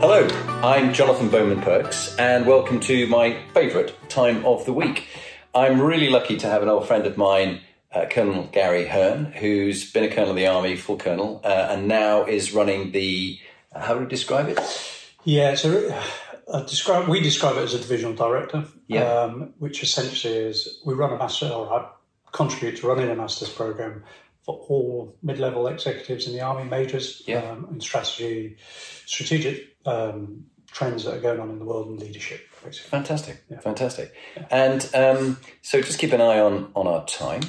Hello, 0.00 0.26
I'm 0.62 0.94
Jonathan 0.94 1.28
Bowman 1.28 1.60
Perks, 1.60 2.16
and 2.16 2.46
welcome 2.46 2.80
to 2.80 3.06
my 3.08 3.38
favourite 3.52 3.94
time 4.08 4.44
of 4.46 4.64
the 4.64 4.72
week. 4.72 5.06
I'm 5.54 5.80
really 5.80 6.08
lucky 6.08 6.36
to 6.38 6.46
have 6.46 6.62
an 6.62 6.68
old 6.70 6.86
friend 6.86 7.06
of 7.06 7.18
mine, 7.18 7.60
uh, 7.92 8.06
Colonel 8.10 8.48
Gary 8.50 8.86
Hearn, 8.86 9.26
who's 9.26 9.90
been 9.92 10.04
a 10.04 10.08
colonel 10.08 10.30
in 10.30 10.36
the 10.36 10.46
army, 10.46 10.76
full 10.76 10.96
colonel, 10.96 11.40
uh, 11.44 11.68
and 11.70 11.86
now 11.86 12.24
is 12.24 12.52
running 12.52 12.92
the. 12.92 13.38
Uh, 13.74 13.80
how 13.80 13.94
would 13.94 14.04
you 14.04 14.08
describe 14.08 14.48
it? 14.48 14.58
Yeah, 15.24 15.54
so 15.54 15.94
uh, 16.48 16.62
describe, 16.62 17.06
we 17.08 17.20
describe 17.20 17.56
it 17.56 17.62
as 17.64 17.74
a 17.74 17.78
divisional 17.78 18.14
director, 18.14 18.64
Yeah. 18.86 19.02
um, 19.04 19.52
which 19.58 19.82
essentially 19.82 20.34
is 20.34 20.80
we 20.84 20.94
run 20.94 21.12
a 21.12 21.18
master, 21.18 21.48
or 21.48 21.72
I 21.72 21.88
contribute 22.32 22.80
to 22.80 22.86
running 22.88 23.10
a 23.10 23.14
master's 23.14 23.50
program 23.50 24.04
for 24.46 24.54
all 24.68 25.14
mid-level 25.22 25.66
executives 25.66 26.26
in 26.26 26.32
the 26.32 26.40
army, 26.40 26.68
majors, 26.68 27.22
Yeah. 27.26 27.40
um, 27.50 27.66
and 27.70 27.82
strategy, 27.82 28.56
strategic 29.10 29.76
um, 29.86 30.46
trends 30.70 31.04
that 31.04 31.16
are 31.16 31.20
going 31.20 31.40
on 31.40 31.50
in 31.50 31.58
the 31.58 31.64
world 31.64 31.88
and 31.88 31.98
leadership, 31.98 32.46
basically. 32.64 32.90
Fantastic, 32.90 33.42
fantastic. 33.60 34.14
And 34.50 34.88
um, 34.94 35.38
so 35.62 35.82
just 35.82 35.98
keep 35.98 36.12
an 36.12 36.20
eye 36.20 36.38
on 36.38 36.70
on 36.76 36.86
our 36.86 37.04
time. 37.06 37.42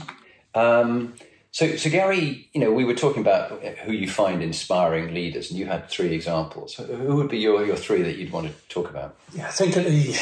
Um, 0.56 1.14
so, 1.52 1.76
so 1.76 1.90
Gary, 1.90 2.50
you 2.54 2.62
know, 2.62 2.72
we 2.72 2.84
were 2.84 2.96
talking 2.96 3.22
about 3.22 3.62
who 3.62 3.92
you 3.92 4.08
find 4.08 4.42
inspiring 4.42 5.14
leaders, 5.14 5.52
and 5.52 5.60
you 5.60 5.68
had 5.68 5.88
three 5.90 6.14
examples. 6.14 6.76
Who 6.76 7.16
would 7.18 7.30
be 7.30 7.38
your, 7.38 7.66
your 7.66 7.76
three 7.76 8.02
that 8.02 8.18
you'd 8.18 8.32
want 8.32 8.48
to 8.48 8.54
talk 8.70 8.90
about? 8.90 9.18
Yeah, 9.34 9.48
I 9.48 9.52
think 9.52 9.76
the, 9.76 10.18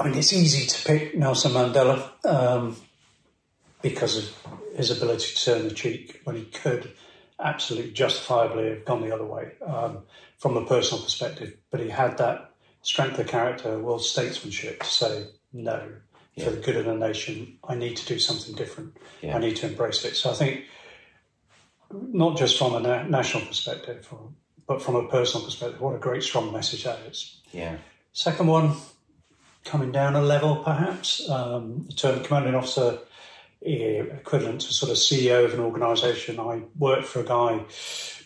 I 0.00 0.08
mean, 0.08 0.18
it's 0.18 0.32
easy 0.32 0.66
to 0.66 0.84
pick 0.84 1.14
Nelson 1.16 1.52
Mandela 1.52 2.10
um, 2.24 2.76
because 3.82 4.16
of 4.16 4.46
his 4.76 4.90
ability 4.90 5.34
to 5.34 5.44
turn 5.44 5.68
the 5.68 5.74
cheek 5.74 6.22
when 6.24 6.36
he 6.36 6.44
could 6.44 6.90
absolutely 7.38 7.92
justifiably 7.92 8.70
have 8.70 8.84
gone 8.86 9.02
the 9.02 9.14
other 9.14 9.26
way 9.26 9.52
um, 9.66 9.98
from 10.38 10.56
a 10.56 10.64
personal 10.64 11.02
perspective. 11.02 11.56
But 11.70 11.80
he 11.80 11.88
had 11.88 12.18
that 12.18 12.52
strength 12.82 13.18
of 13.18 13.26
character, 13.26 13.78
world 13.78 14.04
statesmanship 14.04 14.82
to 14.82 14.88
say, 14.88 15.26
no, 15.52 15.92
for 16.38 16.50
the 16.50 16.60
good 16.60 16.76
of 16.76 16.84
the 16.84 16.94
nation, 16.94 17.58
I 17.66 17.74
need 17.74 17.96
to 17.96 18.06
do 18.06 18.18
something 18.18 18.54
different. 18.54 18.96
Yeah. 19.22 19.36
I 19.36 19.38
need 19.38 19.56
to 19.56 19.66
embrace 19.66 20.04
it. 20.04 20.16
So 20.16 20.30
I 20.30 20.34
think 20.34 20.64
not 21.90 22.36
just 22.36 22.58
from 22.58 22.74
a 22.74 22.80
na- 22.80 23.04
national 23.04 23.46
perspective, 23.46 24.06
but 24.66 24.82
from 24.82 24.96
a 24.96 25.08
personal 25.08 25.46
perspective, 25.46 25.80
what 25.80 25.94
a 25.94 25.98
great, 25.98 26.22
strong 26.22 26.52
message 26.52 26.84
that 26.84 26.98
is. 27.08 27.40
Yeah, 27.52 27.76
Second 28.12 28.46
one, 28.46 28.74
coming 29.64 29.92
down 29.92 30.16
a 30.16 30.22
level 30.22 30.56
perhaps, 30.56 31.28
um, 31.28 31.84
the 31.86 31.92
term 31.92 32.24
commanding 32.24 32.54
officer, 32.54 32.98
eh, 33.62 34.02
equivalent 34.02 34.62
to 34.62 34.72
sort 34.72 34.90
of 34.90 34.96
CEO 34.96 35.44
of 35.44 35.52
an 35.52 35.60
organisation. 35.60 36.40
I 36.40 36.62
worked 36.78 37.04
for 37.04 37.20
a 37.20 37.24
guy 37.24 37.64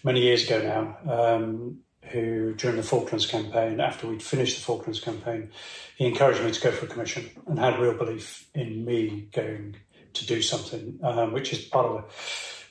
many 0.04 0.20
years 0.20 0.48
ago 0.48 0.62
now 0.62 1.12
um, 1.12 1.78
who, 2.10 2.54
during 2.54 2.76
the 2.76 2.82
Falklands 2.82 3.26
campaign, 3.26 3.80
after 3.80 4.06
we'd 4.06 4.22
finished 4.22 4.56
the 4.56 4.62
Falklands 4.62 5.00
campaign, 5.00 5.50
he 5.96 6.06
encouraged 6.06 6.42
me 6.42 6.50
to 6.50 6.60
go 6.60 6.70
for 6.70 6.86
a 6.86 6.88
commission 6.88 7.30
and 7.46 7.58
had 7.58 7.78
real 7.78 7.94
belief 7.94 8.48
in 8.54 8.84
me 8.84 9.28
going 9.32 9.76
to 10.14 10.26
do 10.26 10.42
something, 10.42 10.98
um, 11.02 11.32
which 11.32 11.52
is 11.52 11.60
part 11.64 11.86
of 11.86 11.92
the, 11.96 12.04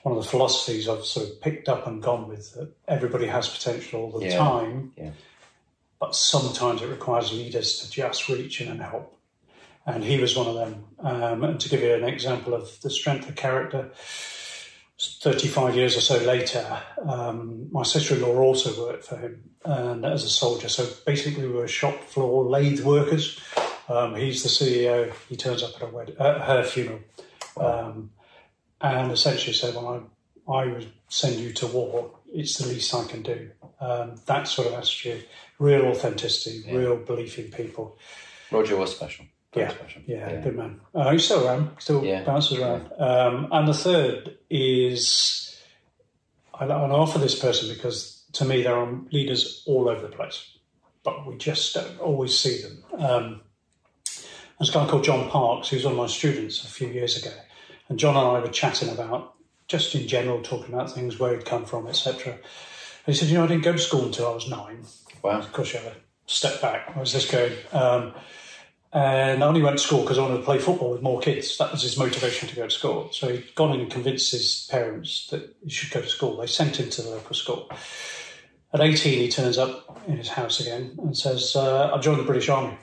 one 0.03 0.17
of 0.17 0.23
the 0.23 0.29
philosophies 0.29 0.89
I've 0.89 1.05
sort 1.05 1.29
of 1.29 1.41
picked 1.41 1.69
up 1.69 1.87
and 1.87 2.01
gone 2.01 2.27
with. 2.27 2.53
That 2.53 2.73
everybody 2.87 3.27
has 3.27 3.47
potential 3.47 4.01
all 4.01 4.19
the 4.19 4.25
Yeah. 4.27 4.37
time 4.37 4.91
yeah, 4.97 5.11
but 5.99 6.15
sometimes 6.15 6.81
it 6.81 6.87
requires 6.87 7.31
leaders 7.31 7.79
to 7.79 7.89
just 7.91 8.27
reach 8.29 8.61
in 8.61 8.67
and 8.69 8.81
help. 8.81 9.15
And 9.85 10.03
he 10.03 10.17
was 10.19 10.35
one 10.35 10.47
of 10.47 10.55
them. 10.55 10.83
Um, 10.99 11.43
and 11.43 11.59
to 11.59 11.69
give 11.69 11.81
you 11.81 11.93
an 11.93 12.03
example 12.03 12.53
of 12.53 12.79
the 12.81 12.89
strength 12.89 13.27
of 13.27 13.35
character, 13.35 13.91
35 14.99 15.75
years 15.75 15.95
or 15.95 16.01
so 16.01 16.17
later, 16.17 16.81
um, 17.07 17.67
my 17.71 17.83
sister 17.83 18.15
in 18.15 18.21
law 18.21 18.35
also 18.37 18.85
worked 18.85 19.05
for 19.05 19.15
him 19.15 19.49
and 19.63 20.05
as 20.05 20.23
a 20.23 20.29
soldier. 20.29 20.67
So 20.67 20.87
basically, 21.05 21.47
we 21.47 21.53
were 21.53 21.67
shop 21.67 22.03
floor 22.03 22.43
lathe 22.43 22.83
workers. 22.83 23.39
Um, 23.87 24.15
he's 24.15 24.43
the 24.43 24.49
CEO. 24.49 25.11
He 25.29 25.35
turns 25.35 25.63
up 25.63 25.75
at, 25.77 25.83
a 25.83 25.85
wed- 25.87 26.17
at 26.19 26.41
her 26.41 26.63
funeral 26.63 26.99
um, 27.57 28.11
and 28.81 29.11
essentially 29.11 29.53
said, 29.53 29.75
Well, 29.75 30.09
I, 30.47 30.51
I 30.53 30.65
would 30.67 30.91
send 31.07 31.39
you 31.39 31.53
to 31.53 31.67
war. 31.67 32.11
It's 32.31 32.57
the 32.57 32.67
least 32.67 32.93
I 32.93 33.05
can 33.05 33.23
do. 33.23 33.51
Um, 33.79 34.15
that 34.25 34.47
sort 34.47 34.67
of 34.67 34.73
attitude, 34.73 35.25
real 35.57 35.85
authenticity, 35.85 36.71
real 36.75 36.97
belief 36.97 37.39
in 37.39 37.51
people. 37.51 37.97
Roger 38.51 38.75
was 38.75 38.93
special. 38.95 39.25
Very 39.53 39.71
Yeah, 40.05 40.31
yeah, 40.31 40.41
good 40.41 40.55
man. 40.55 40.79
Uh, 40.93 41.11
he's 41.11 41.25
still 41.25 41.45
around, 41.47 41.71
still 41.79 42.03
Yeah. 42.03 42.23
bounces 42.23 42.59
around. 42.59 42.91
Um, 42.99 43.47
and 43.51 43.67
the 43.67 43.73
third 43.73 44.37
is, 44.49 45.57
I, 46.53 46.65
I 46.65 46.89
offer 46.91 47.17
this 47.17 47.37
person 47.39 47.73
because 47.73 48.23
to 48.33 48.45
me 48.45 48.61
there 48.61 48.75
are 48.75 48.87
leaders 49.11 49.63
all 49.65 49.89
over 49.89 50.01
the 50.01 50.15
place, 50.15 50.51
but 51.03 51.25
we 51.25 51.35
just 51.37 51.73
don't 51.73 51.99
always 51.99 52.37
see 52.37 52.61
them. 52.61 52.83
Um, 52.97 53.41
there's 54.59 54.69
a 54.69 54.73
guy 54.73 54.87
called 54.87 55.03
John 55.03 55.29
Parks, 55.29 55.69
who's 55.69 55.83
one 55.83 55.93
of 55.93 55.97
my 55.97 56.07
students 56.07 56.63
a 56.63 56.67
few 56.67 56.89
years 56.89 57.17
ago, 57.17 57.33
and 57.87 57.97
John 57.97 58.15
and 58.15 58.27
I 58.27 58.39
were 58.41 58.49
chatting 58.49 58.89
about 58.89 59.33
just 59.67 59.95
in 59.95 60.07
general, 60.07 60.41
talking 60.43 60.73
about 60.73 60.91
things, 60.91 61.17
where 61.19 61.33
he'd 61.33 61.45
come 61.45 61.65
from, 61.65 61.87
etc. 61.87 62.33
And 62.33 62.41
he 63.05 63.13
said, 63.13 63.29
"You 63.29 63.35
know, 63.37 63.45
I 63.45 63.47
didn't 63.47 63.63
go 63.63 63.71
to 63.71 63.77
school 63.79 64.03
until 64.05 64.27
I 64.27 64.33
was 64.33 64.49
nine. 64.49 64.83
Wow. 65.23 65.39
Of 65.39 65.51
course, 65.53 65.73
you 65.73 65.79
have 65.79 65.93
a 65.93 65.95
step 66.25 66.59
back. 66.61 66.95
Where's 66.95 67.13
this 67.13 67.29
going? 67.29 67.53
Um, 67.71 68.13
and 68.91 69.43
I 69.43 69.47
only 69.47 69.61
went 69.61 69.77
to 69.77 69.83
school 69.83 70.01
because 70.01 70.17
I 70.17 70.21
wanted 70.21 70.37
to 70.37 70.43
play 70.43 70.57
football 70.57 70.91
with 70.91 71.01
more 71.01 71.21
kids. 71.21 71.57
That 71.57 71.71
was 71.71 71.83
his 71.83 71.97
motivation 71.97 72.49
to 72.49 72.55
go 72.55 72.63
to 72.63 72.71
school. 72.71 73.09
So 73.11 73.29
he'd 73.29 73.53
gone 73.53 73.73
in 73.73 73.81
and 73.81 73.91
convinced 73.91 74.31
his 74.31 74.67
parents 74.71 75.27
that 75.27 75.55
he 75.63 75.69
should 75.69 75.91
go 75.91 76.01
to 76.01 76.07
school. 76.07 76.37
They 76.37 76.47
sent 76.47 76.79
him 76.79 76.89
to 76.89 77.01
the 77.01 77.09
local 77.09 77.35
school. 77.35 77.69
At 78.73 78.81
18, 78.81 79.19
he 79.19 79.29
turns 79.29 79.57
up 79.57 80.01
in 80.07 80.17
his 80.17 80.29
house 80.29 80.59
again 80.59 80.95
and 80.99 81.15
says, 81.17 81.55
uh, 81.55 81.91
I 81.93 81.99
joined 81.99 82.19
the 82.19 82.23
British 82.23 82.49
Army. 82.49 82.77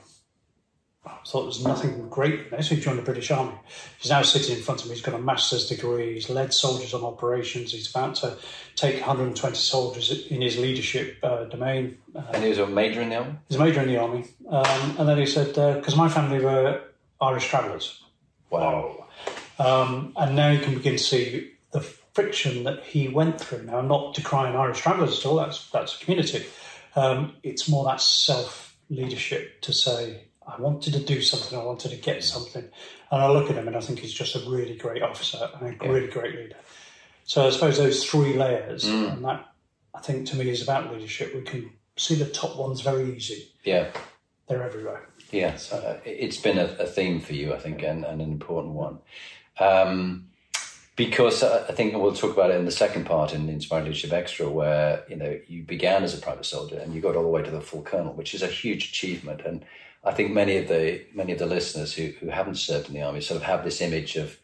I 1.07 1.25
thought 1.25 1.39
there 1.41 1.47
was 1.47 1.63
nothing 1.63 2.09
great 2.09 2.39
in 2.39 2.49
this. 2.51 2.69
He 2.69 2.79
joined 2.79 2.99
the 2.99 3.03
British 3.03 3.31
Army. 3.31 3.53
He's 3.99 4.11
now 4.11 4.21
sitting 4.21 4.55
in 4.55 4.61
front 4.61 4.81
of 4.81 4.87
me. 4.89 4.95
He's 4.95 5.03
got 5.03 5.15
a 5.15 5.19
master's 5.19 5.67
degree. 5.67 6.15
He's 6.15 6.29
led 6.29 6.53
soldiers 6.53 6.93
on 6.93 7.03
operations. 7.03 7.71
He's 7.71 7.89
about 7.89 8.15
to 8.15 8.37
take 8.75 8.95
120 8.95 9.55
soldiers 9.55 10.27
in 10.27 10.41
his 10.41 10.57
leadership 10.57 11.17
uh, 11.23 11.45
domain. 11.45 11.97
Uh, 12.15 12.23
And 12.33 12.43
he 12.43 12.49
was 12.49 12.59
a 12.59 12.67
major 12.67 13.01
in 13.01 13.09
the 13.09 13.17
army. 13.17 13.35
He's 13.49 13.57
a 13.57 13.63
major 13.63 13.81
in 13.81 13.87
the 13.87 13.97
army. 13.97 14.25
Um, 14.49 14.95
and 14.99 15.09
then 15.09 15.17
he 15.17 15.25
said, 15.25 15.47
because 15.47 15.95
my 15.95 16.09
family 16.09 16.43
were 16.43 16.81
Irish 17.21 17.47
travellers. 17.47 18.03
Wow. 18.49 19.05
Um, 19.59 20.13
and 20.15 20.35
now 20.35 20.51
you 20.51 20.59
can 20.59 20.75
begin 20.75 20.93
to 20.93 21.03
see 21.03 21.51
the 21.71 21.81
friction 21.81 22.63
that 22.63 22.83
he 22.83 23.07
went 23.07 23.39
through. 23.39 23.63
Now, 23.63 23.77
I'm 23.77 23.87
not 23.87 24.15
decrying 24.15 24.55
Irish 24.55 24.79
travellers 24.79 25.19
at 25.19 25.25
all, 25.25 25.35
that's, 25.37 25.69
that's 25.69 25.95
a 25.95 26.03
community. 26.03 26.45
Um, 26.95 27.35
it's 27.43 27.69
more 27.69 27.85
that 27.85 28.01
self 28.01 28.75
leadership 28.89 29.61
to 29.61 29.73
say, 29.73 30.26
I 30.47 30.59
wanted 30.61 30.93
to 30.93 30.99
do 30.99 31.21
something, 31.21 31.57
I 31.59 31.63
wanted 31.63 31.91
to 31.91 31.97
get 31.97 32.23
something. 32.23 32.63
And 33.11 33.21
I 33.21 33.27
look 33.29 33.49
at 33.49 33.57
him 33.57 33.67
and 33.67 33.75
I 33.75 33.81
think 33.81 33.99
he's 33.99 34.13
just 34.13 34.35
a 34.35 34.49
really 34.49 34.75
great 34.77 35.03
officer 35.03 35.49
and 35.59 35.81
a 35.81 35.89
really 35.91 36.07
great 36.07 36.35
leader. 36.35 36.55
So 37.25 37.45
I 37.45 37.49
suppose 37.49 37.77
those 37.77 38.05
three 38.05 38.33
layers, 38.37 38.85
and 38.85 39.23
that 39.25 39.45
I 39.93 39.99
think 39.99 40.27
to 40.27 40.37
me 40.37 40.49
is 40.49 40.61
about 40.61 40.93
leadership. 40.93 41.35
We 41.35 41.41
can 41.41 41.71
see 41.97 42.15
the 42.15 42.25
top 42.25 42.55
ones 42.55 42.79
very 42.81 43.13
easy, 43.15 43.51
Yeah. 43.65 43.89
they're 44.47 44.63
everywhere. 44.63 45.09
Yes, 45.31 45.73
uh, 45.73 45.99
it's 46.05 46.37
been 46.37 46.57
a, 46.57 46.65
a 46.79 46.85
theme 46.85 47.19
for 47.19 47.33
you, 47.33 47.53
I 47.53 47.59
think, 47.59 47.83
and, 47.83 48.05
and 48.05 48.21
an 48.21 48.31
important 48.31 48.75
one. 48.75 48.99
Um, 49.59 50.29
because 50.95 51.43
I 51.43 51.67
I 51.67 51.71
think 51.73 51.93
we'll 51.95 52.13
talk 52.13 52.31
about 52.31 52.51
it 52.51 52.55
in 52.55 52.65
the 52.65 52.71
second 52.71 53.05
part 53.05 53.33
in 53.33 53.49
Inspired 53.49 53.83
Leadership 53.83 54.13
Extra, 54.13 54.49
where 54.49 55.03
you 55.09 55.15
know 55.17 55.37
you 55.47 55.63
began 55.63 56.03
as 56.03 56.17
a 56.17 56.21
private 56.21 56.45
soldier 56.45 56.79
and 56.79 56.93
you 56.93 57.01
got 57.01 57.15
all 57.15 57.23
the 57.23 57.29
way 57.29 57.43
to 57.43 57.51
the 57.51 57.61
full 57.61 57.81
colonel, 57.81 58.13
which 58.13 58.33
is 58.33 58.41
a 58.41 58.47
huge 58.47 58.85
achievement. 58.89 59.41
And 59.45 59.65
I 60.03 60.11
think 60.11 60.31
many 60.31 60.57
of 60.57 60.67
the 60.67 61.05
many 61.13 61.33
of 61.33 61.39
the 61.39 61.45
listeners 61.45 61.93
who, 61.93 62.13
who 62.19 62.29
haven't 62.29 62.55
served 62.55 62.87
in 62.87 62.93
the 62.93 63.01
army 63.01 63.21
sort 63.21 63.39
of 63.41 63.43
have 63.43 63.63
this 63.63 63.81
image 63.81 64.15
of 64.15 64.37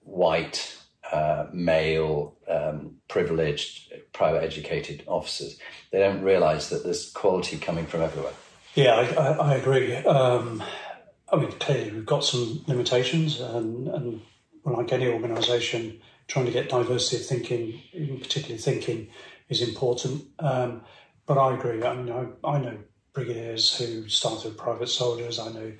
white, 0.00 0.76
uh, 1.12 1.46
male, 1.52 2.36
um, 2.48 2.96
privileged, 3.08 3.92
private 4.12 4.42
educated 4.42 5.04
officers. 5.06 5.58
They 5.90 6.00
don't 6.00 6.22
realise 6.22 6.68
that 6.70 6.84
there's 6.84 7.10
quality 7.12 7.58
coming 7.58 7.86
from 7.86 8.02
everywhere. 8.02 8.32
Yeah, 8.74 8.94
I, 8.94 9.04
I, 9.04 9.52
I 9.52 9.54
agree. 9.54 9.94
Um, 9.96 10.62
I 11.30 11.36
mean, 11.36 11.52
clearly 11.52 11.92
we've 11.92 12.06
got 12.06 12.24
some 12.24 12.64
limitations, 12.66 13.40
and, 13.40 13.88
and 13.88 14.20
like 14.64 14.92
any 14.92 15.08
organisation, 15.08 16.00
trying 16.28 16.46
to 16.46 16.52
get 16.52 16.68
diversity 16.68 17.22
of 17.22 17.26
thinking, 17.26 17.82
in 17.92 18.18
particularly 18.18 18.60
thinking, 18.60 19.08
is 19.48 19.62
important. 19.62 20.24
Um, 20.38 20.82
but 21.26 21.38
I 21.38 21.54
agree. 21.54 21.82
I 21.82 21.94
mean, 21.94 22.12
I, 22.12 22.48
I 22.48 22.58
know 22.58 22.78
brigadiers 23.12 23.76
who 23.76 24.08
started 24.08 24.56
private 24.56 24.88
soldiers. 24.88 25.38
I 25.38 25.50
know 25.52 25.72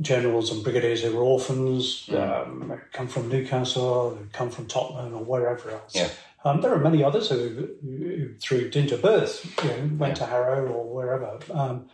generals 0.00 0.50
and 0.50 0.62
brigadiers 0.64 1.02
who 1.02 1.14
were 1.16 1.22
orphans, 1.22 2.06
Mm. 2.08 2.46
um, 2.72 2.80
come 2.92 3.06
from 3.08 3.28
Newcastle, 3.28 4.18
come 4.32 4.50
from 4.50 4.66
Tottenham 4.66 5.14
or 5.14 5.24
wherever 5.24 5.70
else. 5.70 5.94
Yeah. 5.94 6.08
Um, 6.44 6.60
there 6.60 6.72
are 6.72 6.78
many 6.78 7.02
others 7.02 7.28
who, 7.30 7.68
who, 7.82 8.34
through 8.40 8.70
into 8.74 8.96
birth, 8.96 9.44
you 9.62 9.70
know, 9.70 9.90
went 9.96 10.16
to 10.16 10.26
Harrow 10.26 10.66
or 10.68 10.84
wherever. 10.94 11.38
Um, 11.52 11.88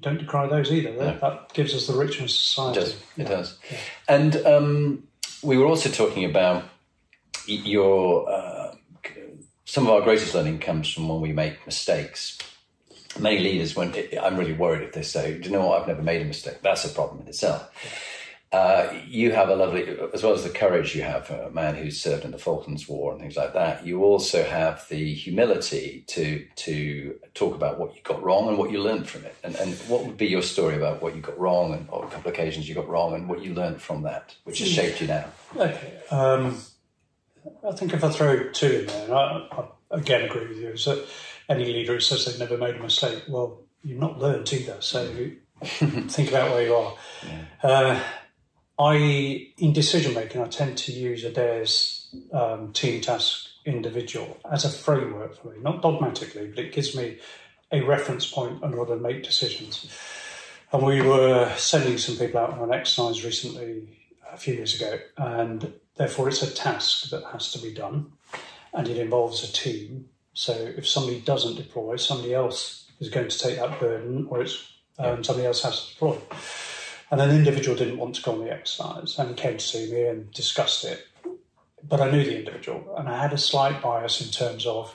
don't 0.00 0.18
decry 0.18 0.46
those 0.46 0.72
either. 0.72 0.92
That, 0.96 1.20
that 1.20 1.52
gives 1.54 1.74
us 1.74 1.86
the 1.86 1.94
richness 1.94 2.32
of 2.34 2.40
society. 2.40 2.80
It 2.80 2.82
does. 2.82 2.92
It 2.94 3.00
Yeah. 3.16 3.28
does. 3.28 3.58
And 4.08 4.36
um, 4.46 5.02
we 5.42 5.56
were 5.58 5.66
also 5.66 5.90
talking 5.90 6.24
about 6.24 6.64
your. 7.46 8.28
Uh, 8.30 8.74
some 9.64 9.86
of 9.86 9.90
our 9.94 10.02
greatest 10.02 10.34
learning 10.34 10.58
comes 10.58 10.92
from 10.92 11.08
when 11.08 11.20
we 11.22 11.32
make 11.32 11.64
mistakes. 11.64 12.36
Many 13.18 13.38
leaders, 13.38 13.76
when 13.76 13.94
I'm 14.20 14.36
really 14.36 14.52
worried 14.52 14.82
if 14.82 14.92
they 14.92 15.02
say, 15.02 15.38
"Do 15.38 15.48
you 15.48 15.50
know 15.50 15.66
what? 15.66 15.82
I've 15.82 15.88
never 15.88 16.02
made 16.02 16.22
a 16.22 16.24
mistake." 16.24 16.62
That's 16.62 16.84
a 16.84 16.88
problem 16.88 17.22
in 17.22 17.28
itself. 17.28 17.70
Uh, 18.52 18.92
you 19.06 19.32
have 19.32 19.48
a 19.48 19.56
lovely, 19.56 19.96
as 20.12 20.22
well 20.22 20.34
as 20.34 20.44
the 20.44 20.50
courage 20.50 20.94
you 20.94 21.00
have, 21.00 21.30
a 21.30 21.50
man 21.50 21.74
who's 21.74 21.98
served 21.98 22.22
in 22.22 22.32
the 22.32 22.38
Falklands 22.38 22.86
War 22.86 23.12
and 23.12 23.18
things 23.18 23.34
like 23.34 23.54
that. 23.54 23.86
You 23.86 24.04
also 24.04 24.44
have 24.44 24.86
the 24.90 25.14
humility 25.14 26.04
to 26.08 26.46
to 26.56 27.18
talk 27.32 27.54
about 27.54 27.80
what 27.80 27.94
you 27.96 28.02
got 28.02 28.22
wrong 28.22 28.48
and 28.48 28.58
what 28.58 28.70
you 28.70 28.82
learned 28.82 29.08
from 29.08 29.24
it. 29.24 29.34
And, 29.42 29.56
and 29.56 29.72
what 29.88 30.04
would 30.04 30.18
be 30.18 30.26
your 30.26 30.42
story 30.42 30.76
about 30.76 31.00
what 31.00 31.16
you 31.16 31.22
got 31.22 31.38
wrong 31.38 31.72
and 31.72 31.88
couple 31.88 32.30
occasions 32.30 32.68
you 32.68 32.74
got 32.74 32.88
wrong 32.88 33.14
and 33.14 33.26
what 33.26 33.42
you 33.42 33.54
learned 33.54 33.80
from 33.80 34.02
that, 34.02 34.34
which 34.44 34.58
has 34.58 34.68
shaped 34.68 35.00
you 35.00 35.06
now? 35.06 35.24
Okay. 35.56 35.98
Um, 36.10 36.58
I 37.66 37.72
think 37.72 37.94
if 37.94 38.04
I 38.04 38.10
throw 38.10 38.50
two 38.50 38.80
in 38.80 38.86
there, 38.86 39.14
I, 39.14 39.48
I 39.50 39.64
again 39.92 40.22
agree 40.22 40.48
with 40.48 40.58
you, 40.58 40.76
so 40.76 41.04
any 41.52 41.66
leader 41.66 41.94
who 41.94 42.00
says 42.00 42.24
they've 42.24 42.38
never 42.38 42.56
made 42.56 42.76
a 42.76 42.82
mistake, 42.82 43.24
well, 43.28 43.60
you've 43.82 43.98
not 43.98 44.18
learned 44.18 44.52
either. 44.52 44.76
So 44.80 45.30
think 45.62 46.28
about 46.28 46.50
where 46.50 46.66
you 46.66 46.74
are. 46.74 46.94
Uh, 47.62 48.02
I, 48.78 49.52
in 49.58 49.72
decision 49.72 50.14
making, 50.14 50.40
I 50.40 50.46
tend 50.46 50.78
to 50.78 50.92
use 50.92 51.24
Adair's 51.24 52.14
um, 52.32 52.72
team 52.72 53.00
task 53.00 53.48
individual 53.64 54.38
as 54.50 54.64
a 54.64 54.70
framework 54.70 55.40
for 55.40 55.48
me, 55.48 55.58
not 55.60 55.82
dogmatically, 55.82 56.48
but 56.48 56.64
it 56.64 56.72
gives 56.72 56.96
me 56.96 57.18
a 57.70 57.80
reference 57.82 58.30
point 58.30 58.62
in 58.62 58.74
order 58.74 58.96
to 58.96 59.00
make 59.00 59.22
decisions. 59.22 59.86
And 60.72 60.82
we 60.82 61.02
were 61.02 61.52
sending 61.56 61.98
some 61.98 62.16
people 62.16 62.40
out 62.40 62.54
on 62.54 62.60
an 62.60 62.74
exercise 62.74 63.24
recently, 63.24 63.98
a 64.32 64.36
few 64.36 64.54
years 64.54 64.80
ago, 64.80 64.98
and 65.18 65.74
therefore 65.96 66.28
it's 66.28 66.42
a 66.42 66.52
task 66.52 67.10
that 67.10 67.24
has 67.32 67.52
to 67.52 67.58
be 67.60 67.72
done, 67.72 68.12
and 68.72 68.88
it 68.88 68.96
involves 68.96 69.44
a 69.44 69.52
team. 69.52 70.08
So 70.34 70.52
if 70.52 70.86
somebody 70.88 71.20
doesn't 71.20 71.56
deploy, 71.56 71.96
somebody 71.96 72.34
else 72.34 72.90
is 73.00 73.10
going 73.10 73.28
to 73.28 73.38
take 73.38 73.58
that 73.58 73.78
burden, 73.78 74.26
or 74.30 74.42
it's 74.42 74.72
um, 74.98 75.22
somebody 75.24 75.46
else 75.46 75.62
has 75.62 75.86
to 75.86 75.92
deploy. 75.92 76.18
And 77.10 77.20
an 77.20 77.30
individual 77.30 77.76
didn't 77.76 77.98
want 77.98 78.14
to 78.14 78.22
go 78.22 78.32
on 78.32 78.44
the 78.44 78.50
exercise 78.50 79.18
and 79.18 79.36
came 79.36 79.58
to 79.58 79.64
see 79.64 79.92
me 79.92 80.06
and 80.06 80.30
discussed 80.32 80.84
it. 80.84 81.06
But 81.86 82.00
I 82.00 82.10
knew 82.10 82.24
the 82.24 82.38
individual, 82.38 82.94
and 82.96 83.08
I 83.08 83.20
had 83.20 83.32
a 83.32 83.38
slight 83.38 83.82
bias 83.82 84.20
in 84.20 84.28
terms 84.28 84.66
of 84.66 84.94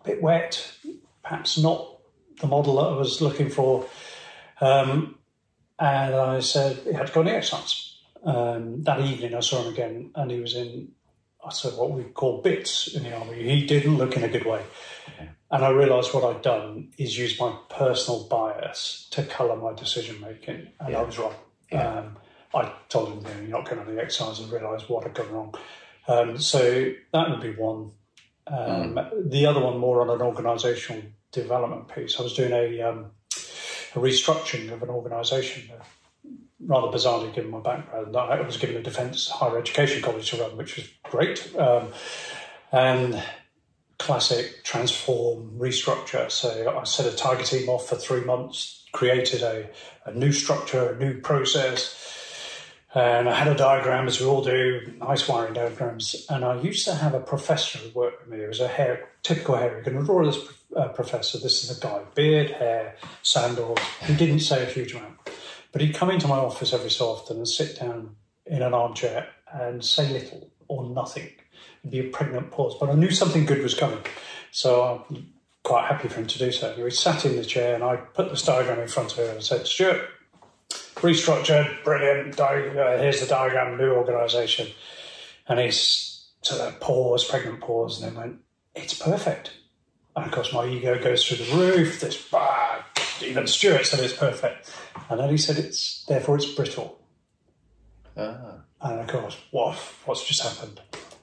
a 0.00 0.04
bit 0.04 0.22
wet, 0.22 0.72
perhaps 1.22 1.58
not 1.58 1.98
the 2.40 2.46
model 2.46 2.76
that 2.76 2.92
I 2.92 2.96
was 2.96 3.20
looking 3.20 3.50
for. 3.50 3.86
Um, 4.60 5.16
and 5.78 6.14
I 6.14 6.40
said 6.40 6.78
he 6.84 6.92
had 6.92 7.08
to 7.08 7.12
go 7.12 7.20
on 7.20 7.26
the 7.26 7.34
exercise. 7.34 7.98
Um, 8.22 8.82
that 8.84 9.00
evening, 9.00 9.34
I 9.34 9.40
saw 9.40 9.62
him 9.62 9.72
again, 9.72 10.12
and 10.14 10.30
he 10.30 10.40
was 10.40 10.54
in, 10.54 10.92
I 11.44 11.50
said, 11.50 11.74
what 11.74 11.90
we 11.92 12.04
call 12.04 12.42
bits 12.42 12.94
in 12.94 13.02
the 13.04 13.14
army. 13.16 13.42
He 13.42 13.66
didn't 13.66 13.96
look 13.96 14.16
in 14.16 14.24
a 14.24 14.28
good 14.28 14.44
way. 14.44 14.62
And 15.52 15.64
I 15.64 15.70
realised 15.70 16.14
what 16.14 16.24
I'd 16.24 16.42
done 16.42 16.92
is 16.96 17.18
use 17.18 17.40
my 17.40 17.56
personal 17.68 18.24
bias 18.28 19.08
to 19.10 19.24
colour 19.24 19.56
my 19.56 19.72
decision 19.72 20.20
making, 20.20 20.68
and 20.78 20.94
I 20.94 21.02
was 21.02 21.18
wrong. 21.18 21.34
Um, 21.72 22.16
I 22.54 22.72
told 22.88 23.08
him, 23.08 23.18
you 23.18 23.22
know, 23.34 23.40
you're 23.40 23.58
not 23.58 23.68
going 23.68 23.80
on 23.80 23.94
the 23.94 24.00
exercise, 24.00 24.38
and 24.38 24.52
realised 24.52 24.88
what 24.88 25.02
had 25.04 25.14
gone 25.14 25.32
wrong. 25.32 25.54
Um, 26.06 26.38
so 26.38 26.92
that 27.12 27.30
would 27.30 27.40
be 27.40 27.52
one. 27.54 27.92
Um, 28.46 28.98
The 29.28 29.46
other 29.46 29.60
one, 29.60 29.78
more 29.78 30.00
on 30.02 30.10
an 30.10 30.18
organisational 30.18 31.04
development 31.32 31.88
piece. 31.88 32.18
I 32.18 32.22
was 32.22 32.34
doing 32.34 32.52
a, 32.52 32.82
um, 32.82 33.06
a 33.94 33.98
restructuring 33.98 34.72
of 34.72 34.82
an 34.82 34.88
organisation. 34.88 35.70
Rather 36.66 36.88
bizarrely, 36.88 37.34
given 37.34 37.50
my 37.50 37.60
background, 37.60 38.14
I 38.16 38.40
was 38.42 38.58
given 38.58 38.76
a 38.76 38.82
defence 38.82 39.28
higher 39.28 39.58
education 39.58 40.02
college 40.02 40.30
to 40.30 40.36
run, 40.36 40.56
which 40.56 40.76
was 40.76 40.88
great. 41.02 41.54
Um, 41.56 41.92
and 42.72 43.22
classic 44.00 44.64
transform 44.64 45.50
restructure. 45.58 46.30
So 46.30 46.78
I 46.78 46.84
set 46.84 47.12
a 47.12 47.14
target 47.14 47.46
team 47.46 47.68
off 47.68 47.88
for 47.88 47.96
three 47.96 48.22
months, 48.22 48.86
created 48.92 49.42
a, 49.42 49.68
a 50.06 50.12
new 50.12 50.32
structure, 50.32 50.92
a 50.92 50.98
new 50.98 51.20
process. 51.20 51.96
And 52.94 53.28
I 53.28 53.34
had 53.34 53.46
a 53.46 53.54
diagram, 53.54 54.08
as 54.08 54.18
we 54.18 54.26
all 54.26 54.42
do, 54.42 54.94
nice 54.98 55.28
wiring 55.28 55.52
diagrams. 55.52 56.26
And 56.28 56.44
I 56.44 56.60
used 56.60 56.86
to 56.86 56.94
have 56.94 57.14
a 57.14 57.20
professor 57.20 57.78
who 57.78 57.90
worked 57.90 58.26
with 58.26 58.36
me. 58.36 58.44
It 58.44 58.48
was 58.48 58.60
a 58.60 58.66
hair, 58.68 59.10
typical 59.22 59.56
hair. 59.56 59.82
You 59.86 60.02
draw 60.02 60.24
this 60.24 60.38
uh, 60.74 60.88
professor. 60.88 61.38
This 61.38 61.62
is 61.62 61.78
a 61.78 61.80
guy, 61.80 62.00
beard, 62.14 62.50
hair, 62.50 62.96
sandals. 63.22 63.78
He 64.06 64.16
didn't 64.16 64.40
say 64.40 64.62
a 64.62 64.66
huge 64.66 64.94
amount. 64.94 65.18
But 65.72 65.82
he'd 65.82 65.94
come 65.94 66.10
into 66.10 66.26
my 66.26 66.36
office 66.36 66.72
every 66.72 66.90
so 66.90 67.08
often 67.08 67.36
and 67.38 67.48
sit 67.48 67.78
down 67.78 68.16
in 68.46 68.62
an 68.62 68.74
armchair 68.74 69.28
and 69.52 69.84
say 69.84 70.08
little 70.10 70.50
or 70.68 70.88
nothing. 70.88 71.30
It'd 71.82 71.90
be 71.90 72.00
a 72.00 72.10
pregnant 72.10 72.50
pause. 72.50 72.76
But 72.78 72.90
I 72.90 72.94
knew 72.94 73.10
something 73.10 73.46
good 73.46 73.62
was 73.62 73.74
coming. 73.74 74.00
So 74.50 75.04
I'm 75.08 75.32
quite 75.62 75.86
happy 75.86 76.08
for 76.08 76.20
him 76.20 76.26
to 76.26 76.38
do 76.38 76.50
so. 76.50 76.74
He 76.74 76.90
sat 76.90 77.24
in 77.24 77.36
the 77.36 77.44
chair 77.44 77.74
and 77.74 77.84
I 77.84 77.96
put 77.96 78.30
this 78.30 78.42
diagram 78.42 78.80
in 78.80 78.88
front 78.88 79.12
of 79.12 79.18
him 79.18 79.30
and 79.30 79.42
said, 79.42 79.66
Stuart, 79.66 80.08
restructured, 80.96 81.82
brilliant. 81.84 82.38
Uh, 82.38 82.98
here's 82.98 83.20
the 83.20 83.26
diagram, 83.26 83.78
new 83.78 83.92
organisation. 83.92 84.68
And 85.48 85.58
he's 85.58 86.28
sort 86.42 86.60
of 86.60 86.80
pause, 86.80 87.24
pregnant 87.24 87.60
pause, 87.60 88.00
and 88.00 88.10
then 88.16 88.22
went, 88.22 88.40
"It's 88.74 88.94
perfect." 88.94 89.52
And 90.16 90.26
of 90.26 90.32
course, 90.32 90.52
my 90.52 90.66
ego 90.66 90.98
goes 91.02 91.24
through 91.24 91.44
the 91.44 91.56
roof. 91.56 92.00
This, 92.00 92.28
ah, 92.32 92.69
even 93.22 93.46
Stuart 93.46 93.86
said 93.86 94.00
it's 94.00 94.12
perfect, 94.16 94.70
and 95.08 95.20
then 95.20 95.30
he 95.30 95.36
said 95.38 95.56
it's 95.58 96.04
therefore 96.06 96.36
it's 96.36 96.46
brittle. 96.54 96.98
Ah, 98.16 98.60
And 98.82 99.00
of 99.00 99.06
course, 99.08 99.36
what 99.50 99.76
what's 100.04 100.26
just 100.26 100.42
happened? 100.42 100.80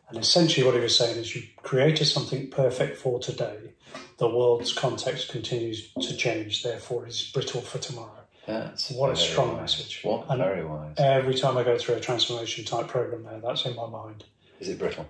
And 0.10 0.18
essentially, 0.18 0.66
what 0.66 0.76
he 0.76 0.80
was 0.82 0.98
saying 0.98 1.18
is, 1.18 1.36
you 1.36 1.44
created 1.64 2.06
something 2.06 2.50
perfect 2.50 2.98
for 2.98 3.20
today. 3.20 3.74
The 4.20 4.28
world's 4.30 4.72
context 4.74 5.30
continues 5.30 5.92
to 6.02 6.16
change, 6.16 6.64
therefore, 6.64 7.06
it's 7.08 7.30
brittle 7.32 7.62
for 7.62 7.78
tomorrow. 7.78 8.12
that's 8.46 8.90
What 8.92 9.12
a 9.12 9.16
strong 9.18 9.50
wise. 9.58 9.62
message. 9.78 10.00
What 10.04 10.26
And- 10.30 10.40
very 10.40 10.64
wise. 10.64 10.94
Every 10.98 11.34
time 11.36 11.58
I 11.58 11.64
go 11.64 11.78
through 11.78 11.96
a 11.96 12.00
transformation 12.00 12.64
type 12.64 12.88
program, 12.88 13.24
there, 13.24 13.42
that's 13.42 13.66
in 13.66 13.76
my 13.76 13.88
mind. 13.88 14.24
Is 14.62 14.70
it 14.70 14.80
brittle? 14.80 15.08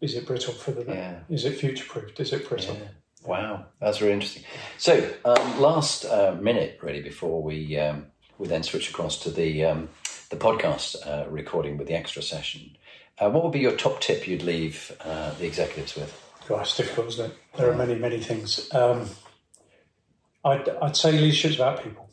Is 0.00 0.14
it 0.14 0.24
brittle 0.26 0.54
for 0.54 0.70
the? 0.70 0.84
Yeah. 0.86 1.20
Is 1.28 1.44
it 1.44 1.58
future 1.58 1.84
proofed? 1.86 2.18
Is 2.18 2.32
it 2.32 2.48
brittle? 2.48 2.74
Yeah. 2.76 2.88
Wow, 3.28 3.66
that's 3.78 4.00
really 4.00 4.14
interesting. 4.14 4.44
So, 4.78 5.06
um, 5.26 5.60
last 5.60 6.06
uh, 6.06 6.34
minute, 6.40 6.78
really, 6.82 7.02
before 7.02 7.42
we 7.42 7.78
um, 7.78 8.06
we 8.38 8.48
then 8.48 8.62
switch 8.62 8.88
across 8.88 9.18
to 9.20 9.30
the 9.30 9.66
um, 9.66 9.90
the 10.30 10.36
podcast 10.36 10.96
uh, 11.06 11.28
recording 11.28 11.76
with 11.76 11.88
the 11.88 11.94
extra 11.94 12.22
session, 12.22 12.78
uh, 13.18 13.28
what 13.28 13.44
would 13.44 13.52
be 13.52 13.58
your 13.58 13.76
top 13.76 14.00
tip 14.00 14.26
you'd 14.26 14.42
leave 14.42 14.96
uh, 15.04 15.34
the 15.34 15.46
executives 15.46 15.94
with? 15.94 16.18
Gosh, 16.48 16.68
it's 16.68 16.76
difficult, 16.78 17.08
isn't 17.08 17.26
it? 17.26 17.36
There 17.58 17.70
are 17.70 17.76
many, 17.76 17.96
many 17.96 18.18
things. 18.18 18.72
Um, 18.72 19.10
I'd, 20.42 20.66
I'd 20.80 20.96
say 20.96 21.12
leadership's 21.12 21.56
about 21.56 21.84
people. 21.84 22.08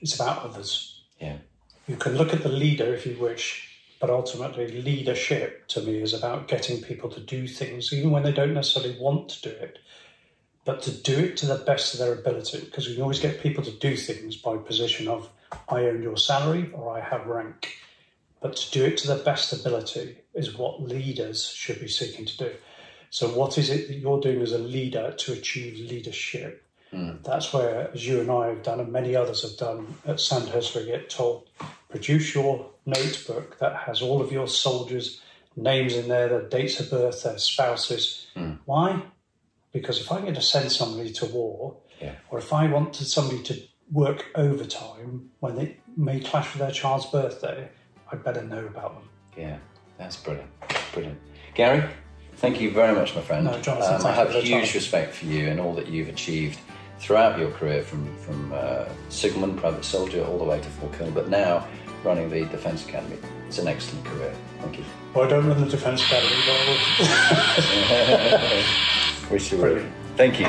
It's 0.00 0.16
about 0.16 0.42
others. 0.42 1.04
Yeah, 1.20 1.36
You 1.86 1.94
can 1.94 2.16
look 2.16 2.34
at 2.34 2.42
the 2.42 2.48
leader 2.48 2.92
if 2.92 3.06
you 3.06 3.16
wish, 3.20 3.68
but 4.00 4.10
ultimately, 4.10 4.82
leadership 4.82 5.68
to 5.68 5.80
me 5.82 6.02
is 6.02 6.12
about 6.12 6.48
getting 6.48 6.82
people 6.82 7.08
to 7.10 7.20
do 7.20 7.46
things, 7.46 7.92
even 7.92 8.10
when 8.10 8.24
they 8.24 8.32
don't 8.32 8.54
necessarily 8.54 8.98
want 8.98 9.28
to 9.28 9.42
do 9.42 9.50
it, 9.50 9.78
but 10.66 10.82
to 10.82 10.90
do 10.90 11.16
it 11.16 11.36
to 11.38 11.46
the 11.46 11.64
best 11.64 11.94
of 11.94 12.00
their 12.00 12.12
ability. 12.12 12.60
Because 12.60 12.88
we 12.88 12.94
can 12.94 13.02
always 13.02 13.20
get 13.20 13.40
people 13.40 13.64
to 13.64 13.70
do 13.70 13.96
things 13.96 14.36
by 14.36 14.58
position 14.58 15.08
of 15.08 15.30
I 15.68 15.84
own 15.84 16.02
your 16.02 16.18
salary 16.18 16.70
or 16.74 16.94
I 16.94 17.00
have 17.00 17.26
rank. 17.26 17.78
But 18.40 18.56
to 18.56 18.70
do 18.72 18.84
it 18.84 18.98
to 18.98 19.06
the 19.06 19.22
best 19.22 19.52
ability 19.52 20.18
is 20.34 20.58
what 20.58 20.82
leaders 20.82 21.46
should 21.46 21.80
be 21.80 21.88
seeking 21.88 22.26
to 22.26 22.36
do. 22.36 22.50
So, 23.10 23.28
what 23.28 23.56
is 23.56 23.70
it 23.70 23.88
that 23.88 23.94
you're 23.94 24.20
doing 24.20 24.42
as 24.42 24.52
a 24.52 24.58
leader 24.58 25.14
to 25.16 25.32
achieve 25.32 25.78
leadership? 25.78 26.64
Hmm. 26.90 27.12
That's 27.24 27.52
where, 27.52 27.90
as 27.94 28.06
you 28.06 28.20
and 28.20 28.30
I 28.30 28.48
have 28.48 28.62
done, 28.62 28.80
and 28.80 28.92
many 28.92 29.16
others 29.16 29.42
have 29.42 29.56
done 29.56 29.94
at 30.04 30.20
Sandhurst, 30.20 30.74
we 30.74 30.84
get 30.84 31.08
told 31.08 31.48
produce 31.88 32.34
your 32.34 32.68
notebook 32.84 33.58
that 33.60 33.74
has 33.76 34.02
all 34.02 34.20
of 34.20 34.32
your 34.32 34.48
soldiers' 34.48 35.20
names 35.54 35.94
in 35.94 36.08
there, 36.08 36.28
their 36.28 36.48
dates 36.48 36.80
of 36.80 36.90
birth, 36.90 37.22
their 37.22 37.38
spouses. 37.38 38.26
Hmm. 38.34 38.54
Why? 38.64 39.02
Because 39.76 40.00
if 40.00 40.10
I'm 40.10 40.22
going 40.22 40.32
to 40.34 40.40
send 40.40 40.72
somebody 40.72 41.12
to 41.12 41.26
war, 41.26 41.76
Yeah. 42.00 42.12
or 42.30 42.38
if 42.38 42.50
I 42.50 42.66
want 42.66 42.96
somebody 42.96 43.42
to 43.42 43.54
work 43.92 44.24
overtime 44.34 45.28
when 45.40 45.58
it 45.58 45.78
may 45.98 46.18
clash 46.20 46.54
with 46.54 46.60
their 46.62 46.70
child's 46.70 47.04
birthday, 47.06 47.68
I'd 48.10 48.24
better 48.24 48.42
know 48.42 48.64
about 48.64 48.94
them. 48.94 49.08
yeah, 49.36 49.58
That's 49.98 50.16
brilliant. 50.16 50.48
Brilliant. 50.94 51.18
Gary, 51.54 51.82
thank 52.36 52.58
you 52.58 52.70
very 52.70 52.94
much, 52.94 53.14
my 53.14 53.20
friend. 53.20 53.44
No, 53.44 53.60
Jonathan, 53.60 53.96
Um, 54.00 54.06
I 54.06 54.12
have 54.12 54.30
huge 54.32 54.68
time. 54.68 54.74
respect 54.80 55.14
for 55.14 55.26
you 55.26 55.48
and 55.48 55.60
all 55.60 55.74
that 55.74 55.88
you've 55.88 56.08
achieved 56.08 56.58
throughout 56.98 57.38
your 57.38 57.50
career 57.50 57.82
from, 57.82 58.02
from 58.24 58.52
uh, 58.54 58.86
signalman, 59.10 59.58
private 59.58 59.84
soldier, 59.84 60.24
all 60.24 60.38
the 60.38 60.44
way 60.52 60.58
to 60.58 60.68
full 60.76 60.88
colonel, 60.96 61.12
but 61.12 61.28
now 61.28 61.66
running 62.02 62.30
the 62.30 62.46
Defence 62.46 62.86
Academy. 62.88 63.18
It's 63.46 63.58
an 63.58 63.68
excellent 63.68 64.06
career. 64.06 64.32
Thank 64.62 64.78
you. 64.78 64.84
Well, 65.12 65.26
I 65.26 65.28
don't 65.28 65.46
run 65.46 65.60
the 65.60 65.68
Defence 65.68 66.00
Academy, 66.02 66.34
but. 66.46 66.56
Wish 69.30 69.52
you 69.52 69.58
would. 69.58 69.86
Thank 70.16 70.40
you. 70.40 70.46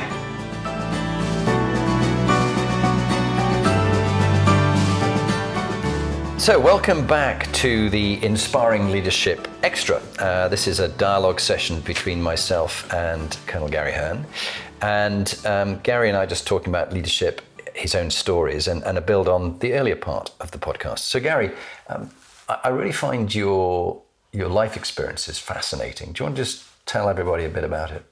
So, 6.39 6.59
welcome 6.59 7.05
back 7.05 7.51
to 7.53 7.89
the 7.89 8.23
Inspiring 8.23 8.91
Leadership 8.91 9.49
Extra. 9.63 10.01
Uh, 10.17 10.47
this 10.47 10.67
is 10.67 10.79
a 10.79 10.87
dialogue 10.87 11.41
session 11.41 11.81
between 11.81 12.21
myself 12.21 12.89
and 12.93 13.35
Colonel 13.47 13.67
Gary 13.67 13.91
Hearn. 13.91 14.25
And 14.81 15.37
um, 15.45 15.79
Gary 15.79 16.07
and 16.07 16.17
I 16.17 16.23
are 16.23 16.27
just 16.27 16.47
talking 16.47 16.69
about 16.69 16.93
leadership, 16.93 17.41
his 17.73 17.95
own 17.95 18.11
stories, 18.11 18.67
and, 18.69 18.81
and 18.83 18.97
a 18.97 19.01
build 19.01 19.27
on 19.27 19.59
the 19.59 19.73
earlier 19.73 19.97
part 19.97 20.31
of 20.39 20.51
the 20.51 20.57
podcast. 20.57 20.99
So, 20.99 21.19
Gary, 21.19 21.51
um, 21.89 22.11
I, 22.47 22.59
I 22.65 22.69
really 22.69 22.93
find 22.93 23.33
your, 23.33 24.01
your 24.31 24.47
life 24.47 24.77
experiences 24.77 25.39
fascinating. 25.39 26.13
Do 26.13 26.21
you 26.21 26.25
want 26.27 26.37
to 26.37 26.43
just 26.43 26.63
tell 26.85 27.09
everybody 27.09 27.43
a 27.43 27.49
bit 27.49 27.65
about 27.65 27.91
it? 27.91 28.05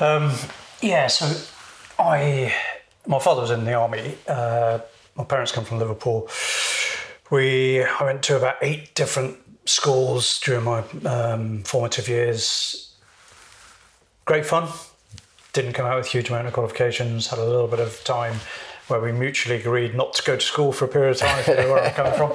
Um, 0.00 0.32
yeah, 0.80 1.08
so 1.08 1.30
I, 1.98 2.54
my 3.06 3.18
father 3.18 3.42
was 3.42 3.50
in 3.50 3.64
the 3.64 3.74
army. 3.74 4.16
Uh, 4.26 4.78
my 5.14 5.24
parents 5.24 5.52
come 5.52 5.64
from 5.64 5.78
Liverpool. 5.78 6.28
We, 7.30 7.82
I 7.82 8.04
went 8.04 8.22
to 8.24 8.36
about 8.36 8.56
eight 8.62 8.94
different 8.94 9.36
schools 9.66 10.40
during 10.40 10.64
my 10.64 10.82
um, 11.04 11.62
formative 11.64 12.08
years. 12.08 12.94
Great 14.24 14.46
fun. 14.46 14.68
Didn't 15.52 15.74
come 15.74 15.86
out 15.86 15.96
with 15.96 16.06
huge 16.06 16.28
amount 16.30 16.46
of 16.46 16.54
qualifications. 16.54 17.26
Had 17.26 17.38
a 17.38 17.44
little 17.44 17.68
bit 17.68 17.80
of 17.80 18.02
time 18.04 18.36
where 18.88 19.00
we 19.00 19.12
mutually 19.12 19.56
agreed 19.56 19.94
not 19.94 20.14
to 20.14 20.22
go 20.22 20.36
to 20.36 20.44
school 20.44 20.72
for 20.72 20.86
a 20.86 20.88
period 20.88 21.10
of 21.12 21.18
time, 21.18 21.38
if 21.40 21.48
you 21.48 21.54
know 21.54 21.72
where 21.72 21.84
I'm 21.84 21.92
coming 21.92 22.12
from. 22.14 22.32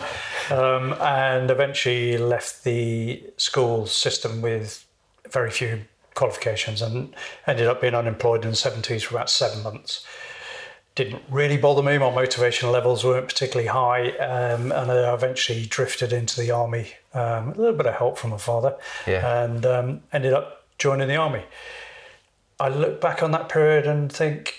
Um, 0.58 0.94
and 1.02 1.50
eventually 1.50 2.18
left 2.18 2.64
the 2.64 3.24
school 3.38 3.88
system 3.88 4.42
with 4.42 4.86
very 5.30 5.52
few 5.52 5.82
qualifications 6.16 6.82
and 6.82 7.16
ended 7.46 7.68
up 7.68 7.82
being 7.82 7.94
unemployed 7.94 8.44
in 8.44 8.52
the 8.52 8.56
70s 8.56 9.04
for 9.04 9.16
about 9.16 9.30
seven 9.30 9.62
months. 9.64 10.06
Didn't 10.96 11.24
really 11.30 11.58
bother 11.58 11.84
me. 11.84 11.98
My 11.98 12.10
motivation 12.10 12.72
levels 12.72 13.04
weren't 13.04 13.28
particularly 13.28 13.68
high, 13.68 14.12
um, 14.12 14.72
and 14.72 14.90
I 14.90 15.14
eventually 15.14 15.66
drifted 15.66 16.14
into 16.14 16.40
the 16.40 16.52
army. 16.52 16.94
Um, 17.14 17.50
a 17.50 17.54
little 17.56 17.74
bit 17.76 17.86
of 17.86 17.96
help 17.96 18.18
from 18.18 18.30
my 18.32 18.38
father, 18.38 18.78
Yeah. 19.06 19.44
and 19.44 19.66
um, 19.66 20.02
ended 20.14 20.32
up 20.34 20.66
joining 20.78 21.10
the 21.10 21.18
army. 21.18 21.44
I 22.62 22.70
look 22.70 23.02
back 23.02 23.22
on 23.22 23.32
that 23.32 23.50
period 23.50 23.86
and 23.86 24.10
think, 24.10 24.54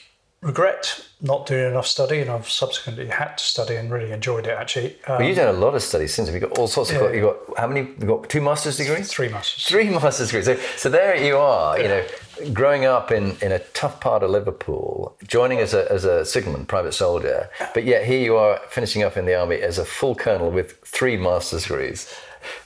regret 0.46 1.02
not 1.20 1.46
doing 1.46 1.70
enough 1.70 1.86
study, 1.86 2.20
and 2.20 2.30
I've 2.30 2.48
subsequently 2.48 3.06
had 3.06 3.38
to 3.38 3.44
study 3.44 3.76
and 3.76 3.90
really 3.90 4.12
enjoyed 4.12 4.46
it 4.46 4.50
actually. 4.50 4.96
Um, 5.06 5.18
Well, 5.18 5.22
you've 5.22 5.36
done 5.36 5.54
a 5.54 5.58
lot 5.58 5.74
of 5.74 5.82
studies 5.82 6.12
since. 6.14 6.30
You've 6.30 6.40
got 6.42 6.58
all 6.58 6.68
sorts 6.68 6.90
of. 6.90 7.00
Yeah. 7.00 7.12
You've 7.12 7.24
got 7.24 7.58
how 7.58 7.66
many? 7.66 7.80
You've 7.80 8.06
got 8.06 8.28
two 8.28 8.40
master's 8.40 8.76
degrees. 8.76 9.10
three 9.10 9.28
masters. 9.28 9.64
Three 9.64 9.88
master's 9.90 10.28
degrees. 10.28 10.44
So, 10.44 10.56
so 10.76 10.88
there 10.88 11.16
you 11.16 11.36
are. 11.38 11.80
You 11.80 11.88
know, 11.88 12.04
growing 12.52 12.84
up 12.84 13.10
in, 13.10 13.36
in 13.40 13.52
a 13.52 13.58
tough 13.58 13.98
part 14.00 14.22
of 14.22 14.30
Liverpool, 14.30 15.16
joining 15.26 15.58
as 15.58 15.72
a 15.74 15.90
as 15.90 16.04
a 16.04 16.24
signalman, 16.24 16.66
private 16.66 16.92
soldier, 16.92 17.48
but 17.74 17.84
yet 17.84 18.04
here 18.04 18.20
you 18.20 18.36
are 18.36 18.60
finishing 18.68 19.02
up 19.02 19.16
in 19.16 19.24
the 19.24 19.34
army 19.34 19.56
as 19.56 19.78
a 19.78 19.84
full 19.84 20.14
colonel 20.14 20.50
with 20.50 20.78
three 20.84 21.16
master's 21.16 21.62
degrees. 21.62 22.14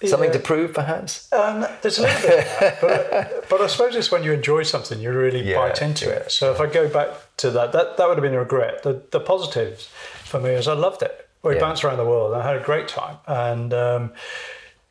Something 0.04 0.28
Yeah. 0.30 0.32
to 0.34 0.38
prove, 0.38 0.72
perhaps. 0.74 1.30
Um, 1.32 1.66
there's 1.82 1.98
a 1.98 2.02
little 2.02 2.20
bit 2.28 2.38
of 2.38 2.44
that, 2.60 2.80
but, 2.80 3.48
but 3.48 3.60
I 3.60 3.66
suppose 3.66 3.94
it's 3.96 4.10
when 4.10 4.22
you 4.22 4.32
enjoy 4.32 4.62
something, 4.62 5.00
you 5.00 5.12
really 5.12 5.42
Yeah, 5.42 5.56
bite 5.58 5.82
into 5.82 6.06
yeah. 6.06 6.12
it. 6.12 6.32
So 6.32 6.52
if 6.52 6.60
I 6.60 6.66
go 6.66 6.88
back 6.88 7.08
to 7.38 7.50
that, 7.50 7.72
that, 7.72 7.96
that 7.96 8.08
would 8.08 8.16
have 8.16 8.22
been 8.22 8.34
a 8.34 8.38
regret. 8.40 8.82
The, 8.82 9.02
the 9.10 9.20
positives 9.20 9.88
for 10.24 10.40
me 10.40 10.50
is 10.50 10.66
I 10.68 10.72
loved 10.74 11.02
it. 11.02 11.28
We 11.42 11.54
bounced 11.58 11.84
around 11.84 11.96
the 11.96 12.04
world 12.04 12.32
and 12.34 12.42
I 12.42 12.46
had 12.52 12.56
a 12.60 12.64
great 12.64 12.86
time. 12.88 13.16
And 13.26 13.72
um, 13.72 14.12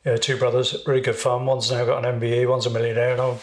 you 0.04 0.12
know, 0.12 0.16
two 0.16 0.36
brothers, 0.36 0.76
really 0.86 1.00
good 1.00 1.14
fun. 1.16 1.46
One's 1.46 1.70
now 1.70 1.84
got 1.84 2.04
an 2.04 2.20
MBE, 2.20 2.48
one's 2.48 2.66
a 2.66 2.70
millionaire, 2.70 3.12
and 3.12 3.20
I'm 3.20 3.36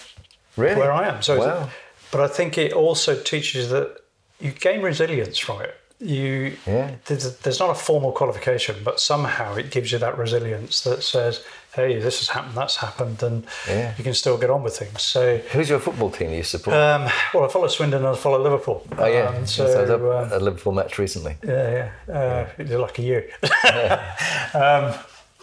Really? 0.58 0.76
where 0.76 0.92
I 0.92 1.08
am. 1.08 1.22
So, 1.22 1.38
Wow. 1.40 1.70
but 2.12 2.20
I 2.22 2.28
think 2.28 2.58
it 2.58 2.74
also 2.74 3.16
teaches 3.22 3.70
that 3.70 3.98
you 4.40 4.52
gain 4.52 4.82
resilience 4.82 5.38
from 5.38 5.62
it. 5.62 5.76
You, 6.00 6.56
Yeah. 6.68 6.92
there's, 7.06 7.38
there's 7.40 7.60
not 7.60 7.72
a 7.72 7.76
formal 7.76 8.12
qualification, 8.12 8.76
but 8.84 9.00
somehow 9.00 9.56
it 9.56 9.72
gives 9.72 9.92
you 9.92 9.98
that 9.98 10.16
resilience 10.16 10.82
that 10.82 11.02
says, 11.02 11.44
"Hey, 11.74 12.00
this 12.00 12.20
has 12.20 12.30
happened, 12.30 12.54
that's 12.56 12.76
happened," 12.76 13.24
and 13.24 13.46
Yeah. 13.68 13.94
you 13.98 14.04
can 14.04 14.14
still 14.14 14.38
get 14.38 14.52
on 14.52 14.62
with 14.62 14.78
things. 14.78 15.02
So, 15.02 15.38
Who's 15.54 15.70
your 15.70 15.80
football 15.80 16.12
team 16.12 16.30
you 16.30 16.44
support? 16.44 16.76
um, 16.78 17.10
well, 17.34 17.46
I 17.46 17.48
follow 17.48 17.68
Swindon 17.68 18.06
and 18.06 18.16
I 18.16 18.16
follow 18.16 18.40
Liverpool. 18.40 18.86
oh 18.96 19.06
yeah, 19.08 19.30
Um, 19.30 19.48
so, 19.48 19.64
I 19.66 19.82
was 19.82 19.90
up 19.90 20.02
um, 20.02 20.26
at 20.28 20.32
a 20.34 20.44
Liverpool 20.44 20.72
match 20.74 21.00
recently. 21.00 21.36
yeah, 21.44 21.90
yeah, 22.08 22.14
uh, 22.16 22.64
you're 22.64 22.78
lucky 22.80 23.02
you. 23.02 23.24
um, 24.54 24.94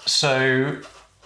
so, 0.07 0.31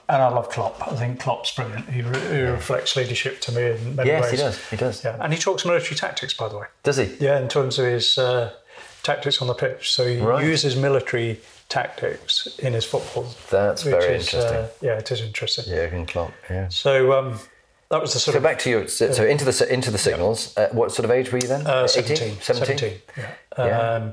and 0.09 0.23
I 0.23 0.29
love 0.29 0.49
Klopp. 0.49 0.91
I 0.91 0.97
think 0.97 1.21
Klopp's 1.21 1.55
brilliant. 1.55 1.89
He, 1.91 2.01
he 2.03 2.41
reflects 2.41 2.97
leadership 2.97 3.41
to 3.43 3.53
me 3.53 3.73
in 3.73 3.97
many 3.97 4.09
Yes, 4.09 4.23
ways. 4.23 4.31
he 4.31 4.37
does. 4.39 4.69
He 4.71 4.77
does. 4.77 5.05
Yeah, 5.05 5.17
and 5.21 5.33
he 5.35 5.39
talks 5.39 5.67
military 5.67 5.97
tactics, 5.97 6.33
by 6.33 6.49
the 6.49 6.57
way. 6.57 6.67
Does 6.83 6.97
he? 6.97 7.15
Yeah, 7.21 7.39
in 7.41 7.49
terms 7.49 7.79
of 7.79 7.85
his 7.87 8.17
uh, 8.17 8.53
tactics 9.09 9.41
on 9.43 9.47
the 9.49 9.55
pitch. 9.65 9.83
So 9.97 10.01
he 10.07 10.17
Right. 10.19 10.45
uses 10.53 10.73
military 10.77 11.41
tactics 11.69 12.31
in 12.67 12.73
his 12.79 12.85
football. 12.93 13.27
That's 13.51 13.83
very 13.83 14.15
is, 14.17 14.25
interesting. 14.35 14.59
Uh, 14.65 14.69
yeah, 14.89 14.99
it 15.03 15.11
is 15.15 15.21
interesting. 15.21 15.65
Jurgen 15.75 16.07
Klopp. 16.07 16.33
Yeah. 16.51 16.69
So 16.69 16.93
um, 17.19 17.29
that 17.91 18.01
was 18.01 18.13
the 18.15 18.21
sort 18.21 18.35
So 18.35 18.39
of 18.39 18.43
back 18.43 18.59
to 18.65 18.71
you. 18.71 18.89
so, 18.89 19.13
so 19.13 19.23
into 19.35 19.45
the 19.51 19.55
into 19.77 19.91
the 19.91 19.99
signals. 20.09 20.39
Uh, 20.57 20.69
what 20.73 20.93
sort 20.93 21.05
of 21.05 21.11
age 21.19 21.29
were 21.33 21.39
you 21.45 21.49
then? 21.55 21.67
uh, 21.67 21.87
17, 21.87 22.41
17? 22.41 22.79
17, 22.79 23.01
Yeah. 23.17 23.35
Yeah. 23.59 23.81
Um, 23.95 24.05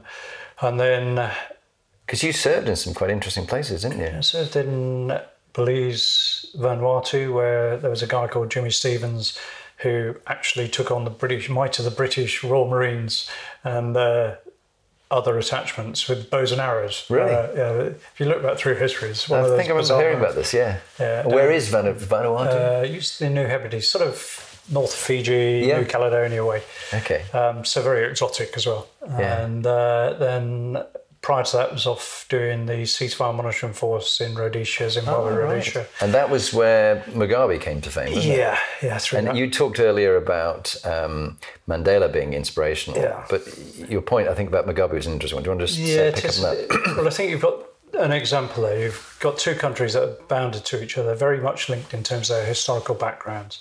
and 0.61 0.79
then 0.79 1.05
uh, 1.19 1.33
Because 2.05 2.23
you 2.27 2.31
served 2.33 2.67
in 2.69 2.75
some 2.75 2.93
quite 2.93 3.09
interesting 3.17 3.45
places, 3.47 3.81
didn't 3.83 3.99
you? 3.99 4.11
I 4.17 4.21
served 4.21 4.55
in 4.55 5.11
Belize, 5.53 6.45
Vanuatu, 6.57 7.33
where 7.33 7.77
there 7.77 7.89
was 7.89 8.03
a 8.03 8.07
guy 8.07 8.27
called 8.27 8.49
Jimmy 8.51 8.69
Stevens 8.71 9.37
who 9.83 10.15
actually 10.27 10.67
took 10.69 10.89
on 10.91 11.03
the 11.03 11.09
British 11.09 11.49
might 11.49 11.77
of 11.79 11.85
the 11.85 11.91
British 11.91 12.43
Royal 12.43 12.67
Marines 12.67 13.29
and 13.63 13.97
uh, 13.97 14.35
other 15.15 15.37
attachments 15.37 16.07
with 16.09 16.29
bows 16.29 16.51
and 16.51 16.59
arrows. 16.61 17.05
Really? 17.09 17.31
Uh, 17.33 17.47
yeah, 17.55 17.71
if 18.11 18.19
you 18.19 18.25
look 18.25 18.41
back 18.43 18.57
through 18.57 18.75
history, 18.75 19.09
it's 19.09 19.27
one 19.29 19.39
I 19.39 19.43
of 19.43 19.49
those 19.49 19.57
think 19.57 19.69
I 19.69 19.73
remember 19.73 19.81
bizarre 19.83 20.01
hearing 20.01 20.19
about 20.23 20.35
this. 20.35 20.53
Yeah. 20.53 20.77
Yeah, 20.99 21.25
Where 21.35 21.49
no. 21.49 21.55
is 21.55 21.71
Vanu- 21.71 21.95
Vanuatu? 22.13 22.81
Uh, 22.81 22.83
used 22.83 23.17
to 23.19 23.29
New 23.29 23.45
Hebrides, 23.47 23.87
sort 23.87 24.05
of 24.07 24.17
north 24.69 24.93
Fiji, 24.93 25.63
Yeah. 25.67 25.79
New 25.79 25.85
Caledonia 25.85 26.43
way. 26.51 26.61
okay. 26.93 27.21
Um, 27.33 27.63
so 27.65 27.81
very 27.81 28.03
exotic 28.11 28.49
as 28.57 28.65
well. 28.67 28.87
Yeah. 29.07 29.43
And 29.45 29.65
uh, 29.65 30.15
then 30.19 30.83
prior 31.25 31.43
to 31.43 31.57
that 31.57 31.73
was 31.73 31.87
off 31.87 32.27
doing 32.29 32.67
the 32.67 32.83
ceasefire 32.83 33.33
monitoring 33.33 33.73
force 33.73 34.21
in 34.21 34.35
Rhodesia, 34.35 34.91
Zimbabwe, 34.91 35.31
Oh, 35.31 35.35
right. 35.35 35.49
Rhodesia. 35.55 35.87
And 35.99 36.13
that 36.13 36.29
was 36.29 36.53
where 36.53 36.97
Mugabe 37.07 37.59
came 37.59 37.81
to 37.81 37.89
fame, 37.89 38.13
wasn't 38.13 38.35
it? 38.35 38.37
Yeah, 38.37 38.59
yeah, 38.83 38.99
And 39.15 39.27
that. 39.29 39.35
you 39.35 39.49
talked 39.49 39.79
earlier 39.79 40.17
about 40.17 40.75
um, 40.85 41.39
Mandela 41.67 42.13
being 42.13 42.33
inspirational. 42.35 43.01
Yeah. 43.01 43.25
But 43.27 43.41
your 43.89 44.03
point, 44.03 44.27
I 44.27 44.35
think, 44.35 44.49
about 44.49 44.67
Mugabe 44.67 44.93
was 44.93 45.07
an 45.07 45.13
interesting 45.13 45.37
one. 45.37 45.43
Do 45.43 45.49
you 45.49 45.57
want 45.57 45.61
to 45.61 45.65
just 45.65 45.79
yeah, 45.79 45.95
say, 45.95 46.07
it 46.09 46.15
pick 46.15 46.25
up 46.25 46.35
on 46.37 46.43
that? 46.43 46.95
well, 46.97 47.07
I 47.07 47.09
think 47.09 47.31
you've 47.31 47.41
got 47.41 47.57
an 47.95 48.11
example 48.11 48.61
there. 48.61 48.79
You've 48.79 49.17
got 49.19 49.39
two 49.39 49.55
countries 49.55 49.93
that 49.93 50.03
are 50.03 50.15
bounded 50.27 50.63
to 50.65 50.83
each 50.83 50.95
other, 50.95 51.15
very 51.15 51.39
much 51.39 51.69
linked 51.69 51.91
in 51.95 52.03
terms 52.03 52.29
of 52.29 52.35
their 52.35 52.45
historical 52.45 52.93
backgrounds. 52.93 53.59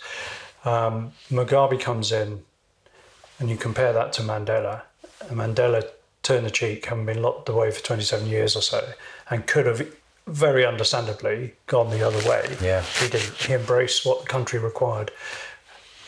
Um, 0.66 1.12
Mugabe 1.30 1.80
comes 1.80 2.12
in, 2.12 2.42
and 3.38 3.48
you 3.48 3.56
compare 3.56 3.94
that 3.94 4.12
to 4.12 4.22
Mandela. 4.22 4.82
And 5.30 5.38
Mandela 5.38 5.88
turned 6.24 6.44
the 6.44 6.50
cheek, 6.50 6.86
having 6.86 7.06
been 7.06 7.22
locked 7.22 7.48
away 7.48 7.70
for 7.70 7.80
27 7.84 8.26
years 8.26 8.56
or 8.56 8.62
so, 8.62 8.92
and 9.30 9.46
could 9.46 9.66
have 9.66 9.86
very 10.26 10.64
understandably 10.64 11.54
gone 11.66 11.90
the 11.90 12.02
other 12.06 12.18
way. 12.28 12.56
Yeah. 12.60 12.82
He 12.82 13.08
didn't. 13.08 13.34
He 13.34 13.52
embraced 13.52 14.04
what 14.04 14.22
the 14.22 14.26
country 14.26 14.58
required. 14.58 15.10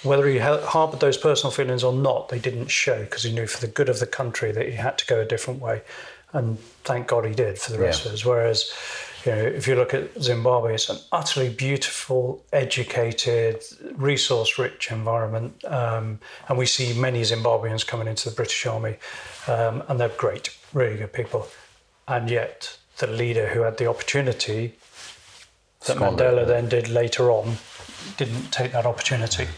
Whether 0.02 0.26
he 0.26 0.38
harboured 0.38 1.00
those 1.00 1.16
personal 1.18 1.50
feelings 1.50 1.84
or 1.84 1.92
not, 1.92 2.28
they 2.28 2.38
didn't 2.38 2.68
show 2.70 3.00
because 3.00 3.22
he 3.24 3.32
knew 3.32 3.46
for 3.46 3.60
the 3.60 3.66
good 3.72 3.88
of 3.88 4.00
the 4.00 4.06
country 4.06 4.52
that 4.52 4.66
he 4.66 4.72
had 4.74 4.98
to 4.98 5.06
go 5.06 5.20
a 5.20 5.24
different 5.24 5.60
way. 5.60 5.82
And 6.32 6.58
thank 6.84 7.08
God 7.08 7.24
he 7.24 7.34
did 7.34 7.58
for 7.58 7.72
the 7.72 7.78
rest 7.78 8.04
Yeah. 8.04 8.08
of 8.10 8.14
us. 8.14 8.24
Whereas, 8.24 8.70
you 9.26 9.32
know, 9.32 9.38
if 9.42 9.66
you 9.66 9.74
look 9.74 9.92
at 9.92 10.22
Zimbabwe, 10.22 10.74
it's 10.74 10.88
an 10.88 10.98
utterly 11.12 11.48
beautiful, 11.48 12.44
educated, 12.52 13.62
resource 13.94 14.58
rich 14.58 14.90
environment. 14.90 15.64
Um, 15.64 16.20
and 16.48 16.56
we 16.56 16.66
see 16.66 16.98
many 16.98 17.22
Zimbabweans 17.22 17.86
coming 17.86 18.06
into 18.08 18.28
the 18.30 18.34
British 18.34 18.64
Army, 18.66 18.96
um, 19.48 19.82
and 19.88 19.98
they're 19.98 20.08
great, 20.10 20.56
really 20.72 20.96
good 20.98 21.12
people. 21.12 21.48
And 22.08 22.30
yet, 22.30 22.78
the 22.98 23.08
leader 23.08 23.48
who 23.48 23.60
had 23.62 23.78
the 23.78 23.86
opportunity 23.88 24.74
that 25.86 25.96
Squandered 25.96 26.32
Mandela 26.34 26.42
it. 26.42 26.46
then 26.48 26.68
did 26.68 26.88
later 26.88 27.30
on 27.30 27.56
didn't 28.16 28.52
take 28.52 28.70
that 28.72 28.86
opportunity. 28.86 29.48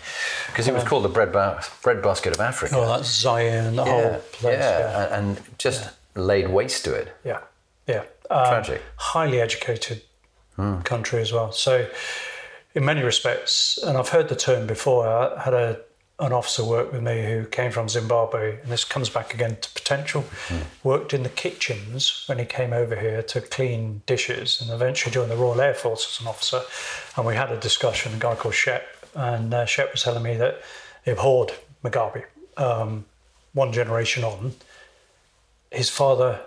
Because 0.47 0.67
it 0.67 0.73
was 0.75 0.83
called 0.85 1.05
the 1.05 1.09
bread, 1.11 1.33
ba- 1.33 1.63
bread 1.83 2.03
basket 2.03 2.33
of 2.33 2.41
Africa. 2.41 2.77
Oh, 2.79 2.87
that's 2.89 3.09
Zion, 3.15 3.77
the 3.77 3.85
yeah, 3.85 3.91
whole 4.11 4.19
place. 4.33 4.59
yeah, 4.59 4.79
Yeah, 5.09 5.19
and 5.19 5.41
just 5.59 5.91
laid 6.15 6.49
waste 6.49 6.85
to 6.87 6.95
it. 6.95 7.15
yeah, 7.25 7.41
yeah. 7.87 8.05
Um. 8.31 8.65
Highly 8.97 9.41
educated 9.41 10.03
country 10.85 11.21
as 11.21 11.33
well. 11.33 11.53
So, 11.53 11.89
in 12.75 12.85
many 12.85 13.03
respects, 13.03 13.79
and 13.79 13.97
I've 13.97 14.09
heard 14.09 14.29
the 14.29 14.37
term 14.37 14.67
before. 14.67 15.07
I 15.07 15.41
had 15.43 15.55
a 15.55 15.81
an 16.21 16.33
officer 16.33 16.65
work 16.65 16.93
with 16.93 17.01
me 17.01 17.23
who 17.25 17.45
came 17.45 17.71
from 17.71 17.89
Zimbabwe, 17.89 18.61
and 18.61 18.73
this 18.73 18.83
comes 18.83 19.09
back 19.09 19.35
again 19.35 19.57
to 19.61 19.71
potential. 19.71 20.25
Mm. 20.49 20.63
Worked 20.83 21.15
in 21.15 21.23
the 21.23 21.29
kitchens 21.29 22.25
when 22.27 22.41
he 22.41 22.45
came 22.45 22.73
over 22.73 22.97
here 22.97 23.23
to 23.23 23.41
clean 23.41 24.03
dishes, 24.07 24.61
and 24.61 24.71
eventually 24.71 25.13
joined 25.13 25.31
the 25.31 25.37
Royal 25.37 25.61
Air 25.61 25.75
Force 25.75 26.09
as 26.11 26.21
an 26.21 26.27
officer. 26.27 26.63
And 27.17 27.25
we 27.25 27.37
had 27.37 27.53
a 27.53 27.57
discussion. 27.57 28.15
A 28.15 28.19
guy 28.19 28.35
called 28.35 28.55
Shep, 28.55 28.85
and 29.15 29.55
uh, 29.55 29.65
Shep 29.65 29.93
was 29.93 30.03
telling 30.03 30.25
me 30.25 30.37
that 30.37 30.61
he 31.05 31.13
abhorred 31.13 31.53
Mugabe. 31.85 32.25
Um, 32.57 33.05
one 33.53 33.73
generation 33.73 34.25
on, 34.25 34.55
his 35.71 35.89
father 35.89 36.41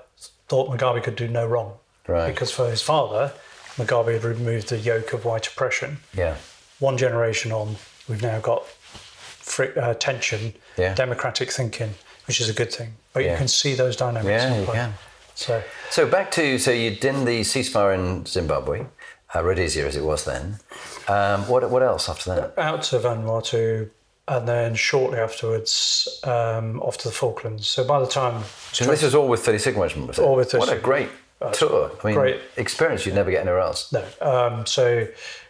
thought 0.51 0.69
Mugabe 0.69 1.01
could 1.01 1.15
do 1.15 1.29
no 1.29 1.47
wrong, 1.47 1.71
right? 2.07 2.27
Because 2.27 2.51
for 2.51 2.69
his 2.69 2.81
father, 2.81 3.31
Mugabe 3.77 4.11
had 4.15 4.25
removed 4.25 4.67
the 4.67 4.77
yoke 4.77 5.13
of 5.13 5.23
white 5.23 5.47
oppression. 5.47 5.99
Yeah. 6.13 6.35
One 6.79 6.97
generation 6.97 7.53
on, 7.53 7.77
we've 8.09 8.21
now 8.21 8.41
got 8.41 8.67
free, 8.67 9.69
uh, 9.77 9.93
tension, 9.93 10.53
yeah. 10.77 10.93
democratic 10.93 11.53
thinking, 11.53 11.91
which 12.27 12.41
is 12.41 12.49
a 12.49 12.53
good 12.53 12.73
thing. 12.73 12.95
But 13.13 13.23
yeah. 13.23 13.31
you 13.31 13.37
can 13.37 13.47
see 13.47 13.75
those 13.75 13.95
dynamics. 13.95 14.43
Yeah, 14.43 14.59
you 14.59 14.65
can. 14.65 14.93
So, 15.35 15.63
so 15.89 16.05
back 16.05 16.31
to 16.31 16.59
so 16.59 16.71
you 16.71 16.91
did 16.91 17.15
the 17.25 17.41
ceasefire 17.41 17.95
in 17.95 18.25
Zimbabwe, 18.25 18.87
uh, 19.33 19.41
Rhodesia 19.41 19.87
as 19.87 19.95
it 19.95 20.03
was 20.03 20.25
then. 20.25 20.59
Um, 21.07 21.47
what 21.47 21.69
what 21.69 21.81
else 21.81 22.09
after 22.09 22.35
that? 22.35 22.59
Out 22.59 22.81
to 22.89 22.99
Vanuatu, 22.99 23.89
and 24.31 24.47
then 24.47 24.73
shortly 24.75 25.19
afterwards 25.19 26.07
um, 26.23 26.79
off 26.81 26.97
to 26.97 27.09
the 27.09 27.13
Falklands. 27.13 27.67
So 27.67 27.83
by 27.83 27.99
the 27.99 28.07
time, 28.07 28.43
so 28.71 28.85
20, 28.85 28.95
this 28.95 29.03
was 29.03 29.13
all 29.13 29.27
with 29.27 29.41
30 29.45 29.57
Sigma 29.57 29.81
was 29.81 30.17
it? 30.17 30.19
All 30.19 30.37
with 30.37 30.51
30 30.51 30.59
What 30.59 30.73
a 30.77 30.79
great 30.79 31.09
tour! 31.51 31.91
I 32.01 32.07
mean, 32.07 32.15
great 32.15 32.39
experience 32.55 33.05
you'd 33.05 33.15
never 33.15 33.29
get 33.29 33.41
anywhere 33.41 33.59
else. 33.59 33.91
No. 33.91 34.05
Um, 34.21 34.65
so 34.65 35.05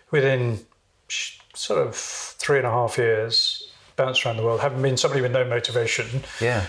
within 0.09 0.61
sort 1.53 1.87
of 1.87 1.95
three 1.95 2.57
and 2.57 2.65
a 2.65 2.71
half 2.71 2.97
years, 2.97 3.71
bounced 3.97 4.25
around 4.25 4.37
the 4.37 4.43
world, 4.43 4.61
having 4.61 4.81
been 4.81 4.97
somebody 4.97 5.21
with 5.21 5.31
no 5.31 5.45
motivation. 5.45 6.23
Yeah. 6.39 6.65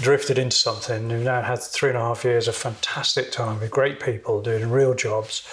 Drifted 0.00 0.38
into 0.38 0.56
something. 0.56 1.08
We've 1.08 1.20
now 1.20 1.42
had 1.42 1.62
three 1.62 1.90
and 1.90 1.98
a 1.98 2.00
half 2.00 2.24
years 2.24 2.48
of 2.48 2.56
fantastic 2.56 3.30
time 3.30 3.60
with 3.60 3.70
great 3.70 4.00
people 4.00 4.40
doing 4.40 4.70
real 4.70 4.94
jobs. 4.94 5.46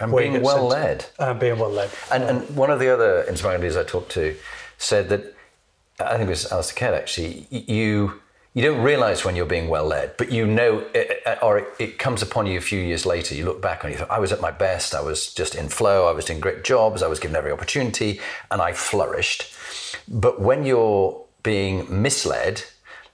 And 0.00 0.14
being 0.14 0.42
well 0.42 0.66
led. 0.66 1.06
And 1.18 1.40
being 1.40 1.58
well 1.58 1.70
led. 1.70 1.90
And, 2.12 2.22
and 2.24 2.56
one 2.56 2.70
of 2.70 2.80
the 2.80 2.92
other 2.92 3.22
inspiring 3.22 3.62
leaders 3.62 3.76
I 3.76 3.84
talked 3.84 4.10
to 4.12 4.36
said 4.78 5.08
that, 5.10 5.34
I 6.00 6.16
think 6.16 6.28
it 6.28 6.30
was 6.30 6.50
Alistair 6.50 6.76
Caird 6.76 6.94
actually, 6.94 7.46
you 7.50 8.20
you 8.54 8.64
don't 8.64 8.82
realize 8.82 9.24
when 9.24 9.36
you're 9.36 9.46
being 9.46 9.68
well 9.68 9.86
led, 9.86 10.16
but 10.16 10.32
you 10.32 10.44
know, 10.44 10.84
it, 10.92 11.22
or 11.42 11.58
it, 11.58 11.68
it, 11.78 11.98
comes 11.98 12.22
upon 12.22 12.46
you 12.46 12.58
a 12.58 12.60
few 12.60 12.80
years 12.80 13.06
later. 13.06 13.34
You 13.34 13.44
look 13.44 13.62
back 13.62 13.84
and 13.84 13.92
you 13.92 13.98
thought, 13.98 14.10
I 14.10 14.18
was 14.18 14.32
at 14.32 14.40
my 14.40 14.50
best. 14.50 14.96
I 14.96 15.00
was 15.00 15.32
just 15.32 15.54
in 15.54 15.68
flow. 15.68 16.08
I 16.08 16.12
was 16.12 16.24
doing 16.24 16.40
great 16.40 16.64
jobs. 16.64 17.02
I 17.02 17.06
was 17.06 17.20
given 17.20 17.36
every 17.36 17.52
opportunity 17.52 18.20
and 18.50 18.60
I 18.60 18.72
flourished. 18.72 19.54
But 20.08 20.40
when 20.40 20.64
you're 20.64 21.24
being 21.44 22.02
misled 22.02 22.64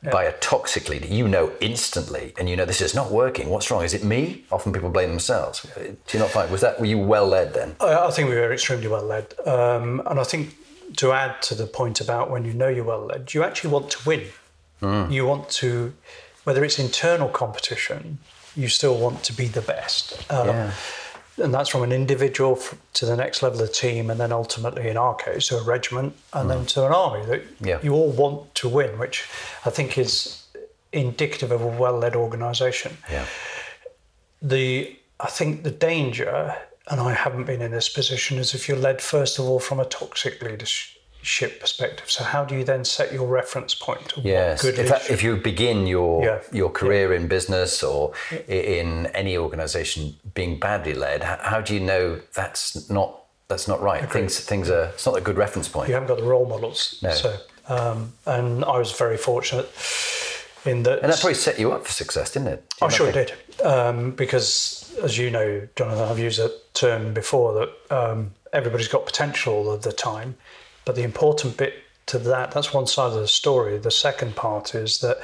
yeah. 0.03 0.11
by 0.11 0.25
a 0.25 0.33
toxic 0.39 0.89
leader, 0.89 1.09
you 1.09 1.29
know 1.29 1.53
instantly, 1.61 2.33
and 2.39 2.49
you 2.49 2.57
know 2.57 2.65
this 2.65 2.81
is 2.81 2.95
not 2.95 3.11
working. 3.11 3.51
What's 3.51 3.71
wrong? 3.71 3.85
Is 3.85 3.93
it 3.93 4.05
me? 4.05 4.45
Often 4.51 4.73
people 4.73 4.89
blame 4.89 5.11
themselves. 5.11 5.67
Do 5.77 5.97
you 6.13 6.19
not 6.21 6.31
find? 6.31 6.51
Was 6.51 6.63
that 6.63 6.81
were 6.81 6.87
you 6.87 6.99
well 6.99 7.27
led 7.27 7.53
then? 7.53 7.77
I, 7.81 8.07
I 8.07 8.11
think 8.13 8.29
we 8.29 8.37
were 8.37 8.53
extremely 8.53 8.89
well 8.89 9.05
led, 9.05 9.35
um, 9.47 10.01
and 10.07 10.19
I 10.19 10.25
think 10.25 10.55
to 10.97 11.13
add 11.13 11.43
to 11.43 11.55
the 11.55 11.67
point 11.67 12.01
about 12.01 12.31
when 12.31 12.45
you 12.45 12.53
know 12.53 12.69
you're 12.69 12.85
well 12.85 13.07
led, 13.07 13.35
you 13.35 13.43
actually 13.43 13.71
want 13.71 13.91
to 13.91 14.09
win. 14.09 14.25
Mm. 14.81 15.11
You 15.11 15.27
want 15.27 15.49
to, 15.51 15.95
whether 16.45 16.65
it's 16.65 16.79
internal 16.79 17.29
competition, 17.29 18.19
you 18.57 18.69
still 18.69 18.99
want 18.99 19.23
to 19.25 19.33
be 19.33 19.47
the 19.47 19.61
best. 19.61 20.31
Um, 20.31 20.49
yeah. 20.49 20.73
And 21.43 21.53
that's 21.53 21.69
from 21.69 21.83
an 21.83 21.91
individual 21.91 22.61
to 22.93 23.07
the 23.07 23.17
next 23.17 23.43
level 23.43 23.61
of 23.61 23.73
team, 23.73 24.09
and 24.09 24.21
then 24.21 24.31
ultimately, 24.31 24.89
in 24.89 24.97
our 24.97 25.17
case, 25.17 25.49
to 25.49 25.57
a 25.57 25.65
regiment, 25.65 26.15
and 26.33 26.49
mm. 26.49 26.55
then 26.55 26.67
to 26.67 26.87
an 26.87 26.93
army. 26.93 27.27
That 27.27 27.43
yeah. 27.61 27.81
you 27.83 27.93
all 27.93 28.11
want 28.11 28.55
to 28.57 28.69
win, 28.69 28.99
which 28.99 29.29
I 29.65 29.71
think 29.71 29.99
is 29.99 30.45
indicative 30.93 31.51
of 31.51 31.61
a 31.61 31.67
well-led 31.67 32.15
organisation. 32.15 32.97
Yeah. 33.11 33.27
The 34.43 34.97
I 35.19 35.27
think 35.27 35.65
the 35.65 35.71
danger, 35.71 36.55
and 36.91 37.01
I 37.01 37.13
haven't 37.13 37.45
been 37.45 37.63
in 37.63 37.71
this 37.71 37.89
position, 37.89 38.39
is 38.39 38.55
if 38.55 38.69
you're 38.69 38.79
led 38.79 39.01
first 39.01 39.39
of 39.39 39.47
all 39.47 39.59
from 39.59 39.81
a 39.81 39.85
toxic 39.85 40.43
leadership 40.43 41.61
perspective. 41.61 42.11
So 42.11 42.25
how 42.25 42.45
do 42.45 42.55
you 42.55 42.65
then 42.65 42.85
set 42.85 43.13
your 43.13 43.27
reference 43.27 43.75
point? 43.75 44.13
Yes, 44.23 44.65
if, 44.65 44.89
that, 44.89 45.11
if, 45.11 45.23
you 45.23 45.37
begin 45.37 45.87
your 45.87 46.25
yeah. 46.25 46.41
your 46.53 46.71
career 46.71 47.13
yeah. 47.13 47.21
in 47.21 47.29
business 47.29 47.83
or 47.83 48.13
in 48.49 49.07
any 49.09 49.39
organisation 49.39 50.15
being 50.35 50.59
badly 50.59 50.95
led, 50.95 51.23
how 51.23 51.61
do 51.61 51.75
you 51.75 51.81
know 51.81 52.21
that's 52.35 52.91
not 52.91 53.25
that's 53.49 53.67
not 53.67 53.81
right? 53.81 54.03
Agreed. 54.03 54.13
Things 54.13 54.41
things 54.41 54.71
are 54.71 54.87
it's 54.87 55.07
not 55.07 55.17
a 55.17 55.23
good 55.23 55.37
reference 55.37 55.69
point. 55.69 55.89
You 55.89 55.95
haven't 55.95 56.09
got 56.09 56.19
the 56.19 56.25
role 56.25 56.47
models. 56.47 56.99
No. 57.03 57.11
So 57.13 57.37
um, 57.69 58.13
and 58.27 58.65
I 58.65 58.79
was 58.79 58.93
very 58.93 59.17
fortunate 59.17 59.71
in 60.67 60.83
that. 60.83 61.03
And 61.03 61.13
that 61.13 61.21
probably 61.21 61.35
set 61.35 61.59
you 61.59 61.73
up 61.73 61.87
for 61.87 61.93
success, 61.93 62.33
didn't 62.33 62.49
it? 62.49 62.75
I'm 62.83 62.91
sure 62.91 63.09
it 63.09 63.13
did. 63.13 63.33
Um, 63.65 64.11
because 64.13 64.95
as 65.03 65.17
you 65.19 65.31
know, 65.31 65.67
Jonathan, 65.77 66.09
I've 66.09 66.19
used 66.19 66.39
a 66.41 66.51
term 66.75 67.15
before 67.15 67.55
that 67.55 67.97
um, 67.97 68.33
everybody's 68.53 68.89
got 68.89 69.07
potential 69.07 69.55
all 69.55 69.71
of 69.71 69.83
the 69.83 69.93
time 69.93 70.37
but 70.85 70.97
the 70.97 71.03
important 71.03 71.57
bit 71.57 71.75
to 72.07 72.19
that, 72.19 72.53
that's 72.53 72.73
one 72.73 72.87
side 72.87 73.13
of 73.13 73.21
the 73.21 73.29
story. 73.29 73.79
The 73.79 73.91
second 73.91 74.37
part 74.37 74.75
is 74.75 74.99
that 74.99 75.19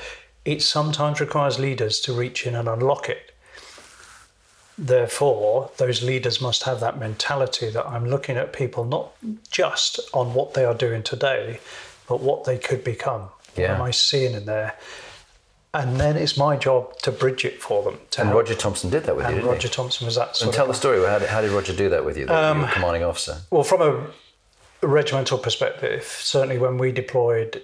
it 0.44 0.62
sometimes 0.62 1.20
requires 1.20 1.58
leaders 1.58 2.00
to 2.00 2.12
reach 2.12 2.46
in 2.46 2.54
and 2.54 2.68
unlock 2.68 3.08
it. 3.08 3.34
Therefore, 4.78 5.70
those 5.76 6.02
leaders 6.02 6.40
must 6.40 6.62
have 6.62 6.80
that 6.80 6.98
mentality 6.98 7.68
that 7.68 7.86
I'm 7.86 8.08
looking 8.08 8.38
at 8.38 8.54
people 8.54 8.84
not 8.84 9.12
just 9.50 10.00
on 10.14 10.32
what 10.32 10.54
they 10.54 10.64
are 10.64 10.74
doing 10.74 11.02
today, 11.02 11.60
but 12.08 12.20
what 12.20 12.44
they 12.44 12.56
could 12.56 12.82
become. 12.82 13.28
Yeah. 13.56 13.72
What 13.72 13.74
am 13.76 13.82
I 13.82 13.90
seeing 13.90 14.32
in 14.32 14.46
there? 14.46 14.76
And 15.72 16.00
then 16.00 16.16
it's 16.16 16.37
my 16.37 16.56
job 16.56 16.98
to 17.02 17.12
bridge 17.12 17.44
it 17.44 17.62
for 17.62 17.83
them. 17.85 17.94
and 18.18 18.28
help. 18.28 18.35
Roger 18.35 18.54
Thompson 18.54 18.90
did 18.90 19.04
that 19.04 19.16
with 19.16 19.26
and 19.26 19.37
you, 19.37 19.42
Roger 19.42 19.68
he? 19.68 19.74
Thompson 19.74 20.04
was 20.06 20.16
that. 20.16 20.40
and 20.42 20.52
tell 20.52 20.66
the 20.66 20.74
story. 20.74 21.04
How 21.06 21.20
did, 21.20 21.28
how 21.28 21.40
did 21.40 21.50
Roger 21.52 21.72
do 21.74 21.88
that 21.90 22.04
with 22.04 22.16
you, 22.18 22.26
the 22.26 22.37
um, 22.37 22.66
commanding 22.68 23.04
officer? 23.04 23.38
Well, 23.50 23.62
from 23.62 23.80
a 23.83 24.87
regimental 24.87 25.38
perspective, 25.38 26.04
certainly 26.04 26.59
when 26.59 26.76
we 26.76 26.90
deployed 26.90 27.62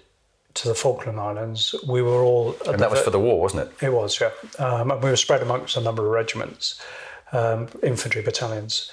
to 0.55 0.69
the 0.69 0.75
Falkland 0.75 1.19
Islands, 1.19 1.75
we 1.87 2.01
were 2.01 2.23
all. 2.23 2.57
And 2.67 2.79
that 2.79 2.91
was 2.91 3.01
for 3.01 3.11
the 3.11 3.19
war, 3.21 3.41
wasn't 3.41 3.69
it? 3.69 3.87
It 3.87 3.93
was, 3.93 4.21
yeah. 4.21 4.31
Um, 4.65 4.91
and 4.93 5.03
we 5.03 5.11
were 5.11 5.17
spread 5.17 5.43
amongst 5.43 5.77
a 5.77 5.81
number 5.81 6.05
of 6.05 6.13
regiments, 6.13 6.81
um, 7.33 7.69
infantry 7.83 8.23
battalions. 8.23 8.91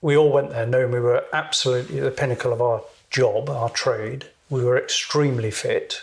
We 0.00 0.16
all 0.16 0.30
went 0.30 0.50
there 0.50 0.66
knowing 0.66 0.92
we 0.92 1.00
were 1.00 1.24
absolutely 1.32 1.98
at 1.98 2.04
the 2.04 2.10
pinnacle 2.12 2.52
of 2.52 2.62
our 2.62 2.82
job, 3.10 3.50
our 3.50 3.70
trade. 3.70 4.26
We 4.50 4.62
were 4.62 4.78
extremely 4.78 5.50
fit. 5.50 6.02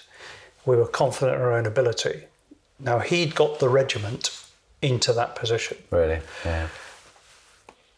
We 0.65 0.75
were 0.75 0.87
confident 0.87 1.37
in 1.37 1.41
our 1.41 1.53
own 1.53 1.65
ability. 1.65 2.23
Now, 2.79 2.99
he'd 2.99 3.35
got 3.35 3.59
the 3.59 3.69
regiment 3.69 4.43
into 4.81 5.13
that 5.13 5.35
position. 5.35 5.77
Really? 5.91 6.19
Yeah. 6.43 6.67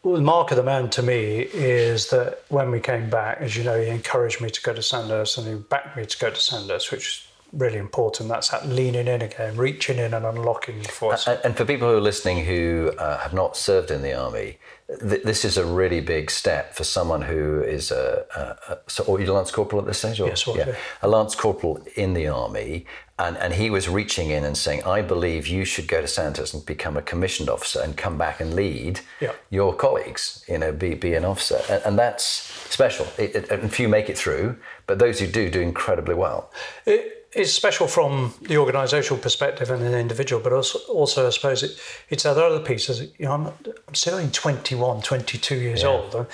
Well, 0.02 0.14
the 0.14 0.20
mark 0.22 0.52
of 0.52 0.56
the 0.56 0.62
man 0.62 0.88
to 0.90 1.02
me 1.02 1.40
is 1.52 2.10
that 2.10 2.44
when 2.48 2.70
we 2.70 2.78
came 2.78 3.10
back, 3.10 3.38
as 3.40 3.56
you 3.56 3.64
know, 3.64 3.80
he 3.80 3.88
encouraged 3.88 4.40
me 4.40 4.50
to 4.50 4.62
go 4.62 4.72
to 4.72 4.80
Sandhurst 4.80 5.36
and 5.36 5.48
he 5.48 5.54
backed 5.54 5.96
me 5.96 6.06
to 6.06 6.18
go 6.18 6.30
to 6.30 6.40
Sandhurst, 6.40 6.92
which 6.92 7.25
really 7.52 7.78
important. 7.78 8.28
That's 8.28 8.48
that 8.50 8.68
leaning 8.68 9.08
in 9.08 9.22
again, 9.22 9.56
reaching 9.56 9.98
in 9.98 10.14
and 10.14 10.24
unlocking 10.24 10.82
for 10.82 11.12
us. 11.12 11.26
And, 11.26 11.40
and 11.44 11.56
for 11.56 11.64
people 11.64 11.88
who 11.88 11.96
are 11.96 12.00
listening 12.00 12.44
who 12.44 12.92
uh, 12.98 13.18
have 13.18 13.32
not 13.32 13.56
served 13.56 13.90
in 13.90 14.02
the 14.02 14.14
army, 14.14 14.58
th- 14.88 15.22
this 15.22 15.44
is 15.44 15.56
a 15.56 15.64
really 15.64 16.00
big 16.00 16.30
step 16.30 16.74
for 16.74 16.84
someone 16.84 17.22
who 17.22 17.62
is 17.62 17.90
a, 17.90 18.24
a, 18.36 18.72
a 18.72 18.78
so, 18.86 19.04
or 19.04 19.20
you 19.20 19.32
lance 19.32 19.50
corporal 19.50 19.80
at 19.80 19.86
this 19.86 19.98
stage, 19.98 20.20
or 20.20 20.28
yes, 20.28 20.46
yeah, 20.46 20.74
a 21.02 21.08
lance 21.08 21.34
corporal 21.34 21.80
in 21.94 22.14
the 22.14 22.26
army, 22.26 22.86
and, 23.18 23.38
and 23.38 23.54
he 23.54 23.70
was 23.70 23.88
reaching 23.88 24.30
in 24.30 24.44
and 24.44 24.58
saying, 24.58 24.82
I 24.84 25.00
believe 25.00 25.46
you 25.46 25.64
should 25.64 25.88
go 25.88 26.02
to 26.02 26.06
Sandhurst 26.06 26.52
and 26.52 26.66
become 26.66 26.98
a 26.98 27.02
commissioned 27.02 27.48
officer 27.48 27.80
and 27.80 27.96
come 27.96 28.18
back 28.18 28.40
and 28.40 28.54
lead 28.54 29.00
yeah. 29.20 29.32
your 29.48 29.74
colleagues, 29.74 30.44
you 30.48 30.58
know, 30.58 30.70
be, 30.70 30.94
be 30.94 31.14
an 31.14 31.24
officer. 31.24 31.60
And, 31.70 31.82
and 31.86 31.98
that's 31.98 32.24
special. 32.24 33.06
It, 33.16 33.34
it, 33.34 33.50
and 33.50 33.72
few 33.72 33.88
make 33.88 34.10
it 34.10 34.18
through, 34.18 34.56
but 34.86 34.98
those 34.98 35.18
who 35.18 35.26
do, 35.26 35.48
do 35.48 35.60
incredibly 35.60 36.14
well. 36.14 36.50
It 36.84 37.15
is 37.36 37.52
special 37.52 37.86
from 37.86 38.32
the 38.42 38.54
organisational 38.54 39.20
perspective 39.20 39.70
and 39.70 39.82
an 39.82 39.94
individual, 39.94 40.42
but 40.42 40.52
also, 40.52 40.78
also 40.88 41.26
I 41.26 41.30
suppose 41.30 41.62
it, 41.62 41.78
it's 42.08 42.24
other 42.24 42.42
other 42.42 42.60
pieces. 42.60 43.00
You 43.18 43.26
know, 43.26 43.32
I'm, 43.32 43.46
I'm 43.46 43.94
still 43.94 44.14
only 44.14 44.30
21, 44.30 45.02
22 45.02 45.54
years 45.56 45.82
yeah. 45.82 45.88
old. 45.88 46.26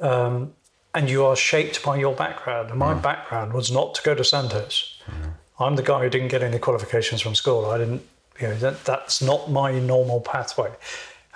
Um, 0.00 0.54
and 0.94 1.08
you 1.08 1.24
are 1.24 1.36
shaped 1.36 1.82
by 1.84 1.96
your 1.96 2.14
background. 2.14 2.70
And 2.70 2.78
my 2.78 2.94
mm. 2.94 3.02
background 3.02 3.52
was 3.52 3.70
not 3.70 3.94
to 3.96 4.02
go 4.02 4.14
to 4.14 4.24
Sandhurst. 4.24 5.02
Mm. 5.06 5.32
I'm 5.58 5.76
the 5.76 5.82
guy 5.82 6.02
who 6.02 6.10
didn't 6.10 6.28
get 6.28 6.42
any 6.42 6.58
qualifications 6.58 7.20
from 7.20 7.34
school. 7.34 7.66
I 7.66 7.78
didn't, 7.78 8.02
you 8.40 8.48
know, 8.48 8.54
that, 8.56 8.84
that's 8.84 9.20
not 9.20 9.50
my 9.50 9.78
normal 9.78 10.20
pathway. 10.20 10.70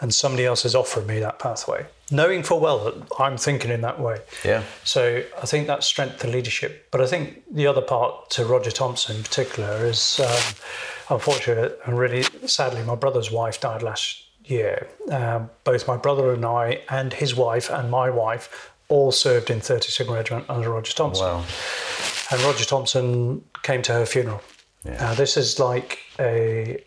And 0.00 0.12
somebody 0.12 0.44
else 0.44 0.64
has 0.64 0.74
offered 0.74 1.06
me 1.06 1.20
that 1.20 1.38
pathway, 1.38 1.86
knowing 2.10 2.42
full 2.42 2.58
well 2.58 2.84
that 2.84 2.94
I'm 3.18 3.36
thinking 3.36 3.70
in 3.70 3.80
that 3.82 4.00
way. 4.00 4.18
Yeah. 4.44 4.64
So 4.82 5.22
I 5.40 5.46
think 5.46 5.68
that's 5.68 5.86
strength 5.86 6.22
of 6.24 6.30
leadership. 6.30 6.88
But 6.90 7.00
I 7.00 7.06
think 7.06 7.44
the 7.50 7.68
other 7.68 7.80
part 7.80 8.30
to 8.30 8.44
Roger 8.44 8.72
Thompson 8.72 9.16
in 9.16 9.22
particular 9.22 9.86
is, 9.86 10.18
um, 10.18 11.14
unfortunately, 11.14 11.76
and 11.86 11.96
really 11.96 12.24
sadly, 12.46 12.82
my 12.82 12.96
brother's 12.96 13.30
wife 13.30 13.60
died 13.60 13.82
last 13.82 14.24
year. 14.44 14.88
Um, 15.10 15.48
both 15.62 15.86
my 15.86 15.96
brother 15.96 16.32
and 16.32 16.44
I, 16.44 16.80
and 16.90 17.12
his 17.12 17.34
wife 17.34 17.70
and 17.70 17.90
my 17.90 18.10
wife, 18.10 18.72
all 18.88 19.12
served 19.12 19.50
in 19.50 19.60
32nd 19.60 20.12
Regiment 20.12 20.44
under 20.48 20.70
Roger 20.70 20.92
Thompson. 20.92 21.24
Wow. 21.26 21.44
And 22.30 22.40
Roger 22.42 22.64
Thompson 22.64 23.44
came 23.62 23.82
to 23.82 23.92
her 23.92 24.06
funeral. 24.06 24.42
Yeah. 24.84 24.96
Now, 24.98 25.14
this 25.14 25.36
is 25.36 25.58
like 25.58 26.00
a 26.18 26.82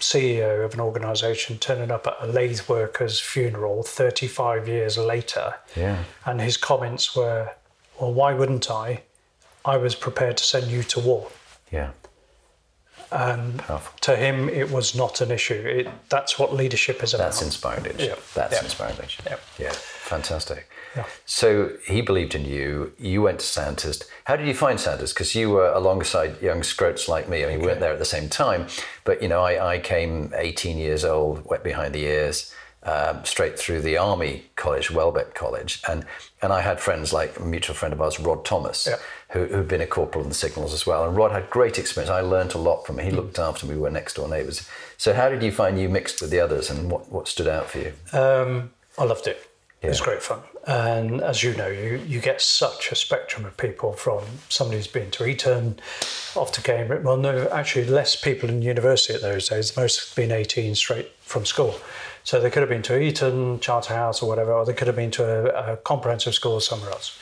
CEO 0.00 0.64
of 0.64 0.74
an 0.74 0.80
organisation 0.80 1.58
turning 1.58 1.90
up 1.90 2.06
at 2.06 2.16
a 2.20 2.26
lathe 2.26 2.60
worker's 2.68 3.18
funeral 3.20 3.82
35 3.82 4.68
years 4.68 4.96
later. 4.98 5.54
Yeah. 5.74 6.04
And 6.24 6.40
his 6.40 6.56
comments 6.56 7.14
were, 7.16 7.50
Well, 8.00 8.12
why 8.12 8.32
wouldn't 8.34 8.70
I? 8.70 9.02
I 9.64 9.76
was 9.78 9.94
prepared 9.94 10.36
to 10.36 10.44
send 10.44 10.66
you 10.68 10.82
to 10.84 11.00
war. 11.00 11.28
Yeah. 11.72 11.90
And 13.12 13.58
Powerful. 13.60 13.92
to 14.02 14.16
him, 14.16 14.48
it 14.48 14.70
was 14.70 14.94
not 14.94 15.20
an 15.20 15.30
issue. 15.30 15.54
It, 15.54 15.88
that's 16.08 16.38
what 16.38 16.52
leadership 16.54 17.02
is 17.04 17.14
about. 17.14 17.24
That's 17.26 17.42
inspiring 17.42 17.84
leadership. 17.84 18.16
Yeah. 18.18 18.22
That's 18.34 18.54
Yeah. 18.54 18.62
inspiring 18.64 18.96
leadership. 18.96 19.24
Yeah. 19.26 19.36
Yeah. 19.58 19.72
Fantastic. 19.72 20.68
Yeah. 20.96 21.04
So 21.26 21.72
he 21.86 22.00
believed 22.00 22.34
in 22.34 22.44
you. 22.44 22.92
You 22.98 23.22
went 23.22 23.40
to 23.40 23.46
Sandhurst. 23.46 24.04
How 24.24 24.36
did 24.36 24.46
you 24.48 24.54
find 24.54 24.80
Sandhurst? 24.80 25.14
Because 25.14 25.34
you 25.34 25.50
were 25.50 25.68
alongside 25.68 26.40
young 26.40 26.62
scroats 26.62 27.08
like 27.08 27.28
me. 27.28 27.44
I 27.44 27.48
mean, 27.48 27.60
we 27.60 27.66
weren't 27.66 27.80
there 27.80 27.92
at 27.92 27.98
the 27.98 28.04
same 28.04 28.28
time, 28.28 28.66
but 29.04 29.22
you 29.22 29.28
know, 29.28 29.42
I, 29.42 29.74
I 29.74 29.78
came 29.78 30.32
18 30.36 30.78
years 30.78 31.04
old, 31.04 31.44
wet 31.44 31.62
behind 31.62 31.94
the 31.94 32.04
ears, 32.04 32.52
um, 32.82 33.24
straight 33.24 33.58
through 33.58 33.80
the 33.82 33.98
army 33.98 34.44
college, 34.54 34.90
Welbeck 34.92 35.34
College, 35.34 35.82
and 35.88 36.04
and 36.40 36.52
I 36.52 36.60
had 36.60 36.78
friends 36.80 37.12
like 37.12 37.36
a 37.38 37.42
mutual 37.42 37.74
friend 37.74 37.92
of 37.92 38.00
ours, 38.00 38.20
Rod 38.20 38.44
Thomas, 38.44 38.86
Yeah. 38.88 38.96
who 39.30 39.46
who'd 39.46 39.66
been 39.68 39.80
a 39.80 39.86
corporal 39.86 40.22
in 40.22 40.28
the 40.28 40.36
signals 40.36 40.72
as 40.72 40.86
well. 40.86 41.04
And 41.04 41.16
Rod 41.16 41.32
had 41.32 41.50
great 41.50 41.78
experience. 41.80 42.10
I 42.10 42.20
learnt 42.20 42.54
a 42.54 42.58
lot 42.58 42.86
from 42.86 42.98
him. 43.00 43.04
He 43.06 43.10
looked 43.10 43.38
after 43.40 43.66
me. 43.66 43.74
We 43.74 43.80
were 43.80 43.90
next 43.90 44.14
door 44.14 44.28
neighbours. 44.28 44.68
So 44.98 45.12
how 45.14 45.28
did 45.28 45.42
you 45.42 45.50
find 45.50 45.78
you 45.80 45.88
mixed 45.88 46.20
with 46.20 46.30
the 46.30 46.38
others, 46.40 46.70
and 46.70 46.88
what 46.90 47.10
what 47.10 47.26
stood 47.26 47.48
out 47.48 47.68
for 47.68 47.78
you? 47.78 47.92
Um, 48.12 48.70
I 48.96 49.04
loved 49.04 49.26
it. 49.26 49.45
It 49.82 49.88
was 49.88 50.00
great 50.00 50.22
fun. 50.22 50.40
And 50.66 51.20
as 51.20 51.42
you 51.42 51.54
know, 51.54 51.68
you, 51.68 52.00
you 52.06 52.20
get 52.20 52.40
such 52.40 52.90
a 52.90 52.96
spectrum 52.96 53.44
of 53.44 53.56
people 53.56 53.92
from 53.92 54.24
somebody 54.48 54.78
who's 54.78 54.88
been 54.88 55.10
to 55.12 55.26
Eton, 55.26 55.78
off 56.34 56.50
to 56.52 56.62
Cambridge. 56.62 57.04
Well, 57.04 57.16
no, 57.16 57.48
actually, 57.50 57.84
less 57.84 58.16
people 58.16 58.48
in 58.48 58.62
university 58.62 59.14
at 59.14 59.20
those 59.20 59.48
days. 59.48 59.76
Most 59.76 60.08
have 60.08 60.16
been 60.16 60.32
18 60.32 60.74
straight 60.74 61.12
from 61.20 61.44
school. 61.44 61.78
So 62.24 62.40
they 62.40 62.50
could 62.50 62.62
have 62.62 62.68
been 62.68 62.82
to 62.82 62.98
Eton, 62.98 63.60
Charterhouse, 63.60 64.22
or 64.22 64.28
whatever, 64.28 64.52
or 64.52 64.64
they 64.64 64.72
could 64.72 64.88
have 64.88 64.96
been 64.96 65.12
to 65.12 65.24
a, 65.24 65.74
a 65.74 65.76
comprehensive 65.76 66.34
school 66.34 66.58
somewhere 66.58 66.90
else. 66.90 67.16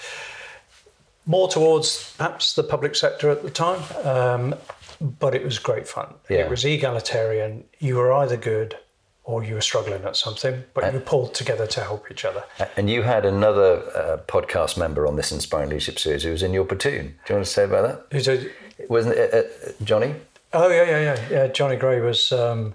More 1.27 1.49
towards 1.49 2.15
perhaps 2.17 2.55
the 2.55 2.63
public 2.63 2.95
sector 2.95 3.31
at 3.31 3.43
the 3.43 3.51
time, 3.51 3.83
um, 4.07 4.55
but 5.01 5.35
it 5.35 5.45
was 5.45 5.59
great 5.59 5.87
fun. 5.87 6.15
Yeah. 6.31 6.39
It 6.39 6.51
was 6.51 6.65
egalitarian. 6.65 7.65
You 7.79 7.97
were 7.97 8.13
either 8.13 8.39
good 8.39 8.79
or 9.25 9.43
you 9.43 9.55
were 9.55 9.61
struggling 9.61 10.05
at 10.05 10.17
something, 10.17 10.63
but 10.75 10.93
you 10.93 11.01
pulled 11.01 11.35
together 11.35 11.67
to 11.67 11.81
help 11.81 12.11
each 12.11 12.25
other. 12.25 12.45
And 12.77 12.89
you 12.91 13.03
had 13.03 13.25
another 13.25 13.83
uh, 13.97 14.19
podcast 14.27 14.77
member 14.77 15.07
on 15.07 15.17
this 15.17 15.33
Inspiring 15.33 15.71
Leadership 15.71 15.99
series 15.99 16.23
who 16.25 16.31
was 16.31 16.43
in 16.43 16.53
your 16.53 16.65
platoon. 16.67 17.07
Do 17.25 17.33
you 17.33 17.35
want 17.37 17.47
to 17.47 17.53
say 17.53 17.65
about 17.65 17.83
that? 17.89 18.07
Who's 18.13 18.29
a- 18.29 18.51
Wasn't 18.89 19.15
it 19.17 19.33
uh, 19.35 19.85
Johnny? 19.85 20.15
Oh 20.53 20.69
yeah, 20.69 20.85
yeah, 20.85 21.01
yeah, 21.01 21.29
yeah. 21.31 21.47
Johnny 21.49 21.77
Gray 21.77 22.01
was. 22.01 22.31
Um, 22.33 22.75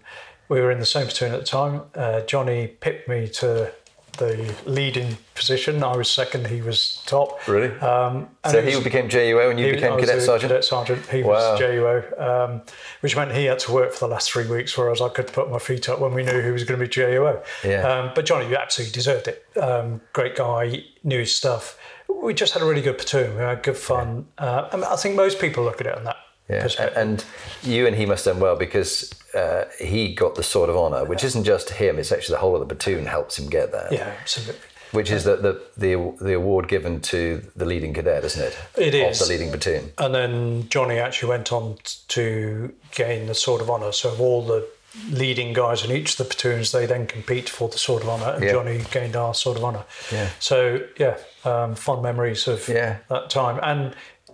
we 0.49 0.59
were 0.59 0.71
in 0.71 0.79
the 0.79 0.85
same 0.85 1.05
platoon 1.05 1.31
at 1.33 1.41
the 1.41 1.45
time. 1.45 1.83
Uh, 1.93 2.21
Johnny 2.21 2.65
picked 2.67 3.07
me 3.07 3.27
to 3.27 3.71
the 4.19 4.53
leading 4.65 5.17
position. 5.33 5.83
I 5.83 5.95
was 5.97 6.11
second. 6.11 6.47
He 6.47 6.61
was 6.61 7.01
top. 7.07 7.47
Really? 7.47 7.69
Um, 7.79 8.29
and 8.43 8.51
so 8.53 8.61
he 8.61 8.75
was- 8.75 8.83
became 8.83 9.09
JUO 9.09 9.49
and 9.49 9.59
you 9.59 9.71
became 9.73 9.95
was 9.95 10.05
cadet 10.05 10.21
sergeant? 10.21 10.51
Cadet 10.51 10.63
sergeant. 10.65 11.05
He 11.09 11.23
Wow. 11.23 11.29
was 11.53 11.59
JUO, 11.59 12.21
um, 12.21 12.61
which 12.99 13.15
meant 13.15 13.31
he 13.31 13.45
had 13.45 13.59
to 13.59 13.71
work 13.71 13.93
for 13.93 13.99
the 14.07 14.11
last 14.13 14.31
three 14.31 14.45
weeks, 14.45 14.77
whereas 14.77 15.01
I 15.01 15.09
could 15.09 15.27
put 15.33 15.49
my 15.49 15.57
feet 15.59 15.89
up 15.89 15.99
when 15.99 16.13
we 16.13 16.23
knew 16.23 16.41
who 16.41 16.53
was 16.53 16.63
going 16.65 16.79
to 16.79 16.85
be 16.85 16.89
JUO. 16.89 17.41
Yeah. 17.63 17.87
Um, 17.91 18.11
but 18.13 18.25
Johnny, 18.25 18.47
you 18.49 18.55
absolutely 18.55 18.93
deserved 18.93 19.27
it. 19.27 19.43
Um, 19.57 20.01
great 20.13 20.35
guy, 20.35 20.83
knew 21.03 21.19
his 21.19 21.35
stuff. 21.35 21.77
We 22.07 22.33
just 22.33 22.53
had 22.53 22.61
a 22.61 22.65
really 22.65 22.81
good 22.81 22.97
platoon. 22.97 23.35
We 23.37 23.41
had 23.41 23.63
good 23.63 23.77
fun. 23.77 24.27
Uh, 24.37 24.67
I, 24.71 24.75
mean, 24.75 24.85
I 24.85 24.95
think 24.97 25.15
most 25.15 25.39
people 25.39 25.63
look 25.63 25.79
at 25.79 25.87
it 25.87 25.95
on 25.95 26.03
that 26.03 26.17
Yeah, 26.49 26.63
perspective. 26.63 26.97
and 26.97 27.23
you 27.63 27.85
and 27.87 27.95
he 27.95 28.05
must 28.05 28.25
have 28.25 28.35
done 28.35 28.41
well 28.41 28.55
because 28.55 29.13
uh, 29.35 29.65
he 29.79 30.13
got 30.15 30.35
the 30.35 30.43
Sword 30.43 30.69
of 30.69 30.75
Honour, 30.75 31.05
which 31.05 31.23
isn't 31.23 31.43
just 31.43 31.69
him; 31.69 31.99
it's 31.99 32.11
actually 32.11 32.33
the 32.33 32.39
whole 32.39 32.55
of 32.55 32.67
the 32.67 32.73
platoon 32.75 33.05
helps 33.05 33.37
him 33.37 33.49
get 33.49 33.71
that. 33.71 33.91
yeah, 33.91 34.13
absolutely. 34.21 34.55
Which 34.91 35.11
is 35.11 35.23
the, 35.23 35.35
the 35.35 35.61
the 35.77 36.15
the 36.19 36.33
award 36.33 36.67
given 36.67 36.99
to 37.01 37.43
the 37.55 37.65
leading 37.65 37.93
cadet, 37.93 38.23
isn't 38.23 38.41
it? 38.43 38.57
It 38.75 38.95
of 38.95 39.11
is. 39.11 39.19
the 39.19 39.27
leading 39.27 39.49
platoon. 39.49 39.91
And 39.99 40.15
then 40.15 40.67
Johnny 40.69 40.97
actually 40.97 41.29
went 41.29 41.51
on 41.53 41.77
to 42.07 42.73
gain 42.95 43.27
the 43.27 43.35
Sword 43.35 43.61
of 43.61 43.69
Honour. 43.69 43.91
So 43.91 44.09
of 44.11 44.19
all 44.19 44.41
the 44.43 44.67
leading 45.11 45.53
guys 45.53 45.85
in 45.85 45.91
each 45.91 46.13
of 46.13 46.17
the 46.17 46.23
platoons, 46.25 46.71
they 46.71 46.87
then 46.87 47.05
compete 47.05 47.47
for 47.49 47.69
the 47.69 47.77
Sword 47.77 48.01
of 48.01 48.09
Honour, 48.09 48.33
and 48.33 48.43
Yeah. 48.43 48.51
Johnny 48.53 48.81
gained 48.89 49.15
our 49.15 49.35
Sword 49.35 49.57
of 49.57 49.63
Honour. 49.63 49.83
Yeah. 50.11 50.29
So 50.39 50.81
yeah, 50.97 51.17
um, 51.45 51.75
fond 51.75 52.01
memories 52.01 52.47
of 52.47 52.67
Yeah. 52.67 52.97
that 53.09 53.29
time. 53.29 53.59
And 53.61 53.93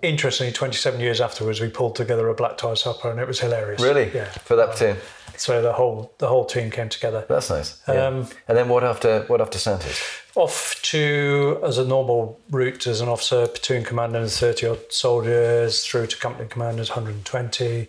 interestingly, 0.10 0.54
27 0.54 1.00
years 1.00 1.22
afterwards, 1.22 1.62
we 1.62 1.70
pulled 1.70 1.96
together 1.96 2.28
a 2.30 2.34
black 2.34 2.58
tie 2.58 2.74
supper, 2.74 3.10
and 3.10 3.20
it 3.20 3.28
was 3.28 3.40
hilarious. 3.40 3.82
Really? 3.82 4.12
Yeah. 4.14 4.26
For 4.26 4.56
that 4.56 4.76
team. 4.78 4.98
So 5.38 5.62
the 5.62 5.74
whole 5.74 6.14
the 6.18 6.28
whole 6.28 6.46
team 6.46 6.72
came 6.72 6.88
together. 6.90 7.26
that's 7.28 7.50
nice. 7.50 7.82
Yeah. 7.88 8.06
Um, 8.06 8.28
and 8.48 8.58
then 8.58 8.70
what 8.70 8.84
after 8.84 9.24
what 9.24 9.42
after 9.42 9.58
Sandhurst? 9.58 10.02
off 10.36 10.82
to 10.82 11.60
as 11.64 11.78
a 11.78 11.86
normal 11.86 12.40
route 12.52 12.88
as 12.88 13.02
an 13.02 13.08
officer, 13.08 13.48
platoon 13.48 13.84
commander, 13.84 14.20
and 14.20 14.30
30 14.30 14.68
odd 14.68 14.92
soldiers, 14.92 15.86
through 15.86 16.08
to 16.08 16.18
company 16.18 16.48
commanders, 16.48 16.90
120, 16.90 17.88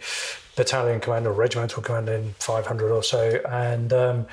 battalion 0.55 1.01
commander, 1.01 1.33
regimental 1.33 1.83
commander, 1.83 2.15
in 2.15 2.35
500 2.39 2.93
or 2.93 3.03
so. 3.03 3.41
And 3.49 3.93
um, 3.93 4.27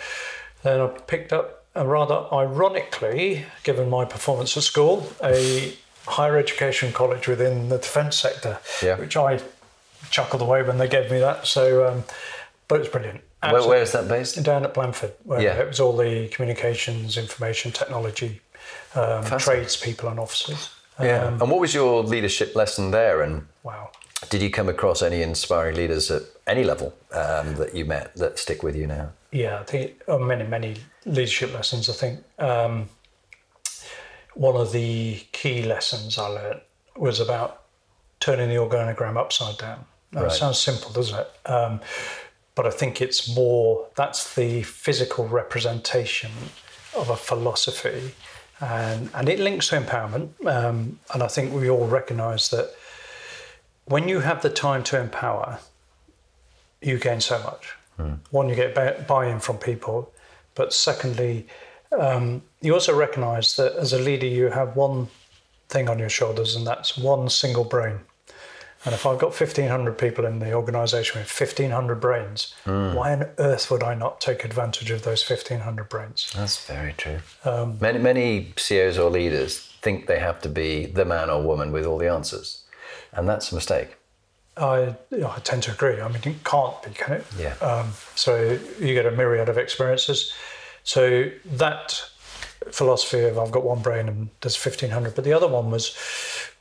then 0.62 0.80
I 0.80 0.88
picked 0.88 1.34
up, 1.34 1.66
rather 1.76 2.28
ironically, 2.32 3.46
given 3.64 3.90
my 3.90 4.06
performance 4.06 4.56
at 4.56 4.64
school, 4.64 5.12
a 5.24 5.74
higher 6.06 6.38
education 6.38 6.92
college 6.92 7.28
within 7.28 7.70
the 7.70 7.78
defence 7.78 8.18
sector, 8.18 8.60
Yeah. 8.82 8.98
which 8.98 9.16
I 9.16 9.40
chuckled 10.10 10.42
away 10.42 10.64
when 10.64 10.78
they 10.78 10.88
gave 10.88 11.10
me 11.10 11.20
that. 11.20 11.48
So, 11.48 11.88
um, 11.88 12.04
but 12.68 12.76
it 12.76 12.80
was 12.80 12.90
brilliant. 12.90 13.22
Where, 13.42 13.68
where 13.68 13.82
is 13.82 13.92
that 13.92 14.08
based? 14.08 14.42
Down 14.42 14.64
at 14.64 14.74
Blandford, 14.74 15.14
where 15.24 15.42
Yeah. 15.42 15.56
it 15.60 15.68
was 15.68 15.80
all 15.80 15.96
the 15.96 16.28
communications, 16.30 17.18
information, 17.18 17.72
technology, 17.72 18.42
um, 18.96 19.26
tradespeople, 19.26 20.10
and 20.10 20.20
officers. 20.20 20.70
Yeah. 21.02 21.26
Um, 21.26 21.42
and 21.42 21.52
what 21.52 21.60
was 21.60 21.74
your 21.74 22.04
leadership 22.04 22.56
lesson 22.56 22.92
there? 22.92 23.22
And 23.22 23.48
wow. 23.64 23.90
did 24.30 24.42
you 24.42 24.50
come 24.50 24.70
across 24.70 25.02
any 25.02 25.22
inspiring 25.22 25.76
leaders 25.76 26.10
at 26.12 26.24
any 26.48 26.64
level 26.64 26.94
um, 27.12 27.56
that 27.56 27.74
you 27.76 27.86
met 27.86 28.16
that 28.16 28.40
stick 28.40 28.64
with 28.64 28.76
you 28.76 28.88
now? 28.88 29.10
Yeah, 29.32 29.60
I 29.60 29.64
think 29.64 30.02
oh, 30.08 30.20
many, 30.20 30.46
many 30.46 30.78
leadership 31.06 31.54
lessons. 31.54 31.90
I 31.90 31.94
think 31.94 32.20
um, 32.40 32.88
one 34.36 34.56
of 34.56 34.72
the 34.72 35.26
key 35.32 35.64
lessons 35.64 36.18
I 36.18 36.28
learned 36.28 36.62
was 36.96 37.20
about 37.20 37.64
turning 38.20 38.50
the 38.50 38.56
organogram 38.56 39.18
upside 39.18 39.58
down. 39.58 39.86
Now, 40.12 40.24
Right. 40.24 40.32
It 40.32 40.36
sounds 40.36 40.60
simple, 40.60 40.92
doesn't 40.92 41.20
it? 41.20 41.50
Um, 41.50 41.82
but 42.56 42.68
I 42.68 42.70
think 42.70 43.02
it's 43.02 43.34
more 43.36 43.88
that's 43.96 44.36
the 44.36 44.64
physical 44.64 45.28
representation 45.28 46.32
of 46.96 47.10
a 47.10 47.16
philosophy, 47.16 48.14
and 48.60 49.10
and 49.16 49.28
it 49.28 49.40
links 49.40 49.70
to 49.70 49.80
empowerment. 49.82 50.30
Um, 50.46 51.00
and 51.14 51.24
I 51.24 51.28
think 51.28 51.52
we 51.52 51.70
all 51.70 51.88
recognise 51.88 52.50
that 52.52 52.74
when 53.86 54.08
you 54.08 54.20
have 54.20 54.42
the 54.44 54.50
time 54.50 54.84
to 54.84 55.00
empower, 55.00 55.60
you 56.82 57.00
gain 57.00 57.22
so 57.22 57.40
much. 57.44 57.76
One, 58.32 58.50
you 58.50 58.56
get 58.56 59.08
buy-in 59.08 59.40
from 59.40 59.58
people, 59.58 60.12
but 60.56 60.74
secondly, 60.74 61.48
um, 62.00 62.42
you 62.62 62.74
also 62.74 62.96
recognise 62.96 63.56
that 63.56 63.74
as 63.74 63.94
a 63.94 64.00
leader, 64.00 64.28
you 64.28 64.50
have 64.50 64.76
one 64.76 65.08
thing 65.70 65.90
on 65.90 66.00
your 66.00 66.10
shoulders, 66.10 66.56
and 66.56 66.66
that's 66.66 66.98
one 66.98 67.30
single 67.30 67.64
brain. 67.64 68.00
And 68.86 68.94
if 68.94 69.06
I've 69.06 69.18
got 69.18 69.28
1,500 69.28 69.98
people 69.98 70.26
in 70.26 70.40
the 70.40 70.54
organisation 70.54 71.22
with 71.22 71.30
1,500 71.30 71.96
brains, 72.02 72.54
why 72.66 73.14
on 73.14 73.30
earth 73.38 73.72
would 73.72 73.82
I 73.82 73.94
not 73.94 74.20
take 74.20 74.44
advantage 74.44 74.92
of 74.92 75.04
those 75.04 75.28
1,500 75.28 75.88
brains? 75.88 76.34
That's 76.36 76.66
very 76.66 76.94
true. 76.94 77.20
Um, 77.46 77.78
many 77.80 78.00
many 78.00 78.54
CEOs 78.58 78.98
or 78.98 79.10
leaders 79.10 79.60
think 79.82 80.08
they 80.08 80.20
have 80.20 80.42
to 80.42 80.50
be 80.50 80.86
the 80.86 81.06
man 81.06 81.30
or 81.30 81.42
woman 81.42 81.72
with 81.72 81.86
all 81.86 81.98
the 81.98 82.12
answers, 82.12 82.64
and 83.14 83.28
that's 83.28 83.54
a 83.54 83.56
mistake. 83.56 83.96
I, 84.56 84.96
I 85.12 85.40
tend 85.44 85.64
to 85.64 85.72
agree. 85.72 86.00
I 86.00 86.08
mean, 86.10 86.22
it 86.26 86.44
can't 86.44 86.82
be, 86.84 86.92
can 86.92 87.14
it? 87.14 87.26
Yeah. 87.40 87.56
Um, 87.56 87.94
so 88.16 88.60
you 88.80 88.94
get 88.94 89.06
a 89.06 89.12
myriad 89.12 89.50
of 89.50 89.58
experiences. 89.58 90.32
So 90.84 91.30
that 91.46 92.02
philosophy 92.72 93.22
of 93.24 93.38
I've 93.38 93.52
got 93.52 93.64
one 93.64 93.82
brain 93.82 94.08
and 94.08 94.30
there's 94.42 94.58
1500, 94.64 95.16
but 95.16 95.24
the 95.24 95.34
other 95.34 95.48
one 95.48 95.72
was 95.72 95.96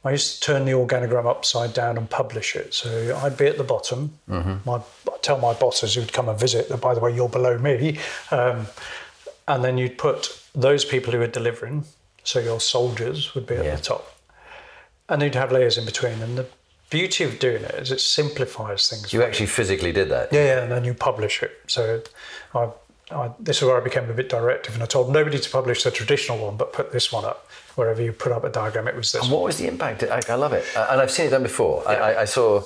I 0.04 0.10
used 0.12 0.34
to 0.34 0.40
turn 0.40 0.64
the 0.64 0.72
organogram 0.72 1.26
upside 1.26 1.74
down 1.74 1.96
and 1.96 2.08
publish 2.10 2.56
it. 2.56 2.74
So 2.74 3.16
I'd 3.22 3.36
be 3.36 3.46
at 3.46 3.56
the 3.56 3.64
bottom. 3.64 4.18
My, 4.26 4.76
I'd 5.12 5.22
tell 5.22 5.38
my 5.38 5.54
bosses 5.54 5.94
who'd 5.94 6.12
come 6.12 6.28
and 6.28 6.38
visit 6.38 6.68
that, 6.70 6.80
by 6.80 6.94
the 6.94 7.00
way, 7.00 7.14
you're 7.14 7.28
below 7.28 7.56
me. 7.58 7.98
Um, 8.32 8.66
and 9.46 9.62
then 9.64 9.78
you'd 9.78 9.98
put 9.98 10.40
those 10.54 10.84
people 10.84 11.12
who 11.12 11.20
are 11.20 11.26
delivering, 11.28 11.84
so 12.24 12.38
your 12.40 12.60
soldiers 12.60 13.34
would 13.34 13.46
be 13.46 13.54
at 13.56 13.64
Yeah. 13.64 13.76
the 13.76 13.82
top. 13.82 14.16
And 15.08 15.22
you'd 15.22 15.34
have 15.34 15.52
layers 15.52 15.78
in 15.78 15.84
between. 15.84 16.20
And 16.22 16.36
the 16.38 16.46
beauty 16.90 17.22
of 17.24 17.38
doing 17.38 17.62
it 17.64 17.74
is 17.74 17.90
it 17.92 18.00
simplifies 18.00 18.88
things. 18.88 19.12
You 19.12 19.22
actually 19.22 19.46
physically 19.46 19.92
did 19.92 20.08
that. 20.10 20.32
Yeah, 20.32 20.44
yeah, 20.44 20.62
and 20.62 20.70
then 20.72 20.84
you 20.84 20.94
publish 20.94 21.42
it. 21.42 21.52
So 21.68 22.02
I, 22.54 22.68
I, 23.12 23.30
this 23.38 23.58
is 23.58 23.64
where 23.64 23.76
I 23.76 23.84
became 23.84 24.08
a 24.10 24.14
bit 24.14 24.28
directive, 24.28 24.74
and 24.74 24.82
I 24.82 24.86
told 24.86 25.12
nobody 25.12 25.38
to 25.38 25.50
publish 25.50 25.84
the 25.84 25.90
traditional 25.90 26.38
one, 26.38 26.56
but 26.56 26.72
put 26.72 26.92
this 26.92 27.12
one 27.12 27.24
up. 27.24 27.48
Wherever 27.74 28.02
you 28.02 28.12
put 28.12 28.32
up 28.32 28.44
a 28.44 28.50
diagram, 28.50 28.88
it 28.88 28.94
was 28.94 29.12
this. 29.12 29.22
And 29.22 29.32
what 29.32 29.42
was 29.42 29.58
the 29.58 29.66
impact? 29.66 30.02
I, 30.02 30.20
I 30.28 30.34
love 30.34 30.52
it, 30.52 30.64
uh, 30.76 30.88
and 30.90 31.00
I've 31.00 31.10
seen 31.10 31.26
it 31.26 31.30
done 31.30 31.42
before. 31.42 31.82
Yeah. 31.86 31.92
I, 31.92 32.20
I, 32.22 32.24
saw 32.24 32.62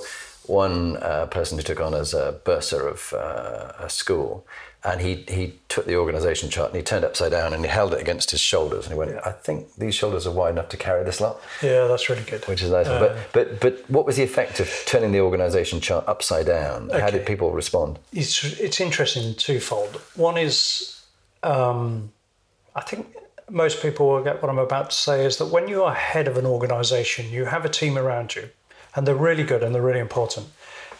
one 0.46 0.96
uh, 0.96 1.26
person 1.26 1.58
who 1.58 1.64
took 1.64 1.80
on 1.80 1.94
as 1.94 2.14
a 2.14 2.40
bursar 2.44 2.88
of 2.88 3.12
uh, 3.12 3.72
a 3.78 3.88
school, 3.88 4.46
and 4.86 5.00
he 5.00 5.24
he 5.28 5.54
took 5.68 5.84
the 5.86 5.96
organisation 5.96 6.48
chart 6.48 6.70
and 6.70 6.76
he 6.76 6.82
turned 6.82 7.04
upside 7.04 7.32
down 7.32 7.52
and 7.52 7.64
he 7.64 7.68
held 7.68 7.92
it 7.92 8.00
against 8.00 8.30
his 8.30 8.40
shoulders 8.40 8.84
and 8.84 8.92
he 8.92 8.98
went. 8.98 9.16
"I 9.26 9.32
think 9.32 9.74
these 9.74 9.94
shoulders 9.94 10.26
are 10.26 10.30
wide 10.30 10.50
enough 10.50 10.68
to 10.70 10.76
carry 10.76 11.02
this 11.04 11.20
lot." 11.20 11.40
Yeah, 11.60 11.86
that's 11.88 12.08
really 12.08 12.22
good. 12.22 12.44
Which 12.46 12.62
is 12.62 12.70
nice. 12.70 12.86
Uh, 12.86 13.00
but 13.00 13.32
but 13.32 13.60
but 13.60 13.90
what 13.90 14.06
was 14.06 14.16
the 14.16 14.22
effect 14.22 14.60
of 14.60 14.70
turning 14.86 15.12
the 15.12 15.20
organisation 15.20 15.80
chart 15.80 16.04
upside 16.06 16.46
down? 16.46 16.90
Okay. 16.90 17.00
How 17.00 17.10
did 17.10 17.26
people 17.26 17.50
respond? 17.50 17.98
It's 18.12 18.44
it's 18.60 18.80
interesting 18.80 19.34
twofold. 19.34 20.00
One 20.14 20.38
is, 20.38 21.02
um, 21.42 22.12
I 22.74 22.82
think 22.82 23.06
most 23.50 23.82
people 23.82 24.08
will 24.08 24.22
get 24.22 24.40
what 24.42 24.50
I'm 24.50 24.58
about 24.58 24.90
to 24.90 24.96
say 24.96 25.24
is 25.24 25.36
that 25.38 25.46
when 25.46 25.68
you 25.68 25.82
are 25.82 25.94
head 25.94 26.28
of 26.28 26.36
an 26.36 26.46
organisation, 26.46 27.30
you 27.30 27.46
have 27.46 27.64
a 27.64 27.68
team 27.68 27.98
around 27.98 28.36
you, 28.36 28.50
and 28.94 29.06
they're 29.06 29.14
really 29.14 29.44
good 29.44 29.62
and 29.62 29.74
they're 29.74 29.82
really 29.82 30.00
important. 30.00 30.46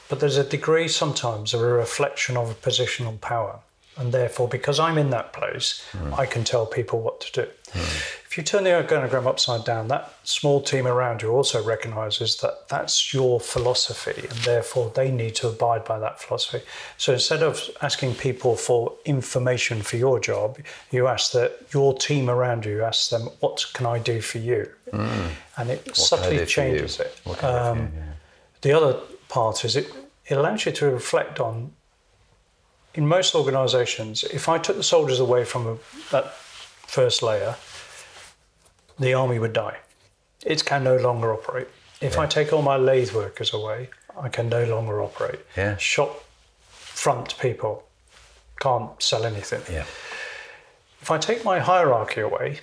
But 0.09 0.21
there's 0.21 0.37
a 0.37 0.45
degree 0.45 0.89
sometimes 0.89 1.55
of 1.55 1.61
a 1.61 1.67
reflection 1.67 2.37
of 2.37 2.51
a 2.51 2.55
positional 2.55 3.21
power. 3.21 3.61
And 3.99 4.13
therefore, 4.13 4.47
because 4.47 4.79
I'm 4.79 4.99
in 4.99 5.11
that 5.11 5.33
place, 5.33 5.83
mm. 5.93 6.19
I 6.19 6.27
can 6.27 6.45
tell 6.45 6.67
people 6.67 7.01
what 7.01 7.21
to 7.23 7.45
do. 7.45 7.51
Mm. 7.73 8.17
If 8.27 8.37
you 8.37 8.45
turn 8.45 8.65
the 8.65 8.71
organogram 8.71 9.27
upside 9.27 9.65
down, 9.65 9.89
that 9.89 10.13
small 10.23 10.61
team 10.61 10.87
around 10.87 11.23
you 11.23 11.31
also 11.31 11.65
recognizes 11.65 12.37
that 12.39 12.69
that's 12.69 13.15
your 13.15 13.41
philosophy, 13.41 14.29
and 14.29 14.39
therefore 14.41 14.93
they 14.95 15.11
need 15.11 15.35
to 15.37 15.49
abide 15.49 15.87
by 15.87 15.99
that 15.99 16.21
philosophy. 16.21 16.63
So 16.99 17.15
instead 17.15 17.43
of 17.43 17.71
asking 17.81 18.17
people 18.17 18.55
for 18.57 18.93
information 19.07 19.81
for 19.81 19.97
your 19.97 20.21
job, 20.21 20.59
you 20.91 21.07
ask 21.07 21.33
that 21.33 21.59
your 21.73 21.95
team 21.95 22.29
around 22.29 22.67
you, 22.67 22.83
ask 22.83 23.09
them, 23.09 23.31
What 23.41 23.65
can 23.73 23.87
I 23.87 23.99
do 23.99 24.21
for 24.21 24.37
you? 24.37 24.69
Mm. 24.93 25.31
And 25.57 25.71
it 25.71 25.87
what 25.87 25.97
subtly 25.97 26.45
changes 26.45 27.01
it. 27.01 27.19
Um, 27.43 27.79
you, 27.79 27.83
yeah. 27.97 28.13
The 28.61 28.73
other 28.73 29.01
part 29.31 29.65
is 29.65 29.77
it, 29.77 29.91
it 30.27 30.37
allows 30.37 30.67
you 30.67 30.73
to 30.73 30.91
reflect 30.91 31.41
on 31.41 31.73
in 32.97 33.07
most 33.07 33.35
organizations, 33.35 34.25
if 34.25 34.49
I 34.49 34.59
took 34.59 34.77
the 34.77 34.83
soldiers 34.83 35.21
away 35.21 35.45
from 35.45 35.67
a, 35.67 35.77
that 36.11 36.35
first 36.35 37.23
layer, 37.23 37.57
the 38.99 39.15
army 39.15 39.39
would 39.39 39.53
die. 39.53 39.79
It 40.45 40.65
can 40.65 40.83
no 40.83 40.97
longer 40.97 41.33
operate. 41.33 41.69
If 42.01 42.15
yeah. 42.15 42.23
I 42.23 42.27
take 42.27 42.53
all 42.53 42.63
my 42.63 42.77
lathe 42.77 43.13
workers 43.13 43.53
away, 43.53 43.91
I 44.19 44.29
can 44.29 44.49
no 44.49 44.65
longer 44.65 45.03
operate. 45.03 45.41
Yeah. 45.57 45.77
Shop 45.77 46.25
front 46.71 47.39
people 47.39 47.85
can't 48.61 48.91
sell 49.03 49.25
anything. 49.25 49.63
Yeah. 49.73 49.85
If 51.03 51.11
I 51.11 51.19
take 51.19 51.45
my 51.45 51.59
hierarchy 51.59 52.21
away, 52.21 52.61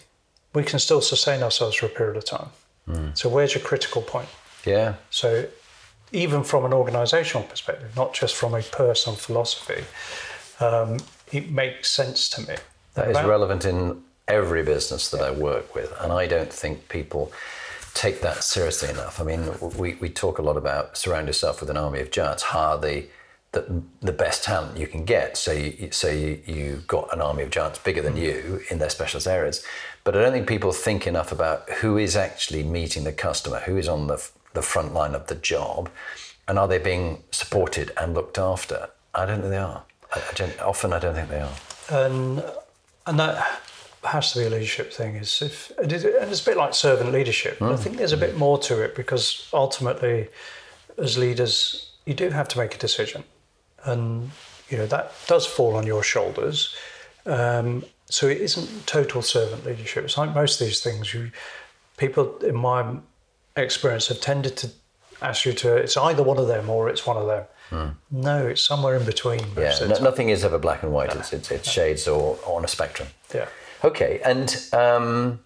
we 0.54 0.64
can 0.64 0.80
still 0.80 1.02
sustain 1.02 1.44
ourselves 1.44 1.76
for 1.76 1.86
a 1.86 1.90
period 1.90 2.18
of 2.18 2.26
time. 2.26 2.50
Mm. 2.90 3.18
So 3.18 3.30
where's 3.30 3.54
your 3.54 3.64
critical 3.64 4.02
point? 4.02 4.30
Yeah. 4.66 4.96
So 5.12 5.46
even 6.14 6.44
from 6.44 6.64
an 6.64 6.74
organizational 6.74 7.46
perspective, 7.48 7.96
not 7.96 8.14
just 8.14 8.36
from 8.36 8.54
a 8.54 8.62
personal 8.62 9.18
philosophy, 9.18 9.84
um, 10.60 11.00
it 11.32 11.52
makes 11.52 11.90
sense 11.90 12.30
to 12.30 12.42
me. 12.48 12.56
That 12.94 13.10
is 13.10 13.18
relevant 13.18 13.66
in 13.66 14.04
every 14.28 14.64
business 14.64 15.10
that 15.10 15.22
I 15.22 15.32
work 15.32 15.76
with, 15.76 15.92
and 16.00 16.14
I 16.14 16.28
don't 16.28 16.54
think 16.54 16.88
people 16.88 17.32
take 17.94 18.22
that 18.22 18.44
seriously 18.44 18.90
enough. 18.90 19.20
I 19.20 19.24
mean, 19.24 19.52
we, 19.78 19.96
we 19.96 20.10
talk 20.10 20.40
a 20.40 20.42
lot 20.42 20.58
about 20.58 20.98
surround 20.98 21.28
yourself 21.28 21.60
with 21.60 21.70
an 21.70 21.78
army 21.78 22.00
of 22.00 22.12
giants, 22.12 22.44
hire 22.44 22.78
the, 22.78 23.06
the, 23.52 23.84
the 24.02 24.12
best 24.12 24.44
talent 24.44 24.78
you 24.78 24.88
can 24.88 25.06
get. 25.06 25.38
So 25.38 25.52
you, 25.52 25.90
so 25.92 26.10
you, 26.10 26.40
you've 26.46 26.88
got 26.88 27.14
an 27.14 27.22
army 27.22 27.44
of 27.44 27.52
giants 27.52 27.80
bigger 27.80 28.02
than 28.02 28.18
you 28.18 28.62
in 28.70 28.80
their 28.80 28.90
specialist 28.90 29.28
areas. 29.28 29.64
But 30.04 30.18
I 30.18 30.22
don't 30.22 30.34
think 30.34 30.48
people 30.48 30.72
think 30.72 31.06
enough 31.06 31.32
about 31.32 31.70
who 31.70 31.98
is 31.98 32.16
actually 32.16 32.64
meeting 32.64 33.04
the 33.04 33.14
customer, 33.14 33.60
who 33.60 33.78
is 33.78 33.88
on 33.88 34.08
the, 34.08 34.28
the 34.54 34.62
front 34.62 34.94
line 34.94 35.16
of 35.16 35.28
the 35.28 35.36
job, 35.36 35.90
and 36.48 36.58
are 36.60 36.68
they 36.68 36.78
being 36.78 37.24
supported 37.32 37.92
and 37.98 38.14
looked 38.14 38.38
after? 38.38 38.90
I 39.14 39.26
don't 39.26 39.42
think 39.42 39.52
they 39.52 39.58
are. 39.58 39.84
I, 40.14 40.22
I 40.40 40.64
often 40.64 40.94
I 40.94 41.00
don't 41.00 41.16
think 41.16 41.30
they 41.30 41.42
are. 41.42 41.56
And 41.90 42.44
and 43.06 43.20
that 43.20 43.62
has 44.04 44.34
to 44.34 44.40
be 44.40 44.46
a 44.46 44.50
leadership 44.50 44.94
thing. 44.94 45.16
Is 45.16 45.42
if 45.42 45.72
and 45.78 45.92
it's 45.92 46.42
a 46.42 46.46
bit 46.46 46.58
like 46.58 46.74
servant 46.74 47.12
leadership. 47.12 47.60
Mm. 47.60 47.74
I 47.74 47.76
think 47.78 47.98
there's 47.98 48.14
a 48.14 48.18
bit 48.18 48.38
more 48.38 48.58
to 48.60 48.82
it 48.82 48.96
because 48.96 49.50
ultimately, 49.54 50.30
as 50.98 51.18
leaders, 51.18 51.92
you 52.06 52.14
do 52.14 52.30
have 52.30 52.48
to 52.50 52.58
make 52.58 52.76
a 52.76 52.78
decision, 52.78 53.24
and 53.84 54.32
you 54.70 54.78
know 54.78 54.88
that 54.88 55.14
does 55.28 55.46
fall 55.46 55.76
on 55.76 55.86
your 55.86 56.04
shoulders. 56.04 56.76
Um, 57.26 57.86
so 58.10 58.28
it 58.28 58.42
isn't 58.42 58.86
total 58.86 59.22
servant 59.22 59.66
leadership. 59.66 60.04
It's 60.04 60.18
like 60.18 60.36
most 60.36 60.60
of 60.60 60.68
these 60.68 60.82
things. 60.82 61.14
You 61.14 61.32
people, 61.98 62.38
in 62.40 62.56
my 62.56 62.98
experience, 63.56 64.08
have 64.08 64.22
tended 64.22 64.58
to 64.58 64.72
ask 65.22 65.46
you 65.46 65.54
to. 65.54 65.76
It's 65.76 65.98
either 65.98 66.24
one 66.24 66.38
of 66.38 66.48
them 66.48 66.70
or 66.70 66.90
it's 66.90 67.06
one 67.06 67.18
of 67.18 67.28
them. 67.28 67.44
Mm. 67.72 67.96
No, 68.12 68.48
it's 68.48 68.64
somewhere 68.64 68.96
in 68.96 69.06
between. 69.06 69.42
Yeah, 69.58 69.78
no, 69.82 70.00
nothing 70.00 70.30
is 70.30 70.44
ever 70.44 70.60
black 70.60 70.84
and 70.84 70.92
white. 70.92 71.16
It's, 71.16 71.34
it's, 71.34 71.52
it's 71.52 71.70
shades 71.70 72.08
or, 72.08 72.38
or, 72.46 72.58
on 72.58 72.66
a 72.66 72.68
spectrum. 72.68 73.10
Yeah. 73.34 73.48
Okay, 73.84 74.22
and 74.24 74.56
um, 74.74 75.40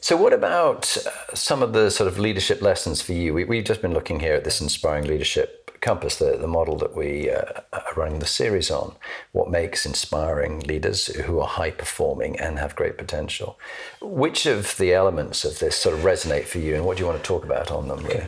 so 0.00 0.16
what 0.16 0.32
about 0.32 0.96
uh, 0.96 1.34
some 1.34 1.62
of 1.62 1.72
the 1.72 1.90
sort 1.90 2.08
of 2.08 2.18
leadership 2.18 2.62
lessons 2.62 3.00
for 3.00 3.12
you? 3.12 3.32
We, 3.32 3.56
have 3.56 3.66
just 3.66 3.82
been 3.82 3.94
looking 3.94 4.20
here 4.20 4.34
at 4.34 4.44
this 4.44 4.60
inspiring 4.60 5.04
leadership 5.04 5.57
compass, 5.80 6.16
the, 6.16 6.36
the 6.36 6.46
model 6.46 6.76
that 6.76 6.96
we 6.96 7.30
uh, 7.30 7.42
are 7.72 7.84
running 7.96 8.18
the 8.18 8.26
series 8.26 8.70
on, 8.70 8.94
what 9.32 9.50
makes 9.50 9.86
inspiring 9.86 10.60
leaders 10.60 11.06
who 11.06 11.40
are 11.40 11.46
high 11.46 11.70
performing 11.70 12.38
and 12.38 12.58
have 12.58 12.76
great 12.76 12.98
potential. 12.98 13.58
Which 14.00 14.46
of 14.46 14.76
the 14.76 14.92
elements 14.92 15.44
of 15.44 15.58
this 15.58 15.76
sort 15.76 15.96
of 15.96 16.04
resonate 16.04 16.44
for 16.44 16.58
you, 16.58 16.74
and 16.74 16.84
what 16.84 16.96
do 16.96 17.02
you 17.02 17.06
want 17.06 17.22
to 17.22 17.26
talk 17.26 17.44
about 17.44 17.70
on 17.70 17.88
them? 17.88 18.04
Okay, 18.04 18.26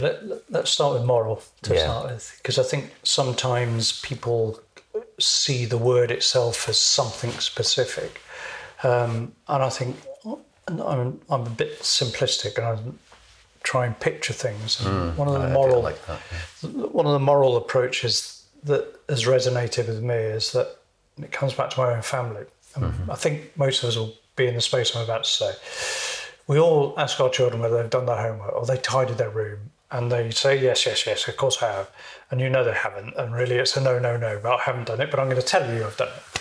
let, 0.50 0.64
us 0.64 0.70
start 0.70 0.94
with 0.94 1.04
moral 1.04 1.42
to 1.62 1.74
yeah. 1.74 1.80
start 1.80 2.10
with, 2.12 2.38
because 2.42 2.58
I 2.58 2.62
think 2.62 2.92
sometimes 3.02 4.00
people 4.00 4.60
see 5.18 5.64
the 5.64 5.78
word 5.78 6.10
itself 6.10 6.68
as 6.68 6.78
something 6.78 7.30
specific. 7.32 8.20
Um, 8.82 9.32
and 9.46 9.62
I 9.62 9.68
think 9.68 9.96
I'm, 10.78 11.20
I'm 11.28 11.46
a 11.46 11.50
bit 11.50 11.80
simplistic 11.80 12.56
and 12.56 12.66
I'm 12.66 12.98
try 13.62 13.86
and 13.86 13.98
picture 13.98 14.32
things. 14.32 14.78
Mm, 14.78 15.16
one 15.16 15.28
of 15.28 15.34
the 15.34 15.48
moral, 15.48 15.82
like 15.82 16.04
that, 16.06 16.20
yeah. 16.62 16.68
one 16.70 17.06
of 17.06 17.12
the 17.12 17.18
moral 17.18 17.56
approaches 17.56 18.44
that 18.64 18.86
has 19.08 19.24
resonated 19.24 19.86
with 19.88 20.02
me 20.02 20.14
is 20.14 20.52
that 20.52 20.76
it 21.18 21.32
comes 21.32 21.54
back 21.54 21.70
to 21.70 21.80
my 21.80 21.94
own 21.94 22.02
family. 22.02 22.44
Mm-hmm. 22.74 23.10
I 23.10 23.14
think 23.14 23.56
most 23.56 23.82
of 23.82 23.88
us 23.88 23.96
will 23.96 24.14
be 24.36 24.46
in 24.46 24.54
the 24.54 24.60
space 24.60 24.94
I'm 24.94 25.04
about 25.04 25.24
to 25.24 25.30
say. 25.30 25.52
We 26.46 26.58
all 26.58 26.94
ask 26.96 27.20
our 27.20 27.30
children 27.30 27.60
whether 27.60 27.80
they've 27.80 27.90
done 27.90 28.06
their 28.06 28.16
homework 28.16 28.52
or 28.54 28.66
they 28.66 28.76
tidied 28.76 29.18
their 29.18 29.30
room, 29.30 29.70
and 29.90 30.10
they 30.10 30.30
say 30.30 30.60
yes, 30.60 30.86
yes, 30.86 31.06
yes. 31.06 31.28
Of 31.28 31.36
course 31.36 31.62
I 31.62 31.72
have, 31.72 31.90
and 32.30 32.40
you 32.40 32.48
know 32.48 32.64
they 32.64 32.72
haven't, 32.72 33.14
and 33.16 33.34
really 33.34 33.56
it's 33.56 33.76
a 33.76 33.80
no, 33.80 33.98
no, 33.98 34.16
no. 34.16 34.40
But 34.42 34.60
I 34.60 34.62
haven't 34.62 34.86
done 34.86 35.00
it, 35.00 35.10
but 35.10 35.20
I'm 35.20 35.28
going 35.28 35.40
to 35.40 35.46
tell 35.46 35.72
you 35.72 35.84
I've 35.84 35.96
done 35.96 36.08
it. 36.08 36.40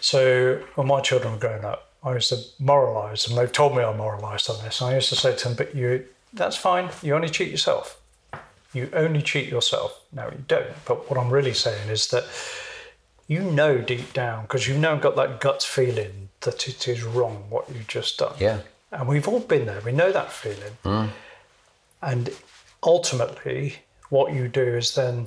So 0.00 0.62
when 0.74 0.86
my 0.86 1.00
children 1.00 1.34
were 1.34 1.38
growing 1.38 1.64
up, 1.64 1.92
I 2.02 2.14
used 2.14 2.28
to 2.30 2.36
moralise, 2.62 3.28
and 3.28 3.36
they've 3.36 3.50
told 3.50 3.76
me 3.76 3.82
I 3.82 3.96
moralised 3.96 4.48
on 4.50 4.62
this. 4.64 4.80
And 4.80 4.90
I 4.90 4.94
used 4.94 5.08
to 5.08 5.16
say 5.16 5.34
to 5.34 5.48
them, 5.48 5.56
"But 5.56 5.74
you 5.74 6.06
that's 6.36 6.56
fine. 6.56 6.90
You 7.02 7.14
only 7.14 7.28
cheat 7.28 7.50
yourself. 7.50 8.00
You 8.72 8.90
only 8.92 9.22
cheat 9.22 9.48
yourself. 9.48 10.00
No, 10.12 10.26
you 10.26 10.44
don't. 10.46 10.68
But 10.84 11.10
what 11.10 11.18
I'm 11.18 11.30
really 11.30 11.54
saying 11.54 11.88
is 11.88 12.08
that 12.08 12.24
you 13.26 13.40
know 13.40 13.78
deep 13.78 14.12
down, 14.12 14.42
because 14.42 14.68
you've 14.68 14.78
now 14.78 14.96
got 14.96 15.16
that 15.16 15.40
gut 15.40 15.62
feeling 15.62 16.28
that 16.42 16.68
it 16.68 16.86
is 16.86 17.02
wrong 17.02 17.44
what 17.48 17.68
you've 17.68 17.88
just 17.88 18.18
done. 18.18 18.34
Yeah. 18.38 18.60
And 18.92 19.08
we've 19.08 19.26
all 19.26 19.40
been 19.40 19.66
there. 19.66 19.80
We 19.84 19.92
know 19.92 20.12
that 20.12 20.32
feeling. 20.32 20.76
Mm. 20.84 21.08
And 22.02 22.30
ultimately, 22.82 23.76
what 24.10 24.32
you 24.32 24.48
do 24.48 24.62
is 24.62 24.94
then, 24.94 25.26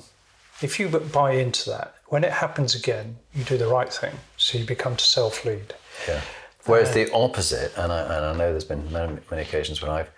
if 0.61 0.79
you 0.79 0.87
buy 0.87 1.33
into 1.33 1.69
that, 1.71 1.95
when 2.07 2.23
it 2.23 2.31
happens 2.31 2.75
again, 2.75 3.17
you 3.33 3.43
do 3.43 3.57
the 3.57 3.67
right 3.67 3.91
thing. 3.91 4.15
So 4.37 4.57
you 4.57 4.65
become 4.65 4.95
to 4.95 5.03
self 5.03 5.43
lead. 5.45 5.73
Yeah. 6.07 6.21
Whereas 6.65 6.89
uh, 6.89 6.93
the 6.93 7.11
opposite, 7.13 7.73
and 7.77 7.91
I, 7.91 8.01
and 8.03 8.25
I 8.25 8.33
know 8.33 8.51
there's 8.51 8.63
been 8.63 8.91
many, 8.91 9.17
many 9.29 9.41
occasions 9.41 9.81
when 9.81 9.91
I've 9.91 10.09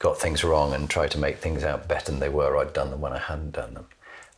got 0.00 0.18
things 0.18 0.42
wrong 0.42 0.72
and 0.72 0.90
tried 0.90 1.12
to 1.12 1.18
make 1.18 1.38
things 1.38 1.62
out 1.62 1.86
better 1.86 2.10
than 2.10 2.20
they 2.20 2.28
were, 2.28 2.56
I'd 2.56 2.72
done 2.72 2.90
them 2.90 3.00
when 3.00 3.12
I 3.12 3.18
hadn't 3.18 3.52
done 3.52 3.74
them. 3.74 3.86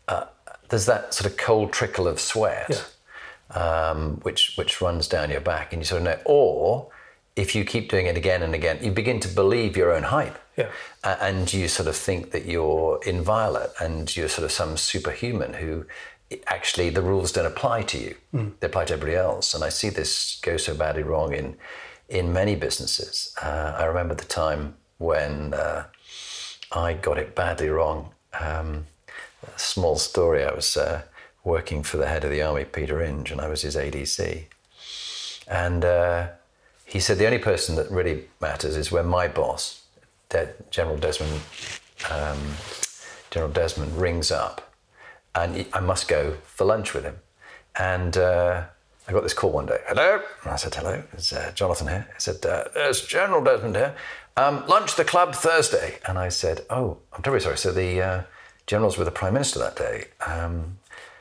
Uh, 0.07 0.25
there's 0.69 0.87
that 0.87 1.15
sort 1.15 1.31
of 1.31 1.39
cold 1.39 1.73
trickle 1.73 2.07
of 2.07 2.21
sweat, 2.21 2.93
yeah. 3.51 3.89
um, 3.91 4.17
which 4.23 4.55
which 4.57 4.81
runs 4.81 5.09
down 5.09 5.31
your 5.31 5.41
back, 5.41 5.73
and 5.73 5.81
you 5.81 5.87
sort 5.87 6.03
of 6.03 6.05
know. 6.05 6.19
Or 6.27 6.91
if 7.37 7.55
you 7.55 7.65
keep 7.65 7.89
doing 7.89 8.07
it 8.07 8.17
again 8.17 8.43
and 8.43 8.55
again, 8.55 8.79
you 8.83 8.91
begin 8.91 9.21
to 9.21 9.29
believe 9.29 9.77
your 9.77 9.93
own 9.93 10.03
hype, 10.03 10.37
yeah. 10.57 10.69
uh, 11.05 11.17
and 11.21 11.53
you 11.53 11.69
sort 11.69 11.89
of 11.89 11.97
think 11.97 12.33
that 12.33 12.45
you're 12.45 13.01
inviolate 13.07 13.71
and 13.81 14.15
you're 14.17 14.29
sort 14.29 14.45
of 14.45 14.51
some 14.51 14.77
superhuman 14.77 15.55
who 15.55 15.87
actually 16.47 16.91
the 16.91 17.03
rules 17.03 17.31
don't 17.31 17.47
apply 17.47 17.83
to 17.83 17.99
you; 17.99 18.17
mm. 18.35 18.53
they 18.59 18.67
apply 18.67 18.87
to 18.87 18.95
everybody 18.95 19.17
else. 19.17 19.55
And 19.55 19.63
I 19.63 19.69
see 19.69 19.91
this 19.91 20.41
go 20.43 20.57
so 20.57 20.75
badly 20.75 21.05
wrong 21.05 21.33
in 21.33 21.57
in 22.09 22.33
many 22.33 22.57
businesses. 22.57 23.33
Uh, 23.41 23.77
I 23.79 23.85
remember 23.85 24.15
the 24.17 24.25
time 24.25 24.75
when 25.03 25.53
uh, 25.55 25.85
I 26.71 26.95
got 26.95 27.19
it 27.19 27.35
badly 27.35 27.69
wrong. 27.69 28.13
Um, 28.39 28.87
small 29.57 29.97
story 29.97 30.45
I 30.45 30.55
was 30.55 30.77
uh, 30.77 31.03
working 31.45 31.83
for 31.83 31.97
the 31.97 32.07
head 32.07 32.25
of 32.25 32.31
the 32.31 32.43
army, 32.43 32.65
Peter 32.65 33.03
Inge, 33.03 33.31
and 33.31 33.41
I 33.41 33.49
was 33.49 33.63
his 33.63 33.77
ADC. 33.77 34.45
And 35.49 35.85
uh, 35.85 36.29
he 36.85 37.01
said 37.01 37.19
the 37.19 37.27
only 37.27 37.39
person 37.39 37.75
that 37.77 37.91
really 37.91 38.25
matters 38.41 38.77
is 38.77 38.93
when 38.93 39.07
my 39.07 39.29
boss, 39.29 39.83
De- 40.29 40.55
General 40.71 40.97
Desmond, 40.97 41.41
um, 42.11 42.39
General 43.31 43.53
Desmond 43.53 43.97
rings 43.97 44.31
up, 44.31 44.73
and 45.35 45.67
I 45.73 45.81
must 45.81 46.09
go 46.09 46.37
for 46.45 46.65
lunch 46.65 46.95
with 46.95 47.05
him. 47.05 47.19
And 47.75 48.17
uh, 48.17 48.65
I 49.09 49.13
got 49.13 49.23
this 49.23 49.35
call 49.35 49.51
one 49.51 49.67
day. 49.67 49.79
Hello. 49.89 50.23
And 50.45 50.53
I 50.53 50.57
said, 50.57 50.75
hello. 50.75 51.03
It's 51.13 51.33
uh, 51.33 51.51
Jonathan 51.55 51.89
here. 51.89 52.07
He 52.15 52.21
said, 52.21 52.45
uh, 52.47 52.65
there's 52.73 53.05
General 53.05 53.43
Desmond 53.43 53.77
here. 53.77 53.95
Um, 54.37 54.65
lunch 54.67 54.95
the 54.95 55.05
club 55.05 55.35
Thursday. 55.35 55.99
And 56.07 56.19
I 56.19 56.29
said, 56.29 56.65
oh, 56.71 56.99
I'm 57.13 57.23
terribly 57.23 57.41
sorry. 57.41 57.59
So 57.59 57.73
the 57.73 58.01
uh, 58.01 58.23
generals 58.67 58.97
were 58.97 59.05
the 59.05 59.11
prime 59.11 59.35
minister 59.35 59.59
that 59.59 59.77
day. 59.77 60.07
Um, 60.27 60.79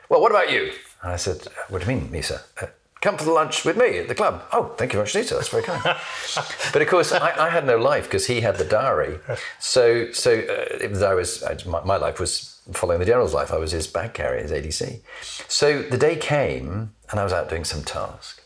well, 0.08 0.20
what 0.20 0.30
about 0.30 0.52
you? 0.52 0.72
And 1.02 1.12
I 1.12 1.16
said, 1.16 1.46
what 1.68 1.82
do 1.82 1.90
you 1.90 1.98
mean, 1.98 2.12
Nisa? 2.12 2.42
Uh, 2.60 2.66
come 3.00 3.18
for 3.18 3.24
the 3.24 3.32
lunch 3.32 3.64
with 3.64 3.76
me 3.76 3.98
at 3.98 4.08
the 4.08 4.14
club. 4.14 4.44
Oh, 4.52 4.74
thank 4.76 4.92
you 4.92 4.98
very 4.98 5.04
much, 5.04 5.14
Nisa. 5.16 5.34
That's 5.34 5.48
very 5.48 5.64
kind. 5.64 5.82
but 6.72 6.82
of 6.82 6.88
course, 6.88 7.10
I, 7.10 7.46
I 7.46 7.50
had 7.50 7.66
no 7.66 7.78
life 7.78 8.04
because 8.04 8.28
he 8.28 8.42
had 8.42 8.56
the 8.56 8.64
diary. 8.64 9.18
So, 9.58 10.12
so 10.12 10.32
uh, 10.32 10.76
it 10.80 10.90
was, 10.90 11.02
I 11.02 11.14
was, 11.14 11.42
I, 11.42 11.56
my, 11.66 11.82
my 11.84 11.96
life 11.96 12.20
was 12.20 12.51
following 12.72 13.00
the 13.00 13.06
general's 13.06 13.34
life. 13.34 13.52
I 13.52 13.58
was 13.58 13.72
his 13.72 13.86
bag 13.86 14.14
carrier, 14.14 14.42
his 14.42 14.52
ADC. 14.52 15.00
So 15.48 15.82
the 15.82 15.98
day 15.98 16.16
came, 16.16 16.94
and 17.10 17.20
I 17.20 17.24
was 17.24 17.32
out 17.32 17.48
doing 17.48 17.64
some 17.64 17.82
task. 17.82 18.42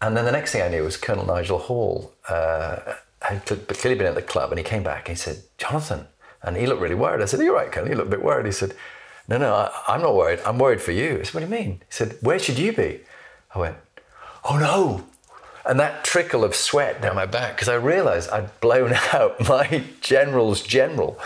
And 0.00 0.16
then 0.16 0.24
the 0.24 0.32
next 0.32 0.52
thing 0.52 0.62
I 0.62 0.68
knew 0.68 0.84
was 0.84 0.96
Colonel 0.96 1.26
Nigel 1.26 1.58
Hall 1.58 2.12
uh, 2.28 2.94
had 3.22 3.44
clearly 3.44 3.98
been 3.98 4.06
at 4.06 4.14
the 4.14 4.22
club, 4.22 4.50
and 4.52 4.58
he 4.58 4.64
came 4.64 4.82
back 4.82 5.08
and 5.08 5.16
he 5.16 5.20
said, 5.20 5.42
Jonathan. 5.58 6.06
And 6.42 6.56
he 6.56 6.66
looked 6.66 6.80
really 6.80 6.94
worried. 6.94 7.22
I 7.22 7.24
said, 7.24 7.40
"You're 7.40 7.48
you 7.48 7.56
right, 7.56 7.72
Colonel? 7.72 7.88
He 7.88 7.94
looked 7.94 8.08
a 8.08 8.16
bit 8.16 8.22
worried. 8.22 8.46
He 8.46 8.52
said, 8.52 8.74
No, 9.26 9.38
no, 9.38 9.52
I, 9.54 9.72
I'm 9.88 10.02
not 10.02 10.14
worried. 10.14 10.38
I'm 10.46 10.58
worried 10.58 10.80
for 10.80 10.92
you. 10.92 11.18
I 11.18 11.22
said, 11.22 11.34
What 11.34 11.40
do 11.40 11.46
you 11.46 11.52
mean? 11.52 11.72
He 11.80 11.90
said, 11.90 12.18
Where 12.20 12.38
should 12.38 12.58
you 12.58 12.72
be? 12.72 13.00
I 13.54 13.58
went, 13.58 13.76
Oh 14.44 14.58
no. 14.58 15.04
And 15.64 15.80
that 15.80 16.04
trickle 16.04 16.44
of 16.44 16.54
sweat 16.54 17.02
down 17.02 17.16
my 17.16 17.26
back 17.26 17.56
because 17.56 17.68
I 17.68 17.74
realized 17.74 18.30
I'd 18.30 18.60
blown 18.60 18.92
out 19.12 19.48
my 19.48 19.82
general's 20.00 20.62
general. 20.62 21.18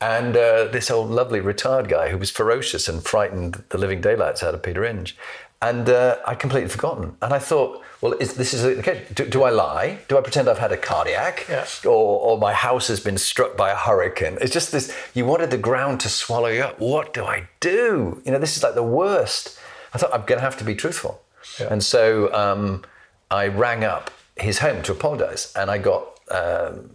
And 0.00 0.36
uh, 0.36 0.66
this 0.66 0.90
old 0.90 1.10
lovely 1.10 1.40
retired 1.40 1.88
guy 1.88 2.10
who 2.10 2.18
was 2.18 2.30
ferocious 2.30 2.88
and 2.88 3.02
frightened 3.02 3.64
the 3.70 3.78
living 3.78 4.00
daylights 4.00 4.42
out 4.42 4.54
of 4.54 4.62
Peter 4.62 4.84
Inge. 4.84 5.16
And 5.60 5.88
uh, 5.88 6.18
I'd 6.24 6.38
completely 6.38 6.68
forgotten. 6.68 7.16
And 7.20 7.34
I 7.34 7.40
thought, 7.40 7.82
well, 8.00 8.12
is, 8.12 8.34
this 8.34 8.54
is 8.54 8.64
okay. 8.64 9.06
Do, 9.12 9.26
do 9.26 9.42
I 9.42 9.50
lie? 9.50 9.98
Do 10.06 10.16
I 10.16 10.20
pretend 10.20 10.48
I've 10.48 10.58
had 10.58 10.70
a 10.70 10.76
cardiac? 10.76 11.46
Yeah. 11.48 11.66
Or, 11.84 12.20
or 12.20 12.38
my 12.38 12.52
house 12.52 12.86
has 12.86 13.00
been 13.00 13.18
struck 13.18 13.56
by 13.56 13.70
a 13.70 13.74
hurricane? 13.74 14.38
It's 14.40 14.52
just 14.52 14.70
this, 14.70 14.94
you 15.14 15.26
wanted 15.26 15.50
the 15.50 15.58
ground 15.58 15.98
to 16.00 16.08
swallow 16.08 16.46
you 16.48 16.62
up. 16.62 16.78
What 16.78 17.12
do 17.12 17.24
I 17.24 17.48
do? 17.58 18.22
You 18.24 18.30
know, 18.30 18.38
this 18.38 18.56
is 18.56 18.62
like 18.62 18.74
the 18.74 18.84
worst. 18.84 19.58
I 19.92 19.98
thought 19.98 20.14
I'm 20.14 20.26
going 20.26 20.38
to 20.38 20.44
have 20.44 20.56
to 20.58 20.64
be 20.64 20.76
truthful. 20.76 21.22
Yeah. 21.58 21.72
And 21.72 21.82
so 21.82 22.32
um, 22.32 22.84
I 23.32 23.48
rang 23.48 23.82
up 23.82 24.12
his 24.36 24.60
home 24.60 24.82
to 24.84 24.92
apologise, 24.92 25.52
and 25.56 25.68
I 25.68 25.78
got 25.78 26.20
um, 26.30 26.90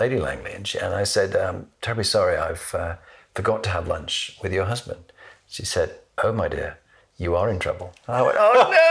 Lady 0.00 0.18
Langley, 0.18 0.52
and, 0.52 0.94
I 0.94 1.04
said, 1.04 1.34
um, 1.36 1.66
"Terribly 1.80 2.04
sorry, 2.04 2.36
I've 2.36 2.74
uh, 2.74 2.96
forgot 3.34 3.62
to 3.64 3.70
have 3.70 3.88
lunch 3.88 4.38
with 4.42 4.52
your 4.52 4.66
husband." 4.66 5.12
She 5.48 5.64
said, 5.64 5.98
"Oh, 6.22 6.32
my 6.32 6.48
dear, 6.48 6.78
you 7.16 7.34
are 7.34 7.50
in 7.50 7.58
trouble." 7.58 7.92
And 8.06 8.16
I 8.16 8.22
went, 8.22 8.36
"Oh 8.38 8.70
no!" 8.70 8.84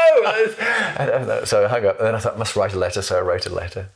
Uh, 0.98 1.46
so 1.46 1.66
I 1.66 1.68
hung 1.68 1.86
up, 1.86 1.98
and 2.00 2.08
then 2.08 2.16
I 2.16 2.20
thought 2.20 2.36
I 2.36 2.38
must 2.38 2.56
write 2.56 2.74
a 2.74 2.80
letter, 2.80 3.02
so 3.02 3.18
I 3.18 3.22
wrote 3.22 3.46
a 3.46 3.54
letter, 3.54 3.90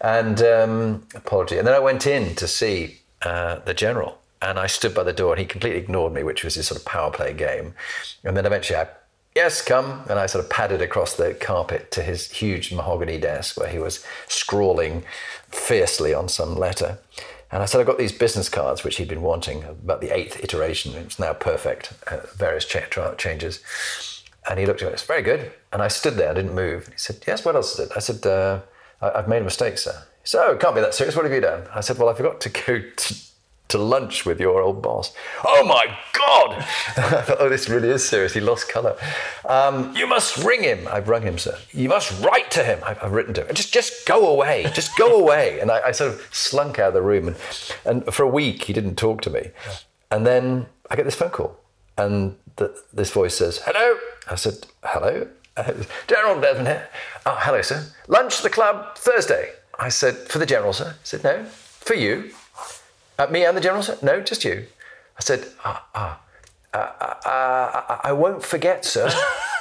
and 0.00 0.40
um, 0.42 1.06
apology, 1.14 1.58
and 1.58 1.66
then 1.66 1.74
I 1.74 1.78
went 1.78 2.06
in 2.06 2.34
to 2.36 2.48
see 2.48 3.00
uh, 3.22 3.56
the 3.60 3.74
general. 3.74 4.18
And 4.42 4.58
I 4.58 4.66
stood 4.66 4.94
by 4.94 5.02
the 5.02 5.14
door, 5.14 5.32
and 5.32 5.40
he 5.40 5.46
completely 5.46 5.78
ignored 5.78 6.12
me, 6.12 6.22
which 6.22 6.44
was 6.44 6.54
his 6.54 6.66
sort 6.66 6.78
of 6.78 6.86
power 6.86 7.10
play 7.10 7.32
game. 7.32 7.74
And 8.22 8.36
then 8.36 8.44
eventually, 8.44 8.78
I 8.78 8.86
yes, 9.36 9.62
come. 9.62 10.02
And 10.08 10.18
I 10.18 10.26
sort 10.26 10.42
of 10.42 10.50
padded 10.50 10.82
across 10.82 11.14
the 11.14 11.34
carpet 11.34 11.92
to 11.92 12.02
his 12.02 12.30
huge 12.30 12.72
mahogany 12.72 13.18
desk 13.18 13.60
where 13.60 13.68
he 13.68 13.78
was 13.78 14.04
scrawling 14.26 15.04
fiercely 15.50 16.12
on 16.14 16.28
some 16.28 16.56
letter. 16.56 16.98
And 17.52 17.62
I 17.62 17.66
said, 17.66 17.80
I've 17.80 17.86
got 17.86 17.98
these 17.98 18.12
business 18.12 18.48
cards, 18.48 18.82
which 18.82 18.96
he'd 18.96 19.08
been 19.08 19.22
wanting, 19.22 19.62
about 19.62 20.00
the 20.00 20.10
eighth 20.10 20.42
iteration. 20.42 20.94
It's 20.94 21.20
now 21.20 21.32
perfect, 21.34 21.92
uh, 22.08 22.18
various 22.34 22.64
changes. 22.64 23.60
And 24.48 24.58
he 24.58 24.66
looked 24.66 24.82
at 24.82 24.88
it, 24.88 24.94
it's 24.94 25.02
very 25.04 25.22
good. 25.22 25.52
And 25.72 25.80
I 25.82 25.88
stood 25.88 26.14
there, 26.14 26.30
I 26.30 26.34
didn't 26.34 26.54
move. 26.54 26.88
He 26.88 26.94
said, 26.96 27.18
Yes, 27.26 27.44
what 27.44 27.54
else 27.54 27.74
is 27.78 27.86
it? 27.86 27.92
I 27.94 28.00
said, 28.00 28.26
uh, 28.26 28.60
I- 29.00 29.18
I've 29.18 29.28
made 29.28 29.42
a 29.42 29.44
mistake, 29.44 29.78
sir. 29.78 30.02
Said, 30.24 30.44
Oh, 30.44 30.52
it 30.52 30.60
can't 30.60 30.74
be 30.74 30.80
that 30.80 30.94
serious. 30.94 31.14
What 31.14 31.24
have 31.24 31.34
you 31.34 31.40
done? 31.40 31.64
I 31.72 31.80
said, 31.80 31.98
Well, 31.98 32.08
I 32.08 32.14
forgot 32.14 32.40
to 32.42 32.48
go 32.48 32.82
to 32.96 33.14
to 33.68 33.78
lunch 33.78 34.24
with 34.24 34.40
your 34.40 34.60
old 34.60 34.80
boss. 34.82 35.12
Oh 35.44 35.64
my 35.64 35.96
God! 36.12 36.64
Oh, 37.38 37.48
this 37.48 37.68
really 37.68 37.90
is 37.90 38.06
serious. 38.08 38.32
He 38.32 38.40
lost 38.40 38.68
colour. 38.68 38.96
Um, 39.44 39.94
you 39.94 40.06
must 40.06 40.38
ring 40.38 40.62
him. 40.62 40.88
I've 40.90 41.08
rung 41.08 41.22
him, 41.22 41.38
sir. 41.38 41.58
You 41.72 41.88
must 41.88 42.22
write 42.22 42.50
to 42.52 42.64
him. 42.64 42.78
I've, 42.84 43.02
I've 43.02 43.12
written 43.12 43.34
to 43.34 43.46
him. 43.46 43.54
Just, 43.54 43.72
just 43.72 44.06
go 44.06 44.28
away. 44.28 44.64
Just 44.72 44.96
go 44.96 45.16
away. 45.20 45.60
And 45.60 45.70
I, 45.70 45.88
I 45.88 45.92
sort 45.92 46.14
of 46.14 46.28
slunk 46.32 46.78
out 46.78 46.88
of 46.88 46.94
the 46.94 47.02
room. 47.02 47.28
And, 47.28 47.36
and 47.84 48.14
for 48.14 48.22
a 48.22 48.28
week, 48.28 48.64
he 48.64 48.72
didn't 48.72 48.96
talk 48.96 49.20
to 49.22 49.30
me. 49.30 49.50
And 50.10 50.26
then 50.26 50.66
I 50.90 50.96
get 50.96 51.04
this 51.04 51.14
phone 51.14 51.30
call. 51.30 51.58
And 51.98 52.36
the, 52.56 52.74
this 52.92 53.10
voice 53.10 53.34
says, 53.36 53.60
hello. 53.64 53.98
I 54.30 54.34
said, 54.36 54.66
hello. 54.82 55.28
Uh, 55.56 55.72
General 56.06 56.40
Desmond 56.40 56.68
here. 56.68 56.88
Oh, 57.26 57.36
hello, 57.40 57.62
sir. 57.62 57.84
Lunch 58.08 58.38
at 58.38 58.42
the 58.42 58.50
club 58.50 58.96
Thursday. 58.96 59.50
I 59.78 59.88
said, 59.90 60.16
for 60.16 60.38
the 60.38 60.46
general, 60.46 60.72
sir. 60.72 60.90
He 60.90 60.98
said, 61.04 61.24
no, 61.24 61.44
for 61.44 61.94
you. 61.94 62.30
Uh, 63.18 63.26
me 63.28 63.44
and 63.44 63.56
the 63.56 63.60
general, 63.60 63.82
sir? 63.82 63.98
No, 64.02 64.20
just 64.20 64.44
you. 64.44 64.66
I 65.16 65.20
said, 65.20 65.46
ah, 65.64 65.86
ah, 65.94 66.20
uh, 66.74 66.76
uh, 66.76 67.28
uh, 67.28 68.00
I 68.04 68.12
won't 68.12 68.42
forget, 68.44 68.84
sir. 68.84 69.10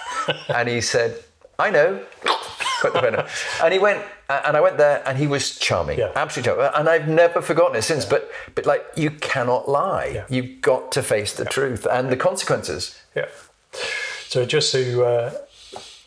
and 0.49 0.67
he 0.67 0.81
said, 0.81 1.23
I 1.57 1.69
know. 1.69 2.03
Put 2.81 2.93
the 2.93 2.99
pen 2.99 3.15
up. 3.15 3.29
And 3.63 3.73
he 3.73 3.79
went, 3.79 4.03
uh, 4.27 4.41
and 4.45 4.57
I 4.57 4.61
went 4.61 4.77
there, 4.77 5.01
and 5.07 5.17
he 5.17 5.27
was 5.27 5.57
charming, 5.57 5.97
Yeah. 5.97 6.11
absolutely 6.15 6.51
charming. 6.51 6.71
And 6.75 6.89
I've 6.89 7.07
never 7.07 7.41
forgotten 7.41 7.77
it 7.77 7.83
since. 7.83 8.03
But, 8.03 8.29
but 8.53 8.65
like, 8.65 8.85
you 8.97 9.11
cannot 9.11 9.69
lie. 9.69 10.11
Yeah. 10.15 10.25
You've 10.29 10.61
got 10.61 10.91
to 10.93 11.01
face 11.01 11.33
the 11.33 11.45
truth 11.45 11.87
and 11.89 12.09
the 12.09 12.17
consequences. 12.17 12.99
Yeah. 13.15 13.27
So 14.27 14.45
just 14.45 14.73
to 14.73 15.05
uh, 15.05 15.33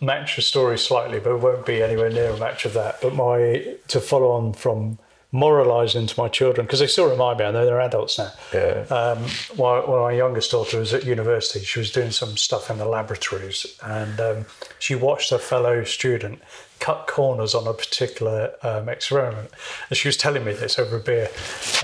match 0.03 0.37
the 0.37 0.43
story 0.43 0.79
slightly, 0.79 1.19
but 1.21 1.31
it 1.31 1.41
won't 1.41 1.65
be 1.65 1.83
anywhere 1.83 2.11
near 2.11 2.31
a 2.31 2.39
match 2.39 2.67
of 2.67 2.75
that. 2.75 3.01
But 3.01 3.15
my 3.15 3.77
to 3.89 4.01
follow 4.01 4.31
on 4.33 4.53
from 4.53 4.99
moralising 5.31 6.07
to 6.07 6.21
my 6.21 6.29
children 6.29 6.67
because 6.67 6.81
they 6.81 6.87
still 6.87 7.11
remind 7.11 7.39
me, 7.39 7.45
I 7.45 7.51
know 7.51 7.67
they're 7.67 7.81
adults 7.81 8.19
now. 8.19 8.33
Yeah. 8.53 8.87
Um, 8.91 9.19
while, 9.57 9.83
while 9.83 10.03
my 10.03 10.13
youngest 10.13 10.51
daughter 10.51 10.79
was 10.79 10.95
at 10.95 11.05
university, 11.05 11.65
she 11.65 11.79
was 11.79 11.93
doing 11.93 12.11
some 12.11 12.37
stuff 12.37 12.71
in 12.71 12.79
the 12.79 12.87
laboratories, 12.87 13.67
and 13.83 14.21
um, 14.21 14.47
she 14.79 14.95
watched 14.95 15.33
a 15.33 15.39
fellow 15.39 15.85
student 15.85 16.41
cut 16.81 17.07
corners 17.07 17.55
on 17.55 17.67
a 17.67 17.75
particular 17.75 18.53
um, 18.63 18.89
experiment. 18.89 19.51
And 19.91 19.99
she 19.99 20.09
was 20.09 20.17
telling 20.17 20.45
me 20.45 20.53
this 20.53 20.79
over 20.79 20.97
a 20.97 21.01
beer, 21.01 21.29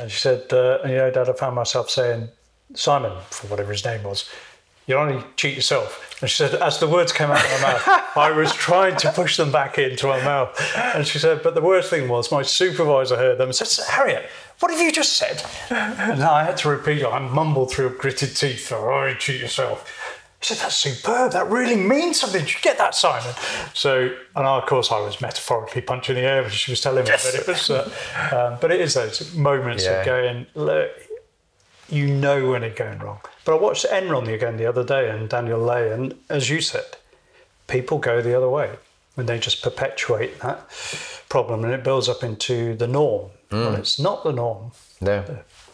and 0.00 0.10
she 0.10 0.18
said, 0.18 0.52
uh, 0.52 0.78
"You 0.84 0.96
know, 0.96 1.10
Dad, 1.10 1.28
I 1.28 1.32
found 1.32 1.56
myself 1.56 1.90
saying." 1.90 2.28
Simon, 2.74 3.12
for 3.30 3.46
whatever 3.48 3.70
his 3.70 3.84
name 3.84 4.02
was, 4.02 4.28
you 4.86 4.96
only 4.96 5.22
cheat 5.36 5.54
yourself. 5.56 6.00
And 6.20 6.30
she 6.30 6.36
said, 6.36 6.54
as 6.54 6.78
the 6.78 6.86
words 6.88 7.12
came 7.12 7.30
out 7.30 7.44
of 7.44 7.50
my 7.60 7.72
mouth, 7.72 7.82
I 8.16 8.30
was 8.30 8.52
trying 8.54 8.96
to 8.98 9.10
push 9.12 9.36
them 9.36 9.50
back 9.52 9.78
into 9.78 10.06
my 10.06 10.22
mouth. 10.22 10.58
And 10.76 11.06
she 11.06 11.18
said, 11.18 11.42
but 11.42 11.54
the 11.54 11.60
worst 11.60 11.90
thing 11.90 12.08
was 12.08 12.30
my 12.30 12.42
supervisor 12.42 13.16
heard 13.16 13.38
them 13.38 13.48
and 13.48 13.54
said, 13.54 13.84
Harriet, 13.90 14.28
what 14.60 14.70
have 14.70 14.80
you 14.80 14.92
just 14.92 15.14
said? 15.14 15.42
And 15.70 16.22
I 16.22 16.44
had 16.44 16.56
to 16.58 16.68
repeat 16.68 16.98
it. 17.02 17.06
I 17.06 17.18
mumbled 17.18 17.72
through 17.72 17.96
gritted 17.98 18.36
teeth, 18.36 18.70
oh, 18.72 19.06
you 19.06 19.14
cheat 19.16 19.40
yourself. 19.40 19.90
He 20.40 20.46
said, 20.54 20.58
that's 20.62 20.76
superb. 20.76 21.32
That 21.32 21.48
really 21.50 21.76
means 21.76 22.20
something. 22.20 22.42
Did 22.42 22.52
you 22.54 22.60
get 22.60 22.76
that, 22.78 22.94
Simon? 22.94 23.34
So, 23.72 24.14
and 24.36 24.46
of 24.46 24.66
course, 24.66 24.92
I 24.92 25.00
was 25.00 25.20
metaphorically 25.20 25.80
punching 25.80 26.14
the 26.16 26.20
air 26.22 26.42
when 26.42 26.50
she 26.50 26.70
was 26.70 26.82
telling 26.82 27.04
me. 27.04 27.10
Yes. 27.10 27.24
But 27.30 27.40
it 27.40 27.46
was, 27.48 27.70
uh, 27.70 27.90
um, 28.30 28.58
but 28.60 28.70
it 28.70 28.80
is 28.80 28.92
those 28.94 29.34
moments 29.34 29.84
Yeah. 29.84 30.00
of 30.00 30.06
going, 30.06 30.46
look, 30.54 30.90
you 31.88 32.06
know 32.06 32.50
when 32.50 32.62
it's 32.62 32.78
going 32.78 32.98
wrong. 32.98 33.20
But 33.44 33.54
I 33.54 33.58
watched 33.58 33.84
Enron 33.90 34.32
again 34.32 34.56
the 34.56 34.66
other 34.66 34.84
day 34.84 35.10
and 35.10 35.28
Daniel 35.28 35.60
Lay, 35.60 35.90
and 35.92 36.14
as 36.28 36.48
you 36.50 36.60
said, 36.60 36.96
people 37.66 37.98
go 37.98 38.20
the 38.22 38.34
other 38.36 38.48
way 38.48 38.70
when 39.14 39.26
they 39.26 39.38
just 39.38 39.62
perpetuate 39.62 40.40
that 40.40 40.66
problem 41.28 41.64
and 41.64 41.72
it 41.72 41.84
builds 41.84 42.08
up 42.08 42.22
into 42.22 42.74
the 42.74 42.86
norm. 42.86 43.30
Well, 43.52 43.74
it's 43.76 44.00
not 44.00 44.24
the 44.24 44.32
norm. 44.32 44.72
No. 45.00 45.22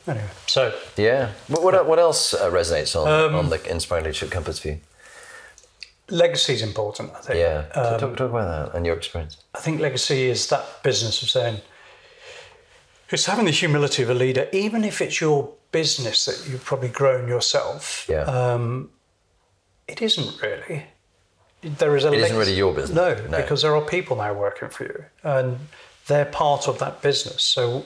Anyway, 0.06 0.26
so 0.46 0.74
Yeah. 0.96 1.30
What, 1.48 1.62
what, 1.62 1.86
what 1.86 1.98
else 1.98 2.34
uh, 2.34 2.50
resonates 2.50 2.94
on, 3.00 3.08
Um, 3.08 3.34
on 3.34 3.48
the 3.48 3.70
Inspiring 3.70 4.04
Leadership 4.04 4.30
Compass 4.30 4.58
for 4.58 4.68
you? 4.68 4.80
legacy 6.10 6.54
is 6.54 6.62
important, 6.62 7.12
I 7.16 7.20
think. 7.20 7.38
Yeah. 7.38 7.64
Um, 7.80 8.00
talk, 8.00 8.16
talk 8.16 8.30
about 8.30 8.70
that 8.72 8.76
and 8.76 8.84
your 8.84 8.96
experience. 8.96 9.36
I 9.54 9.60
think 9.60 9.80
legacy 9.80 10.28
is 10.28 10.48
that 10.48 10.82
business 10.82 11.22
of 11.22 11.30
saying, 11.30 11.60
it's 13.12 13.26
having 13.26 13.44
the 13.44 13.50
humility 13.50 14.02
of 14.02 14.10
a 14.10 14.14
leader, 14.14 14.48
even 14.52 14.84
if 14.84 15.00
it's 15.00 15.20
your 15.20 15.52
business 15.72 16.24
that 16.24 16.48
you've 16.50 16.64
probably 16.64 16.88
grown 16.88 17.28
yourself. 17.28 18.06
Yeah. 18.08 18.22
Um, 18.22 18.90
it 19.88 20.00
isn't 20.02 20.40
really. 20.42 20.84
There 21.62 21.96
is 21.96 22.04
a. 22.04 22.12
It 22.12 22.20
isn't 22.20 22.36
really 22.36 22.54
your 22.54 22.72
business, 22.72 22.96
No, 22.96 23.14
no. 23.28 23.36
because 23.36 23.62
there 23.62 23.74
are 23.74 23.82
people 23.82 24.16
now 24.16 24.32
working 24.32 24.68
for 24.68 24.84
you, 24.84 25.04
and 25.22 25.58
they're 26.06 26.24
part 26.24 26.68
of 26.68 26.78
that 26.78 27.02
business. 27.02 27.42
So, 27.42 27.84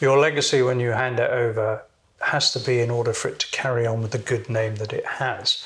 your 0.00 0.18
legacy 0.18 0.62
when 0.62 0.78
you 0.78 0.90
hand 0.90 1.18
it 1.18 1.30
over 1.30 1.82
has 2.20 2.52
to 2.52 2.60
be 2.60 2.80
in 2.80 2.90
order 2.90 3.12
for 3.12 3.28
it 3.28 3.38
to 3.40 3.46
carry 3.50 3.86
on 3.86 4.00
with 4.02 4.12
the 4.12 4.18
good 4.18 4.48
name 4.48 4.76
that 4.76 4.92
it 4.92 5.04
has. 5.04 5.64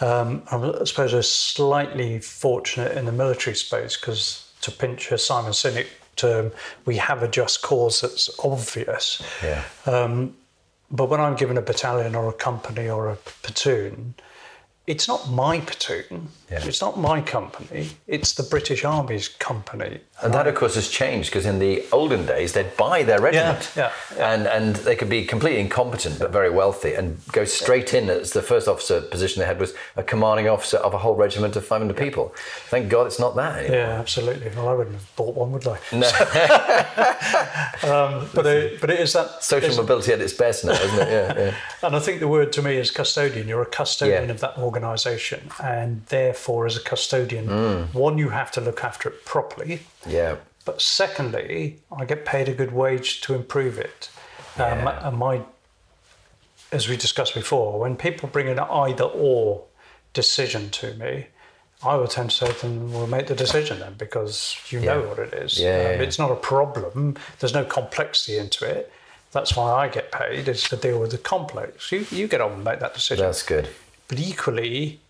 Um, 0.00 0.42
I 0.50 0.84
suppose 0.84 1.12
I 1.12 1.18
was 1.18 1.30
slightly 1.30 2.20
fortunate 2.20 2.96
in 2.96 3.04
the 3.04 3.12
military 3.12 3.54
space 3.54 3.96
because 3.96 4.50
to 4.62 4.70
pinch 4.70 5.10
a 5.12 5.18
Simon 5.18 5.52
Sinek 5.52 5.88
term, 6.20 6.52
we 6.84 6.96
have 6.96 7.22
a 7.22 7.28
just 7.28 7.62
cause 7.62 8.00
that's 8.00 8.30
obvious. 8.44 9.22
Yeah. 9.42 9.64
Um, 9.86 10.36
but 10.90 11.08
when 11.08 11.20
I'm 11.20 11.36
given 11.36 11.56
a 11.56 11.62
battalion 11.62 12.14
or 12.14 12.28
a 12.28 12.32
company 12.32 12.88
or 12.88 13.08
a 13.08 13.16
platoon, 13.16 14.14
it's 14.86 15.06
not 15.06 15.30
my 15.30 15.60
platoon. 15.60 16.28
Yeah. 16.50 16.64
It's 16.64 16.80
not 16.80 16.98
my 16.98 17.20
company. 17.20 17.90
It's 18.06 18.34
the 18.34 18.42
British 18.42 18.84
Army's 18.84 19.28
company. 19.28 20.00
And 20.22 20.34
that, 20.34 20.46
of 20.46 20.54
course, 20.54 20.74
has 20.74 20.88
changed 20.88 21.30
because 21.30 21.46
in 21.46 21.58
the 21.60 21.84
olden 21.92 22.26
days, 22.26 22.52
they'd 22.52 22.76
buy 22.76 23.02
their 23.04 23.20
regiment. 23.20 23.70
yeah, 23.76 23.92
yeah. 24.16 24.32
And, 24.32 24.46
and 24.46 24.76
they 24.76 24.96
could 24.96 25.08
be 25.08 25.24
completely 25.24 25.60
incompetent 25.60 26.18
but 26.18 26.30
very 26.32 26.50
wealthy 26.50 26.92
and 26.94 27.18
go 27.32 27.44
straight 27.44 27.94
in 27.94 28.10
as 28.10 28.32
the 28.32 28.42
first 28.42 28.68
officer 28.68 29.00
position 29.00 29.40
they 29.40 29.46
had 29.46 29.58
was 29.60 29.72
a 29.96 30.02
commanding 30.02 30.48
officer 30.48 30.76
of 30.78 30.92
a 30.92 30.98
whole 30.98 31.14
regiment 31.14 31.56
of 31.56 31.64
500 31.64 31.96
people. 31.96 32.34
Thank 32.66 32.88
God 32.90 33.06
it's 33.06 33.18
not 33.20 33.34
that 33.36 33.58
anymore. 33.60 33.76
Yeah, 33.78 33.98
absolutely. 34.00 34.50
Well, 34.54 34.68
I 34.68 34.72
wouldn't 34.74 34.96
have 34.96 35.16
bought 35.16 35.34
one, 35.36 35.52
would 35.52 35.66
I? 35.66 35.78
No. 35.92 36.10
Um, 37.82 38.28
but 38.34 38.44
it, 38.46 38.80
but 38.80 38.90
it 38.90 39.00
is 39.00 39.14
that 39.14 39.42
Social 39.42 39.74
mobility 39.74 40.12
at 40.12 40.20
its 40.20 40.34
best 40.34 40.64
now, 40.66 40.72
isn't 40.72 40.98
it? 40.98 41.08
Yeah, 41.10 41.38
yeah. 41.38 41.54
And 41.82 41.96
I 41.96 41.98
think 42.00 42.20
the 42.20 42.28
word 42.28 42.52
to 42.54 42.62
me 42.62 42.76
is 42.76 42.90
custodian. 42.90 43.48
You're 43.48 43.62
a 43.62 43.66
custodian 43.66 44.30
of 44.30 44.40
that 44.40 44.58
organisation, 44.58 45.48
and 45.62 46.04
therefore, 46.06 46.39
as 46.66 46.76
a 46.76 46.80
custodian, 46.80 47.46
Mm. 47.48 47.94
one, 47.94 48.18
you 48.18 48.30
have 48.30 48.50
to 48.52 48.60
look 48.60 48.82
after 48.84 49.08
it 49.08 49.24
properly. 49.24 49.80
Yeah. 50.06 50.36
But 50.64 50.80
secondly, 50.82 51.78
I 51.96 52.04
get 52.04 52.24
paid 52.24 52.48
a 52.48 52.52
good 52.52 52.72
wage 52.72 53.20
to 53.22 53.34
improve 53.34 53.78
it. 53.78 54.08
Um, 54.56 54.62
Yeah. 54.84 55.08
and 55.08 55.16
my, 55.16 55.40
as 56.72 56.88
we 56.88 56.96
discussed 56.96 57.34
before, 57.34 57.78
when 57.78 57.96
people 57.96 58.28
bring 58.28 58.48
an 58.48 58.58
either 58.58 59.04
or 59.04 59.64
decision 60.12 60.70
to 60.70 60.94
me, 60.94 61.26
I 61.82 61.94
will 61.96 62.08
tend 62.08 62.30
to 62.30 62.36
say 62.36 62.52
to 62.52 62.58
them, 62.66 62.92
"We'll 62.92 63.06
make 63.06 63.26
the 63.28 63.34
decision 63.34 63.78
then, 63.80 63.94
because 63.94 64.56
you 64.68 64.80
know 64.80 65.00
what 65.00 65.18
it 65.18 65.32
is. 65.32 65.58
Yeah, 65.58 65.76
yeah, 65.76 65.82
yeah. 65.92 66.02
It's 66.02 66.18
not 66.18 66.30
a 66.30 66.36
problem. 66.36 67.16
There's 67.38 67.54
no 67.54 67.64
complexity 67.64 68.36
into 68.36 68.66
it. 68.66 68.92
That's 69.32 69.56
why 69.56 69.72
I 69.84 69.88
get 69.88 70.12
paid 70.12 70.46
is 70.48 70.62
to 70.64 70.76
deal 70.76 70.98
with 70.98 71.12
the 71.12 71.18
complex. 71.18 71.90
You 71.90 72.06
you 72.10 72.28
get 72.28 72.40
on 72.42 72.52
and 72.52 72.64
make 72.64 72.80
that 72.80 72.92
decision. 72.94 73.24
That's 73.24 73.42
good. 73.42 73.68
but 74.08 74.18
equally, 74.18 75.00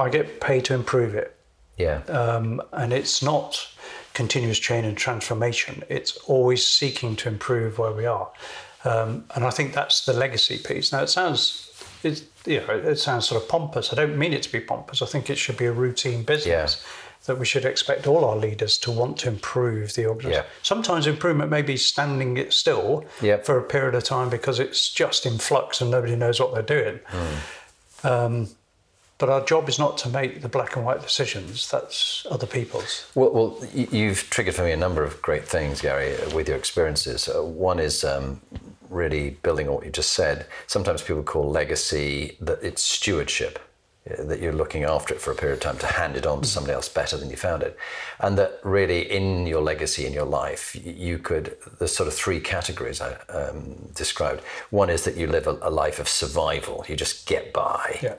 I 0.00 0.08
get 0.10 0.40
paid 0.40 0.64
to 0.66 0.74
improve 0.74 1.14
it 1.14 1.36
Yeah. 1.76 2.00
um, 2.08 2.60
and 2.72 2.92
it's 2.92 3.22
not 3.22 3.68
continuous 4.14 4.58
change 4.58 4.86
and 4.86 4.96
transformation. 4.96 5.84
It's 5.88 6.16
always 6.26 6.66
seeking 6.66 7.16
to 7.16 7.28
improve 7.28 7.78
where 7.78 7.92
we 7.92 8.06
are, 8.06 8.28
um, 8.84 9.24
and 9.34 9.44
I 9.44 9.50
think 9.50 9.72
that's 9.74 10.04
the 10.04 10.12
legacy 10.12 10.58
piece. 10.58 10.92
Now 10.92 11.02
it 11.02 11.08
sounds, 11.08 11.70
it, 12.02 12.22
you 12.46 12.60
know, 12.60 12.74
it 12.74 12.96
sounds 12.98 13.28
sort 13.28 13.42
of 13.42 13.48
pompous. 13.48 13.92
I 13.92 13.96
don't 13.96 14.16
mean 14.18 14.32
it 14.32 14.42
to 14.44 14.52
be 14.52 14.60
pompous. 14.60 15.00
I 15.02 15.06
think 15.06 15.30
it 15.30 15.36
should 15.38 15.56
be 15.56 15.66
a 15.66 15.72
routine 15.72 16.22
business. 16.24 16.84
That 17.26 17.38
we 17.38 17.44
should 17.44 17.66
expect 17.66 18.06
all 18.06 18.24
our 18.24 18.34
leaders 18.34 18.78
to 18.78 18.90
want 18.90 19.18
to 19.18 19.28
improve 19.28 19.92
the 19.94 20.06
organisation. 20.06 20.42
Yeah. 20.44 20.50
Sometimes 20.62 21.06
improvement 21.06 21.50
may 21.50 21.60
be 21.60 21.76
standing 21.76 22.38
it 22.38 22.54
still 22.54 23.04
Yep. 23.20 23.44
for 23.44 23.58
a 23.58 23.62
period 23.62 23.94
of 23.94 24.04
time 24.04 24.30
because 24.30 24.58
it's 24.58 24.88
just 24.90 25.26
in 25.26 25.36
flux 25.36 25.82
and 25.82 25.90
nobody 25.90 26.16
knows 26.16 26.40
what 26.40 26.54
they're 26.54 26.62
doing. 26.80 26.98
Um, 28.02 28.48
but 29.20 29.28
our 29.28 29.44
job 29.44 29.68
is 29.68 29.78
not 29.78 29.98
to 29.98 30.08
make 30.08 30.40
the 30.40 30.48
black 30.48 30.74
and 30.74 30.84
white 30.84 31.02
decisions. 31.02 31.70
That's 31.70 32.26
other 32.30 32.46
people's. 32.46 33.06
Well, 33.14 33.30
well, 33.30 33.68
you've 33.74 34.28
triggered 34.30 34.54
for 34.54 34.64
me 34.64 34.72
a 34.72 34.76
number 34.76 35.04
of 35.04 35.20
great 35.22 35.46
things, 35.46 35.82
Gary, 35.82 36.16
uh, 36.16 36.34
with 36.34 36.48
your 36.48 36.56
experiences. 36.56 37.28
Uh, 37.28 37.44
one 37.44 37.78
is 37.78 38.02
um, 38.02 38.40
really 38.88 39.30
building 39.42 39.68
on 39.68 39.74
what 39.74 39.84
you 39.84 39.92
just 39.92 40.14
said. 40.14 40.46
Sometimes 40.66 41.02
people 41.02 41.22
call 41.22 41.50
legacy 41.50 42.38
that 42.40 42.62
it's 42.62 42.82
stewardship, 42.82 43.58
uh, 44.10 44.24
that 44.24 44.40
you're 44.40 44.54
looking 44.54 44.84
after 44.84 45.12
it 45.12 45.20
for 45.20 45.32
a 45.32 45.34
period 45.34 45.56
of 45.56 45.60
time 45.60 45.76
to 45.78 45.86
hand 45.86 46.16
it 46.16 46.26
on 46.26 46.40
to 46.40 46.48
somebody 46.48 46.72
else 46.72 46.88
better 46.88 47.18
than 47.18 47.28
you 47.28 47.36
found 47.36 47.62
it, 47.62 47.76
and 48.20 48.38
that 48.38 48.58
really 48.64 49.02
in 49.02 49.46
your 49.46 49.60
legacy 49.60 50.06
in 50.06 50.14
your 50.14 50.24
life, 50.24 50.74
you 50.82 51.18
could. 51.18 51.56
There's 51.78 51.94
sort 51.94 52.06
of 52.06 52.14
three 52.14 52.40
categories 52.40 53.02
I 53.02 53.12
um, 53.28 53.90
described. 53.94 54.42
One 54.70 54.88
is 54.88 55.04
that 55.04 55.18
you 55.18 55.26
live 55.26 55.46
a, 55.46 55.58
a 55.60 55.70
life 55.70 55.98
of 55.98 56.08
survival. 56.08 56.86
You 56.88 56.96
just 56.96 57.26
get 57.26 57.52
by. 57.52 57.98
Yeah. 58.02 58.14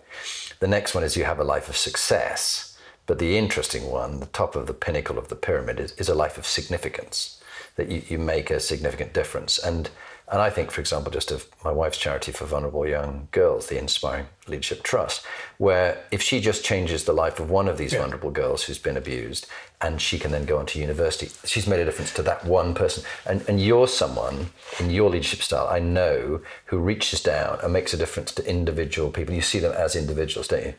The 0.62 0.68
next 0.68 0.94
one 0.94 1.04
is 1.04 1.18
you 1.18 1.26
have 1.26 1.40
a 1.40 1.44
life 1.44 1.68
of 1.70 1.76
success. 1.76 2.78
But 3.08 3.18
the 3.18 3.36
interesting 3.36 3.90
one, 3.90 4.20
the 4.20 4.28
top 4.28 4.56
of 4.56 4.68
the 4.68 4.76
pinnacle 4.76 5.18
of 5.18 5.28
the 5.28 5.36
pyramid, 5.36 5.80
is, 5.80 5.92
is 5.94 6.08
a 6.08 6.16
life 6.16 6.38
of 6.38 6.46
significance, 6.46 7.42
that 7.76 7.90
you, 7.90 8.04
you 8.08 8.18
make 8.20 8.52
a 8.52 8.60
significant 8.60 9.12
difference. 9.12 9.58
And, 9.58 9.90
and 10.32 10.42
I 10.42 10.50
think, 10.50 10.72
for 10.72 10.80
example, 10.80 11.12
just 11.12 11.30
of 11.30 11.46
my 11.64 11.72
wife's 11.72 11.98
charity 11.98 12.32
for 12.32 12.46
vulnerable 12.46 12.88
young 12.88 13.28
girls, 13.32 13.68
the 13.68 13.78
Inspiring 13.78 14.28
Leadership 14.48 14.82
Trust, 14.82 15.26
where 15.58 16.02
if 16.10 16.22
she 16.22 16.40
just 16.40 16.64
changes 16.64 17.04
the 17.04 17.12
life 17.12 17.38
of 17.40 17.50
one 17.50 17.68
of 17.68 17.78
these 17.78 17.94
vulnerable 17.94 18.32
girls 18.32 18.64
who's 18.64 18.80
been 18.80 18.96
abused, 18.96 19.46
and 19.82 20.00
she 20.00 20.18
can 20.18 20.32
then 20.32 20.46
go 20.46 20.58
on 20.58 20.66
to 20.68 20.80
university, 20.80 21.30
she's 21.44 21.68
made 21.68 21.82
a 21.82 21.86
difference 21.86 22.14
to 22.14 22.22
that 22.22 22.46
one 22.46 22.74
person. 22.74 23.04
And, 23.26 23.44
and 23.50 23.62
you're 23.62 23.90
someone 23.90 24.52
in 24.80 24.90
your 24.90 25.10
leadership 25.10 25.42
style, 25.42 25.68
I 25.68 25.80
know, 25.80 26.42
who 26.66 26.78
reaches 26.78 27.22
down 27.22 27.60
and 27.62 27.74
makes 27.74 27.94
a 27.94 27.98
difference 27.98 28.32
to 28.36 28.50
individual 28.50 29.12
people. 29.12 29.36
You 29.36 29.42
see 29.42 29.60
them 29.60 29.74
as 29.74 29.98
individuals, 29.98 30.48
don't 30.48 30.66
you? 30.66 30.74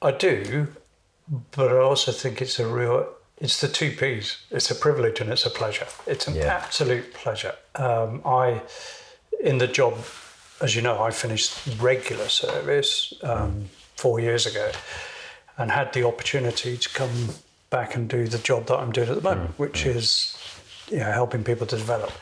I 0.00 0.12
do, 0.12 0.68
but 1.50 1.70
I 1.70 1.78
also 1.78 2.12
think 2.12 2.40
it's 2.40 2.58
a 2.58 2.66
real. 2.66 3.08
It's 3.38 3.60
the 3.60 3.68
two 3.68 3.90
P's. 3.90 4.38
It's 4.50 4.70
a 4.70 4.74
privilege 4.74 5.20
and 5.20 5.30
it's 5.30 5.44
a 5.44 5.50
pleasure. 5.50 5.86
It's 6.06 6.26
an 6.28 6.34
Yeah. 6.36 6.54
absolute 6.62 7.12
pleasure. 7.14 7.54
Um, 7.74 8.22
I, 8.24 8.62
in 9.40 9.58
the 9.58 9.66
job, 9.66 9.98
as 10.60 10.76
you 10.76 10.82
know, 10.82 11.02
I 11.02 11.10
finished 11.10 11.52
regular 11.78 12.28
service 12.28 13.12
um, 13.22 13.68
four 13.96 14.20
years 14.20 14.46
ago, 14.46 14.70
and 15.58 15.70
had 15.70 15.92
the 15.92 16.04
opportunity 16.04 16.76
to 16.76 16.88
come 16.88 17.30
back 17.70 17.94
and 17.94 18.08
do 18.08 18.26
the 18.26 18.38
job 18.38 18.66
that 18.66 18.76
I'm 18.78 18.92
doing 18.92 19.08
at 19.08 19.16
the 19.16 19.22
moment, 19.22 19.58
which 19.58 19.84
is, 19.86 20.36
you 20.90 20.98
know, 20.98 21.10
helping 21.12 21.42
people 21.44 21.66
to 21.66 21.76
develop. 21.76 22.12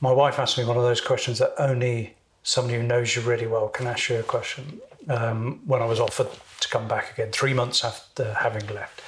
My 0.00 0.12
wife 0.12 0.38
asked 0.38 0.58
me 0.58 0.64
one 0.64 0.76
of 0.76 0.82
those 0.82 1.00
questions 1.00 1.38
that 1.38 1.54
only 1.58 2.14
somebody 2.42 2.78
who 2.78 2.82
knows 2.84 3.14
you 3.14 3.22
really 3.22 3.46
well 3.46 3.68
can 3.68 3.86
ask 3.86 4.08
you 4.10 4.18
a 4.18 4.22
question. 4.24 4.80
Um, 5.08 5.60
when 5.66 5.82
I 5.82 5.86
was 5.86 5.98
offered 6.00 6.28
to 6.60 6.68
come 6.68 6.86
back 6.88 7.12
again, 7.12 7.30
three 7.32 7.54
months 7.54 7.84
after 7.84 8.34
having 8.34 8.66
left. 8.68 9.00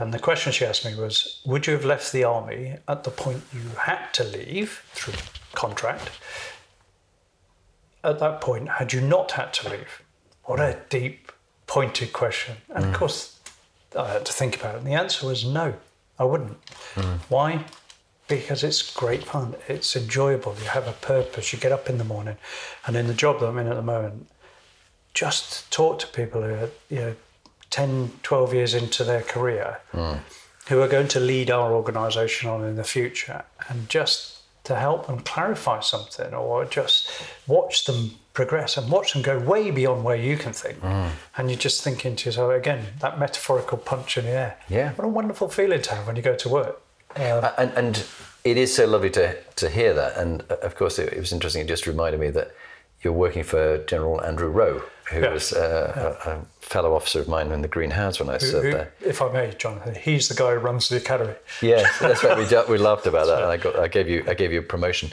And 0.00 0.14
the 0.14 0.18
question 0.18 0.50
she 0.50 0.64
asked 0.64 0.86
me 0.86 0.94
was 0.94 1.42
Would 1.44 1.66
you 1.66 1.74
have 1.74 1.84
left 1.84 2.10
the 2.10 2.24
army 2.24 2.78
at 2.88 3.04
the 3.04 3.10
point 3.10 3.42
you 3.52 3.60
had 3.78 4.12
to 4.14 4.24
leave 4.24 4.82
through 4.92 5.14
contract? 5.54 6.10
At 8.02 8.18
that 8.18 8.40
point, 8.40 8.68
had 8.70 8.94
you 8.94 9.02
not 9.02 9.32
had 9.32 9.52
to 9.54 9.68
leave? 9.68 10.02
What 10.44 10.58
a 10.58 10.78
deep, 10.88 11.30
pointed 11.66 12.14
question. 12.14 12.56
And 12.70 12.86
of 12.86 12.90
mm. 12.92 12.94
course, 12.94 13.38
I 13.96 14.08
had 14.08 14.24
to 14.24 14.32
think 14.32 14.56
about 14.56 14.76
it. 14.76 14.78
And 14.78 14.86
the 14.86 14.94
answer 14.94 15.26
was 15.26 15.44
no, 15.44 15.74
I 16.18 16.24
wouldn't. 16.24 16.64
Mm. 16.94 17.18
Why? 17.28 17.64
Because 18.26 18.64
it's 18.64 18.94
great 18.94 19.24
fun. 19.24 19.54
It's 19.68 19.94
enjoyable. 19.94 20.56
You 20.58 20.68
have 20.68 20.88
a 20.88 20.92
purpose. 20.92 21.52
You 21.52 21.58
get 21.58 21.72
up 21.72 21.90
in 21.90 21.98
the 21.98 22.04
morning. 22.04 22.38
And 22.86 22.96
in 22.96 23.06
the 23.06 23.14
job 23.14 23.40
that 23.40 23.48
I'm 23.48 23.58
in 23.58 23.66
at 23.66 23.76
the 23.76 23.82
moment, 23.82 24.28
just 25.12 25.70
talk 25.70 25.98
to 25.98 26.06
people 26.06 26.40
who 26.40 26.54
are, 26.54 26.70
you 26.88 26.96
know, 26.96 27.16
10, 27.70 28.12
12 28.22 28.54
years 28.54 28.74
into 28.74 29.04
their 29.04 29.22
career 29.22 29.78
who 30.68 30.80
are 30.80 30.88
going 30.88 31.08
to 31.08 31.20
lead 31.20 31.50
our 31.50 31.72
organisation 31.72 32.48
on 32.48 32.64
in 32.64 32.76
the 32.76 32.84
future 32.84 33.44
and 33.68 33.88
just 33.88 34.38
to 34.64 34.76
help 34.76 35.06
them 35.06 35.18
clarify 35.20 35.80
something 35.80 36.34
or 36.34 36.64
just 36.64 37.10
watch 37.46 37.86
them 37.86 38.12
progress 38.34 38.76
and 38.76 38.90
watch 38.90 39.12
them 39.12 39.22
go 39.22 39.38
way 39.38 39.70
beyond 39.70 40.04
where 40.04 40.16
you 40.16 40.36
can 40.36 40.52
think. 40.52 40.78
And 41.36 41.50
you're 41.50 41.58
just 41.58 41.82
thinking 41.82 42.14
to 42.16 42.26
yourself, 42.26 42.52
again, 42.52 42.86
that 43.00 43.18
metaphorical 43.18 43.78
punch 43.78 44.16
in 44.16 44.24
the 44.26 44.30
air. 44.30 44.56
Yeah. 44.68 44.92
What 44.92 45.04
a 45.04 45.08
wonderful 45.08 45.48
feeling 45.48 45.82
to 45.82 45.94
have 45.94 46.06
when 46.06 46.16
you 46.16 46.22
go 46.22 46.36
to 46.36 46.48
work. 46.48 46.80
Uh, 47.16 47.52
and, 47.58 47.72
and 47.72 48.04
it 48.44 48.56
is 48.56 48.74
so 48.74 48.86
lovely 48.86 49.10
to, 49.10 49.36
to 49.56 49.68
hear 49.68 49.92
that. 49.94 50.16
And 50.16 50.44
uh, 50.48 50.56
of 50.62 50.76
course, 50.76 50.98
it, 50.98 51.12
it 51.12 51.18
was 51.18 51.32
interesting. 51.32 51.62
It 51.62 51.68
just 51.68 51.86
reminded 51.86 52.20
me 52.20 52.30
that 52.30 52.54
you're 53.02 53.12
working 53.12 53.42
for 53.44 53.78
General 53.86 54.22
Andrew 54.22 54.48
Rowe, 54.50 54.82
who 55.10 55.20
Yeah. 55.20 55.32
was 55.32 55.52
uh, 55.52 56.16
a, 56.26 56.30
a 56.30 56.40
fellow 56.60 56.94
officer 56.94 57.20
of 57.20 57.28
mine 57.28 57.50
in 57.52 57.62
the 57.62 57.68
Green 57.68 57.90
Howards 57.90 58.20
when 58.20 58.28
I 58.28 58.34
who- 58.38 58.46
served 58.46 58.66
who- 58.66 58.72
there. 58.72 58.92
if 59.00 59.20
I 59.22 59.32
may, 59.32 59.52
Jonathan, 59.58 59.94
he's 59.94 60.28
the 60.28 60.34
guy 60.34 60.52
who 60.52 60.58
runs 60.58 60.88
the 60.88 60.96
academy. 60.98 61.34
Yes, 61.62 61.98
that's 61.98 62.22
right. 62.22 62.36
We, 62.38 62.72
we 62.72 62.78
laughed 62.78 63.06
about 63.06 63.26
that, 63.26 63.42
and 63.42 63.50
I 63.50 63.56
got 63.56 63.76
I 63.78 63.88
gave 63.88 64.08
you 64.08 64.24
I 64.28 64.34
gave 64.34 64.52
you 64.52 64.60
a 64.60 64.62
promotion, 64.74 65.10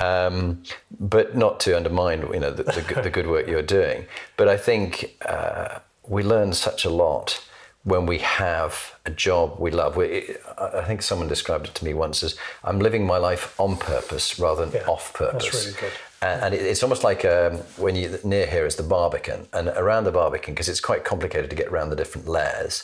um, 0.00 0.62
but 1.00 1.36
not 1.36 1.60
to 1.60 1.76
undermine 1.76 2.20
you 2.32 2.40
know 2.40 2.50
the, 2.50 2.62
the, 2.64 2.82
good- 2.82 3.04
the 3.04 3.10
good 3.10 3.26
work 3.26 3.46
you're 3.46 3.62
doing. 3.62 4.06
But 4.36 4.48
I 4.48 4.56
think 4.56 5.16
uh, 5.26 5.78
we 6.08 6.22
learn 6.22 6.52
such 6.52 6.84
a 6.84 6.90
lot 6.90 7.40
when 7.84 8.06
we 8.06 8.18
have 8.18 8.94
a 9.04 9.10
job 9.10 9.56
we 9.58 9.70
love. 9.70 9.96
We, 9.96 10.36
I 10.58 10.80
I 10.80 10.84
think 10.84 11.02
someone 11.02 11.28
described 11.28 11.66
it 11.66 11.74
to 11.74 11.84
me 11.84 11.92
once 11.94 12.22
as 12.22 12.36
I'm 12.62 12.78
living 12.80 13.06
my 13.06 13.18
life 13.18 13.58
on 13.60 13.76
purpose 13.76 14.38
rather 14.38 14.64
than 14.66 14.80
Yeah, 14.80 14.88
off 14.88 15.12
purpose. 15.12 15.44
that's 15.44 15.66
really 15.66 15.80
good. 15.80 15.92
And, 16.24 16.36
and 16.44 16.54
it, 16.54 16.62
it's 16.70 16.82
almost 16.82 17.04
like 17.10 17.22
um, 17.36 17.54
when 17.84 17.94
you 17.96 18.06
near 18.24 18.46
here 18.54 18.66
is 18.70 18.76
the 18.76 18.88
Barbican, 18.94 19.40
and 19.52 19.68
around 19.68 20.04
the 20.04 20.16
Barbican, 20.20 20.54
because 20.54 20.70
it's 20.72 20.84
quite 20.90 21.02
complicated 21.12 21.50
to 21.50 21.56
get 21.56 21.68
around 21.72 21.90
the 21.90 22.00
different 22.02 22.26
layers. 22.36 22.74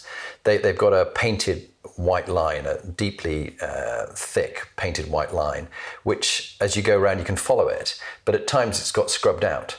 They, 0.44 0.56
they've 0.58 0.84
got 0.86 0.92
a 0.92 1.04
painted 1.24 1.58
white 1.96 2.28
line, 2.28 2.64
a 2.66 2.76
deeply 3.04 3.56
uh, 3.68 4.06
thick 4.34 4.54
painted 4.76 5.06
white 5.10 5.32
line, 5.42 5.64
which 6.10 6.56
as 6.60 6.76
you 6.76 6.82
go 6.82 6.96
around 6.98 7.18
you 7.18 7.24
can 7.32 7.36
follow 7.36 7.68
it, 7.80 7.88
but 8.24 8.34
at 8.34 8.46
times 8.46 8.74
it's 8.80 8.92
got 8.92 9.10
scrubbed 9.10 9.44
out. 9.44 9.70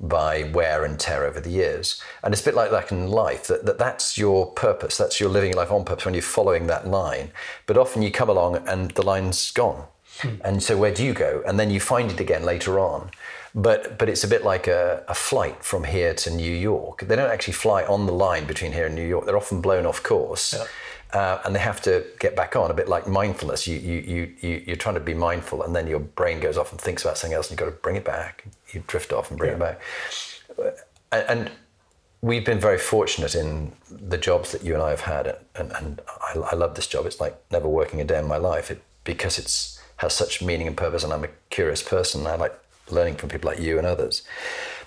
by 0.00 0.44
wear 0.54 0.84
and 0.84 0.98
tear 0.98 1.26
over 1.26 1.40
the 1.40 1.50
years. 1.50 2.00
And 2.24 2.32
it's 2.32 2.42
a 2.42 2.46
bit 2.46 2.54
like 2.54 2.70
that 2.70 2.90
in 2.90 3.08
life, 3.08 3.46
that, 3.48 3.66
that 3.66 3.78
that's 3.78 4.16
your 4.16 4.46
purpose, 4.52 4.96
that's 4.96 5.20
your 5.20 5.28
living 5.28 5.54
life 5.54 5.70
on 5.70 5.84
purpose 5.84 6.06
when 6.06 6.14
you're 6.14 6.22
following 6.22 6.66
that 6.66 6.86
line. 6.88 7.30
But 7.66 7.76
often 7.76 8.02
you 8.02 8.10
come 8.10 8.30
along 8.30 8.66
and 8.66 8.90
the 8.92 9.02
line's 9.02 9.50
gone. 9.50 9.84
Hmm. 10.20 10.36
And 10.44 10.62
so 10.62 10.76
where 10.76 10.92
do 10.92 11.04
you 11.04 11.12
go? 11.12 11.42
And 11.46 11.58
then 11.58 11.70
you 11.70 11.80
find 11.80 12.10
it 12.10 12.20
again 12.20 12.44
later 12.44 12.78
on. 12.78 13.10
But, 13.52 13.98
but 13.98 14.08
it's 14.08 14.22
a 14.22 14.28
bit 14.28 14.44
like 14.44 14.68
a, 14.68 15.02
a 15.08 15.14
flight 15.14 15.64
from 15.64 15.82
here 15.82 16.14
to 16.14 16.30
New 16.30 16.52
York. 16.52 17.00
They 17.00 17.16
don't 17.16 17.30
actually 17.30 17.54
fly 17.54 17.82
on 17.82 18.06
the 18.06 18.12
line 18.12 18.46
between 18.46 18.72
here 18.72 18.86
and 18.86 18.94
New 18.94 19.06
York. 19.06 19.26
They're 19.26 19.36
often 19.36 19.60
blown 19.60 19.86
off 19.86 20.02
course. 20.02 20.54
Yeah 20.56 20.66
uh, 21.12 21.40
and 21.44 21.54
they 21.54 21.60
have 21.60 21.80
to 21.82 22.04
get 22.18 22.36
back 22.36 22.54
on 22.54 22.70
a 22.70 22.74
bit 22.74 22.88
like 22.88 23.06
mindfulness. 23.08 23.66
You, 23.66 23.78
you, 23.78 24.00
you, 24.00 24.34
you, 24.40 24.62
you're 24.66 24.76
trying 24.76 24.94
to 24.94 25.00
be 25.00 25.14
mindful, 25.14 25.62
and 25.62 25.74
then 25.74 25.86
your 25.86 25.98
brain 26.00 26.40
goes 26.40 26.56
off 26.56 26.70
and 26.70 26.80
thinks 26.80 27.04
about 27.04 27.18
something 27.18 27.34
else, 27.34 27.50
and 27.50 27.58
you've 27.58 27.66
got 27.66 27.74
to 27.74 27.82
bring 27.82 27.96
it 27.96 28.04
back. 28.04 28.44
You 28.72 28.84
drift 28.86 29.12
off 29.12 29.30
and 29.30 29.38
bring 29.38 29.50
yeah. 29.50 29.56
it 29.56 29.78
back. 30.58 30.76
And, 31.12 31.24
and, 31.28 31.50
we've 32.22 32.44
been 32.44 32.60
very 32.60 32.76
fortunate 32.76 33.34
in 33.34 33.72
the 33.90 34.18
jobs 34.18 34.52
that 34.52 34.62
you 34.62 34.74
and 34.74 34.82
I 34.82 34.90
have 34.90 35.00
had, 35.00 35.38
and, 35.56 35.72
and 35.72 36.02
I, 36.22 36.38
I, 36.38 36.54
love 36.54 36.74
this 36.74 36.86
job. 36.86 37.06
It's 37.06 37.18
like 37.18 37.34
never 37.50 37.66
working 37.66 37.98
a 38.02 38.04
day 38.04 38.18
in 38.18 38.28
my 38.28 38.36
life 38.36 38.70
it, 38.70 38.82
because 39.04 39.38
it's 39.38 39.79
has 40.00 40.14
such 40.14 40.42
meaning 40.42 40.66
and 40.66 40.76
purpose, 40.76 41.04
and 41.04 41.12
I'm 41.12 41.24
a 41.24 41.28
curious 41.50 41.82
person. 41.82 42.26
I 42.26 42.36
like 42.36 42.58
learning 42.90 43.16
from 43.16 43.28
people 43.28 43.50
like 43.50 43.60
you 43.60 43.76
and 43.76 43.86
others. 43.86 44.22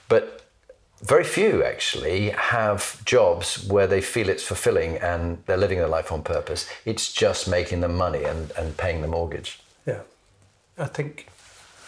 But 0.09 0.41
very 1.01 1.23
few 1.23 1.63
actually 1.63 2.29
have 2.29 3.03
jobs 3.05 3.67
where 3.67 3.85
they 3.85 4.01
feel 4.01 4.27
it's 4.27 4.43
fulfilling 4.43 4.97
and 4.97 5.43
they're 5.45 5.57
living 5.57 5.77
their 5.77 5.87
life 5.87 6.11
on 6.11 6.23
purpose. 6.23 6.67
It's 6.85 7.13
just 7.13 7.47
making 7.47 7.81
them 7.81 7.95
money 7.95 8.23
and, 8.23 8.51
and 8.57 8.75
paying 8.75 9.01
the 9.01 9.07
mortgage. 9.07 9.59
Yeah. 9.85 10.01
I 10.77 10.85
think 10.85 11.27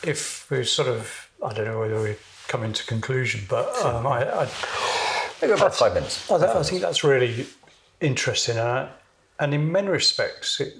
if 0.03 0.49
we 0.51 0.63
sort 0.63 0.87
of, 0.87 1.29
I 1.43 1.51
don't 1.53 1.65
know 1.65 1.79
whether 1.79 2.01
we 2.01 2.17
come 2.47 2.63
into 2.63 2.85
conclusion, 2.85 3.45
but 3.49 3.75
um, 3.83 4.05
I, 4.05 4.43
I, 4.43 4.49
Maybe 5.41 5.53
about 5.53 5.75
five 5.75 5.93
minutes. 5.93 6.29
I, 6.29 6.35
I, 6.35 6.63
think 6.63 6.81
that's 6.81 7.03
really 7.03 7.47
interesting. 8.01 8.57
And, 8.57 8.67
I, 8.67 8.89
and 9.39 9.53
in 9.53 9.71
many 9.71 9.87
respects, 9.87 10.59
it, 10.59 10.75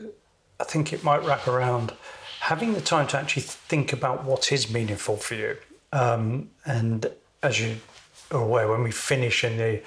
I 0.60 0.64
think 0.64 0.94
it 0.94 1.04
might 1.04 1.24
wrap 1.24 1.48
around 1.48 1.94
having 2.46 2.74
the 2.74 2.82
time 2.82 3.08
to 3.08 3.18
actually 3.18 3.42
think 3.42 3.92
about 3.92 4.24
what 4.24 4.52
is 4.52 4.72
meaningful 4.72 5.18
for 5.18 5.34
you. 5.34 5.58
Um, 5.92 6.52
and 6.64 7.08
as 7.42 7.60
you 7.60 7.78
are 8.30 8.44
aware 8.44 8.68
when 8.68 8.84
we 8.84 8.92
finish 8.92 9.44
in 9.44 9.58
the 9.58 9.82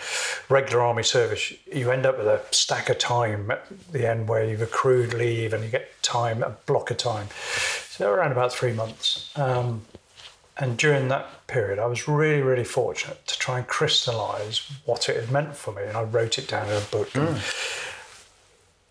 regular 0.48 0.82
army 0.82 1.04
service, 1.04 1.52
you 1.72 1.92
end 1.92 2.04
up 2.04 2.18
with 2.18 2.26
a 2.26 2.42
stack 2.50 2.88
of 2.88 2.98
time 2.98 3.52
at 3.52 3.64
the 3.92 4.10
end 4.10 4.26
where 4.26 4.44
you've 4.44 4.60
accrued 4.60 5.14
leave 5.14 5.52
and 5.52 5.62
you 5.62 5.70
get 5.70 6.02
time, 6.02 6.42
a 6.42 6.50
block 6.66 6.90
of 6.90 6.96
time. 6.96 7.28
So 7.90 8.10
around 8.10 8.32
about 8.32 8.52
three 8.52 8.72
months. 8.72 9.30
Um, 9.36 9.82
and 10.56 10.76
during 10.76 11.06
that 11.08 11.46
period, 11.46 11.78
I 11.78 11.86
was 11.86 12.08
really, 12.08 12.42
really 12.42 12.64
fortunate 12.64 13.24
to 13.28 13.38
try 13.38 13.58
and 13.58 13.68
crystallize 13.68 14.68
what 14.84 15.08
it 15.08 15.14
had 15.14 15.30
meant 15.30 15.54
for 15.54 15.72
me. 15.72 15.84
And 15.84 15.96
I 15.96 16.02
wrote 16.02 16.38
it 16.38 16.48
down 16.48 16.66
in 16.66 16.74
a 16.74 16.86
book. 16.90 17.10
Mm. 17.10 17.87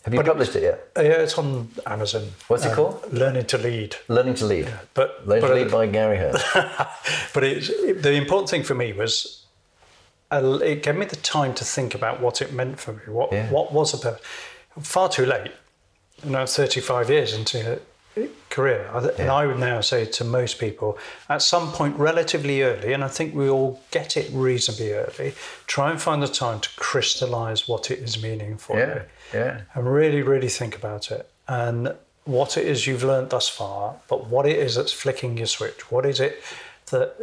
Have 0.08 0.14
you 0.14 0.20
but 0.22 0.28
published 0.28 0.56
it, 0.56 0.64
yet? 0.64 0.92
Yeah, 0.96 1.24
it's 1.24 1.38
on 1.38 1.68
Amazon. 1.86 2.32
What's 2.48 2.64
it 2.64 2.70
um, 2.70 2.76
called? 2.76 3.12
Learning 3.12 3.46
to 3.48 3.58
Lead. 3.58 3.98
Learning 4.08 4.36
to 4.36 4.46
Lead. 4.46 4.68
Yeah, 4.68 4.80
but 4.94 5.28
Learning 5.28 5.42
but, 5.42 5.48
to 5.50 5.54
Lead 5.56 5.70
by 5.70 5.86
Gary 5.88 6.16
Hurst. 6.16 6.46
but 7.34 7.44
it, 7.44 8.02
the 8.02 8.14
important 8.14 8.50
thing 8.50 8.64
for 8.64 8.74
me 8.74 8.94
was 8.94 9.46
uh, 10.32 10.60
it 10.64 10.82
gave 10.82 10.96
me 10.96 11.06
the 11.06 11.18
time 11.18 11.54
to 11.56 11.66
think 11.66 11.94
about 11.94 12.22
what 12.22 12.42
it 12.42 12.54
meant 12.54 12.80
for 12.80 12.94
me. 12.94 13.02
What 13.08 13.34
yeah. 13.34 13.50
what 13.50 13.74
was 13.74 13.94
a 13.94 13.98
purpose? 13.98 14.26
Far 14.80 15.10
too 15.10 15.26
late. 15.26 15.52
You 16.24 16.32
know, 16.32 16.46
35 16.46 17.10
years 17.10 17.34
into 17.34 17.74
a 17.74 17.80
career, 18.50 18.90
yeah. 18.94 19.10
and 19.18 19.30
I 19.30 19.46
would 19.46 19.60
now 19.60 19.82
say 19.82 20.06
to 20.06 20.24
most 20.24 20.60
people, 20.60 20.98
at 21.30 21.42
some 21.42 21.72
point 21.72 21.98
relatively 21.98 22.62
early, 22.62 22.94
and 22.94 23.04
I 23.04 23.08
think 23.08 23.36
we 23.36 23.50
all 23.50 23.82
get 23.92 24.18
it 24.18 24.30
reasonably 24.34 24.94
early, 24.94 25.34
try 25.68 25.92
and 25.92 26.02
find 26.02 26.22
the 26.24 26.28
time 26.28 26.60
to 26.62 26.70
crystallize 26.78 27.68
what 27.68 27.92
it 27.92 28.00
is 28.00 28.22
meaning 28.22 28.58
for 28.58 28.78
yeah. 28.78 28.94
you. 28.96 29.02
Yeah. 29.34 29.62
And 29.74 29.92
really, 29.92 30.22
really 30.22 30.50
think 30.50 30.76
about 30.76 31.12
it. 31.12 31.30
And 31.48 31.96
what 32.26 32.58
it 32.58 32.66
is 32.66 32.88
you've 32.88 33.04
learned 33.04 33.30
thus 33.30 33.48
far, 33.48 33.96
but 34.08 34.28
what 34.28 34.46
it 34.46 34.58
is 34.58 34.76
that's 34.76 34.92
flicking 34.92 35.38
your 35.38 35.48
switch. 35.48 35.92
What 35.92 36.06
is 36.06 36.20
it 36.20 36.42
that 36.92 37.16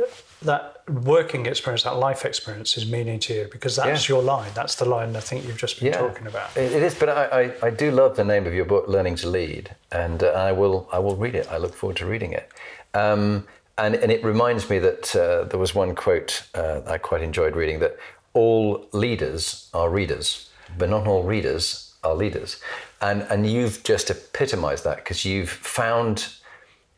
that 0.44 0.82
working 0.88 1.46
experience, 1.46 1.82
that 1.82 1.96
life 1.96 2.24
experience 2.24 2.76
is 2.76 2.90
meaning 2.90 3.18
to 3.18 3.34
you 3.34 3.48
because 3.50 3.76
that's 3.76 4.08
yeah. 4.08 4.14
your 4.14 4.22
line. 4.22 4.50
That's 4.54 4.76
the 4.76 4.84
line 4.84 5.16
I 5.16 5.20
think 5.20 5.46
you've 5.46 5.58
just 5.58 5.80
been 5.80 5.88
yeah, 5.88 5.98
talking 5.98 6.26
about. 6.26 6.56
It 6.56 6.82
is, 6.82 6.94
but 6.94 7.08
I, 7.08 7.24
I, 7.24 7.66
I, 7.66 7.70
do 7.70 7.90
love 7.90 8.16
the 8.16 8.24
name 8.24 8.46
of 8.46 8.54
your 8.54 8.64
book, 8.64 8.86
Learning 8.88 9.16
to 9.16 9.28
Lead, 9.28 9.74
and 9.92 10.22
uh, 10.22 10.28
I 10.28 10.52
will 10.52 10.88
I 10.92 10.98
will 10.98 11.16
read 11.16 11.34
it. 11.34 11.50
I 11.50 11.56
look 11.56 11.74
forward 11.74 11.96
to 11.98 12.06
reading 12.06 12.32
it. 12.32 12.48
Um, 12.94 13.46
and, 13.76 13.96
and 13.96 14.12
it 14.12 14.22
reminds 14.22 14.70
me 14.70 14.78
that 14.78 15.16
uh, 15.16 15.44
there 15.44 15.58
was 15.58 15.74
one 15.74 15.94
quote 15.94 16.46
uh, 16.54 16.82
I 16.86 16.98
quite 16.98 17.22
enjoyed 17.22 17.56
reading 17.56 17.80
that 17.80 17.96
all 18.32 18.86
leaders 18.92 19.68
are 19.74 19.90
readers, 19.90 20.50
but 20.78 20.90
not 20.90 21.06
all 21.06 21.24
readers 21.24 21.92
are 22.04 22.14
leaders. 22.14 22.60
And, 23.00 23.22
and 23.22 23.50
you've 23.50 23.82
just 23.82 24.10
epitomized 24.10 24.84
that 24.84 24.96
because 24.98 25.24
you've 25.24 25.50
found 25.50 26.28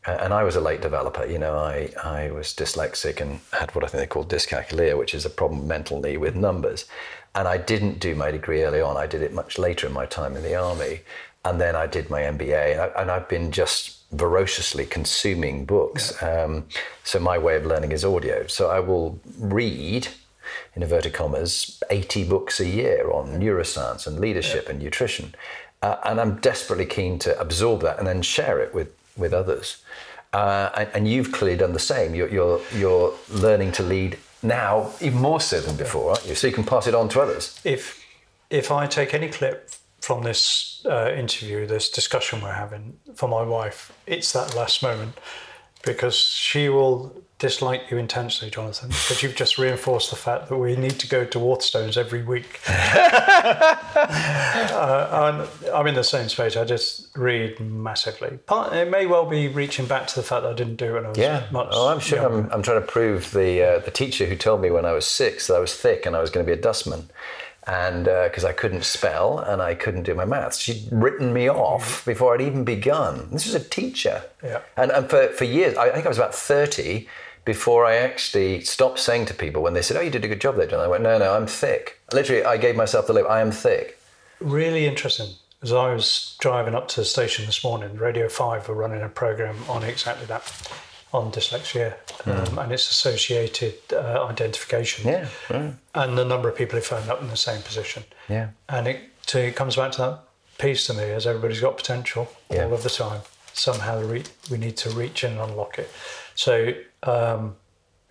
and 0.07 0.33
I 0.33 0.43
was 0.43 0.55
a 0.55 0.61
late 0.61 0.81
developer. 0.81 1.25
You 1.25 1.37
know, 1.37 1.57
I, 1.57 1.91
I 2.03 2.31
was 2.31 2.47
dyslexic 2.47 3.19
and 3.19 3.39
had 3.51 3.75
what 3.75 3.83
I 3.83 3.87
think 3.87 4.01
they 4.01 4.07
call 4.07 4.23
dyscalculia, 4.23 4.97
which 4.97 5.13
is 5.13 5.25
a 5.25 5.29
problem 5.29 5.67
mentally 5.67 6.15
with 6.15 6.35
numbers. 6.35 6.85
And 7.35 7.47
I 7.47 7.57
didn't 7.57 7.99
do 7.99 8.15
my 8.15 8.31
degree 8.31 8.63
early 8.63 8.81
on. 8.81 8.97
I 8.97 9.05
did 9.05 9.21
it 9.21 9.33
much 9.33 9.59
later 9.59 9.85
in 9.85 9.93
my 9.93 10.05
time 10.05 10.35
in 10.35 10.43
the 10.43 10.55
army. 10.55 11.01
And 11.43 11.59
then 11.59 11.75
I 11.75 11.87
did 11.87 12.09
my 12.09 12.21
MBA. 12.21 12.97
And, 12.97 13.11
I, 13.11 13.15
have 13.15 13.29
been 13.29 13.51
just 13.51 13.97
voraciously 14.11 14.85
consuming 14.85 15.65
books. 15.65 16.13
Yeah. 16.21 16.43
Um, 16.43 16.65
so 17.03 17.19
my 17.19 17.37
way 17.37 17.57
of 17.57 17.65
learning 17.65 17.91
is 17.91 18.05
audio. 18.05 18.47
So 18.47 18.69
I 18.69 18.79
will 18.79 19.19
read, 19.37 20.07
in 20.75 20.83
inverted 20.83 21.13
commas, 21.13 21.81
80 21.89 22.23
books 22.23 22.59
a 22.59 22.67
year 22.67 23.11
on 23.11 23.39
neuroscience 23.39 24.07
and 24.07 24.19
leadership 24.19 24.63
yeah. 24.65 24.71
and 24.71 24.81
nutrition. 24.81 25.35
Uh, 25.81 25.97
and 26.05 26.19
I'm 26.19 26.37
desperately 26.37 26.85
keen 26.85 27.19
to 27.19 27.37
absorb 27.39 27.81
that 27.81 27.99
and 27.99 28.07
then 28.07 28.21
share 28.21 28.59
it 28.59 28.73
with, 28.73 28.95
with 29.17 29.33
others. 29.33 29.83
Uh, 30.37 30.85
and, 30.93 31.07
you've 31.07 31.31
clearly 31.31 31.57
done 31.57 31.73
the 31.73 31.79
same. 31.93 32.13
You're, 32.13 32.29
you're, 32.29 32.61
you're 32.75 33.11
learning 33.31 33.71
to 33.71 33.83
lead 33.83 34.19
now 34.43 34.91
even 35.01 35.19
more 35.19 35.41
so 35.41 35.59
than 35.59 35.75
before, 35.75 36.11
aren't 36.11 36.27
you? 36.27 36.35
So 36.35 36.45
you 36.45 36.53
can 36.53 36.63
pass 36.63 36.85
it 36.85 36.93
on 36.93 37.09
to 37.09 37.21
others. 37.21 37.59
If 37.63 38.05
if 38.49 38.71
I 38.71 38.85
take 38.85 39.13
any 39.13 39.29
clip 39.29 39.71
from 39.99 40.23
this 40.23 40.85
uh, 40.85 41.11
interview, 41.23 41.65
this 41.65 41.89
discussion 41.89 42.41
we're 42.41 42.53
having 42.53 42.97
for 43.15 43.27
my 43.27 43.41
wife, 43.41 43.91
it's 44.05 44.31
that 44.33 44.55
last 44.55 44.83
moment 44.83 45.13
because 45.83 46.15
she 46.15 46.69
will 46.69 47.23
dislike 47.39 47.91
you 47.91 47.97
intensely, 47.97 48.49
Jonathan, 48.49 48.89
because 48.89 49.21
you've 49.21 49.35
just 49.35 49.59
reinforced 49.59 50.09
the 50.09 50.15
fact 50.15 50.49
that 50.49 50.57
we 50.57 50.75
need 50.75 50.99
to 50.99 51.07
go 51.07 51.23
to 51.23 51.37
Waterstones 51.37 51.95
every 51.95 52.23
week. 52.23 52.59
uh, 52.67 53.87
I'm 55.71 55.87
in 55.87 55.93
the 55.93 56.03
same 56.03 56.29
space. 56.29 56.57
I 56.57 56.65
just 56.65 57.15
read 57.15 57.59
massively. 57.59 58.37
Part, 58.47 58.73
it 58.73 58.89
may 58.89 59.05
well 59.05 59.25
be 59.25 59.47
reaching 59.49 59.85
back 59.85 60.07
to 60.07 60.15
the 60.15 60.23
fact 60.23 60.43
that 60.43 60.49
I 60.49 60.55
didn't 60.55 60.77
do 60.77 60.85
it 60.85 60.93
when 60.93 61.05
I 61.05 61.09
was 61.09 61.17
yeah. 61.17 61.45
much. 61.51 61.67
Oh, 61.71 61.89
I'm 61.89 61.99
sure. 61.99 62.25
I'm, 62.25 62.51
I'm, 62.51 62.63
trying 62.63 62.81
to 62.81 62.87
prove 62.87 63.31
the 63.31 63.61
uh, 63.61 63.79
the 63.79 63.91
teacher 63.91 64.25
who 64.25 64.35
told 64.35 64.61
me 64.61 64.71
when 64.71 64.85
I 64.85 64.93
was 64.93 65.05
six 65.05 65.45
that 65.47 65.55
I 65.55 65.59
was 65.59 65.75
thick 65.75 66.07
and 66.07 66.15
I 66.15 66.21
was 66.21 66.31
going 66.31 66.45
to 66.45 66.49
be 66.51 66.57
a 66.57 66.61
dustman 66.61 67.09
and 67.67 68.05
because 68.05 68.45
uh, 68.45 68.47
I 68.47 68.53
couldn't 68.53 68.85
spell 68.85 69.39
and 69.39 69.61
I 69.61 69.75
couldn't 69.75 70.03
do 70.03 70.15
my 70.15 70.23
maths. 70.23 70.57
She'd 70.57 70.87
written 70.89 71.33
me 71.33 71.49
off 71.49 72.05
before 72.05 72.33
I'd 72.33 72.41
even 72.41 72.63
begun. 72.63 73.27
This 73.31 73.45
was 73.45 73.55
a 73.55 73.59
teacher. 73.63 74.23
Yeah. 74.41 74.61
And, 74.77 74.89
and 74.91 75.09
for, 75.09 75.27
for 75.27 75.43
years, 75.43 75.75
I 75.77 75.89
think 75.89 76.05
I 76.05 76.09
was 76.09 76.17
about 76.17 76.33
30 76.33 77.07
before 77.43 77.85
I 77.85 77.95
actually 77.95 78.61
stopped 78.61 78.99
saying 78.99 79.25
to 79.25 79.33
people 79.33 79.61
when 79.61 79.73
they 79.73 79.81
said, 79.81 79.97
Oh, 79.97 80.01
you 80.01 80.09
did 80.09 80.23
a 80.23 80.29
good 80.29 80.41
job 80.41 80.55
there, 80.55 80.67
John. 80.67 80.79
I 80.79 80.87
went, 80.87 81.03
No, 81.03 81.17
no, 81.17 81.33
I'm 81.33 81.47
thick. 81.47 81.99
Literally, 82.13 82.43
I 82.43 82.55
gave 82.55 82.77
myself 82.77 83.07
the 83.07 83.13
lip, 83.13 83.25
I 83.29 83.41
am 83.41 83.51
thick. 83.51 83.99
Really 84.39 84.85
interesting. 84.85 85.27
As 85.61 85.73
I 85.73 85.93
was 85.93 86.37
driving 86.39 86.75
up 86.75 86.87
to 86.89 87.01
the 87.01 87.05
station 87.05 87.45
this 87.47 87.63
morning, 87.63 87.97
Radio 87.97 88.29
5 88.29 88.69
were 88.69 88.75
running 88.75 89.01
a 89.01 89.09
program 89.09 89.57
on 89.67 89.83
exactly 89.83 90.25
that 90.27 90.43
on 91.13 91.31
dyslexia 91.31 91.95
um, 92.25 92.59
and 92.59 92.71
its 92.71 92.89
associated 92.91 93.75
uh, 93.93 94.25
identification. 94.29 95.07
Yeah, 95.07 95.27
right. 95.49 95.73
And 95.95 96.17
the 96.17 96.25
number 96.25 96.49
of 96.49 96.55
people 96.55 96.75
who 96.77 96.81
phoned 96.81 97.09
up 97.09 97.21
in 97.21 97.29
the 97.29 97.37
same 97.37 97.61
position. 97.61 98.03
Yeah. 98.27 98.49
And 98.67 98.87
it, 98.87 98.99
to, 99.27 99.47
it 99.47 99.55
comes 99.55 99.75
back 99.75 99.93
to 99.93 100.01
that 100.01 100.19
piece 100.57 100.87
to 100.87 100.93
me 100.93 101.03
as 101.03 101.25
everybody's 101.25 101.61
got 101.61 101.77
potential 101.77 102.29
yeah. 102.49 102.65
all 102.65 102.73
of 102.73 102.83
the 102.83 102.89
time. 102.89 103.21
Somehow 103.53 104.01
re- 104.01 104.23
we 104.51 104.57
need 104.57 104.77
to 104.77 104.89
reach 104.89 105.23
in 105.23 105.31
and 105.31 105.39
unlock 105.39 105.79
it. 105.79 105.89
So, 106.35 106.73
um, 107.03 107.55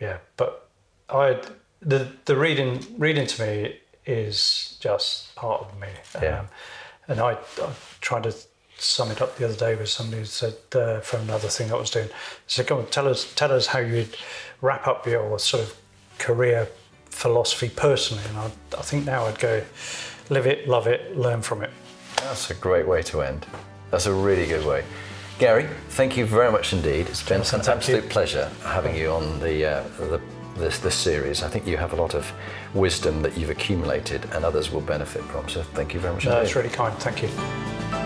yeah, 0.01 0.18
but 0.36 0.68
I 1.09 1.40
the 1.80 2.09
the 2.24 2.36
reading 2.36 2.84
reading 2.99 3.26
to 3.26 3.47
me 3.47 3.80
is 4.05 4.76
just 4.80 5.34
part 5.36 5.62
of 5.62 5.78
me. 5.80 5.88
Yeah. 6.20 6.40
Um, 6.40 6.49
and 7.09 7.20
I, 7.20 7.32
I 7.32 7.70
tried 8.01 8.24
to 8.24 8.34
sum 8.78 9.10
it 9.10 9.22
up 9.22 9.36
the 9.36 9.44
other 9.44 9.56
day 9.56 9.74
with 9.74 9.88
somebody 9.88 10.18
who 10.18 10.24
said 10.26 10.54
uh, 10.74 11.00
from 11.00 11.22
another 11.22 11.48
thing 11.48 11.72
I 11.72 11.76
was 11.76 11.90
doing. 11.90 12.08
So 12.46 12.62
come 12.64 12.78
on, 12.78 12.86
tell 12.86 13.08
us 13.08 13.32
tell 13.34 13.52
us 13.52 13.66
how 13.66 13.78
you'd 13.78 14.16
wrap 14.60 14.86
up 14.86 15.06
your 15.06 15.38
sort 15.38 15.62
of 15.62 15.76
career 16.18 16.68
philosophy 17.06 17.70
personally. 17.74 18.22
And 18.28 18.38
I, 18.38 18.46
I 18.78 18.82
think 18.82 19.06
now 19.06 19.24
I'd 19.24 19.38
go 19.38 19.62
live 20.30 20.46
it, 20.46 20.68
love 20.68 20.86
it, 20.86 21.16
learn 21.16 21.42
from 21.42 21.62
it. 21.62 21.70
That's 22.18 22.50
a 22.50 22.54
great 22.54 22.86
way 22.86 23.02
to 23.04 23.22
end. 23.22 23.46
That's 23.90 24.06
a 24.06 24.14
really 24.14 24.46
good 24.46 24.66
way. 24.66 24.84
Gary, 25.38 25.68
thank 25.90 26.16
you 26.16 26.24
very 26.24 26.50
much 26.50 26.72
indeed. 26.72 27.08
It's 27.08 27.22
been 27.22 27.42
an 27.42 27.68
absolute 27.68 28.08
pleasure 28.08 28.50
having 28.62 28.96
you 28.96 29.10
on 29.10 29.38
the, 29.40 29.66
uh, 29.66 29.82
the 29.98 30.20
this, 30.56 30.78
this 30.78 30.94
series. 30.94 31.42
I 31.42 31.48
think 31.48 31.66
you 31.66 31.76
have 31.76 31.92
a 31.92 31.96
lot 31.96 32.14
of 32.14 32.32
wisdom 32.74 33.22
that 33.22 33.36
you've 33.36 33.50
accumulated 33.50 34.24
and 34.32 34.44
others 34.44 34.70
will 34.70 34.80
benefit 34.80 35.22
from. 35.24 35.48
So 35.48 35.62
thank 35.62 35.94
you 35.94 36.00
very 36.00 36.14
much. 36.14 36.24
No, 36.24 36.40
it's 36.40 36.56
really 36.56 36.70
kind. 36.70 36.96
Thank 36.98 37.22
you. 37.22 38.05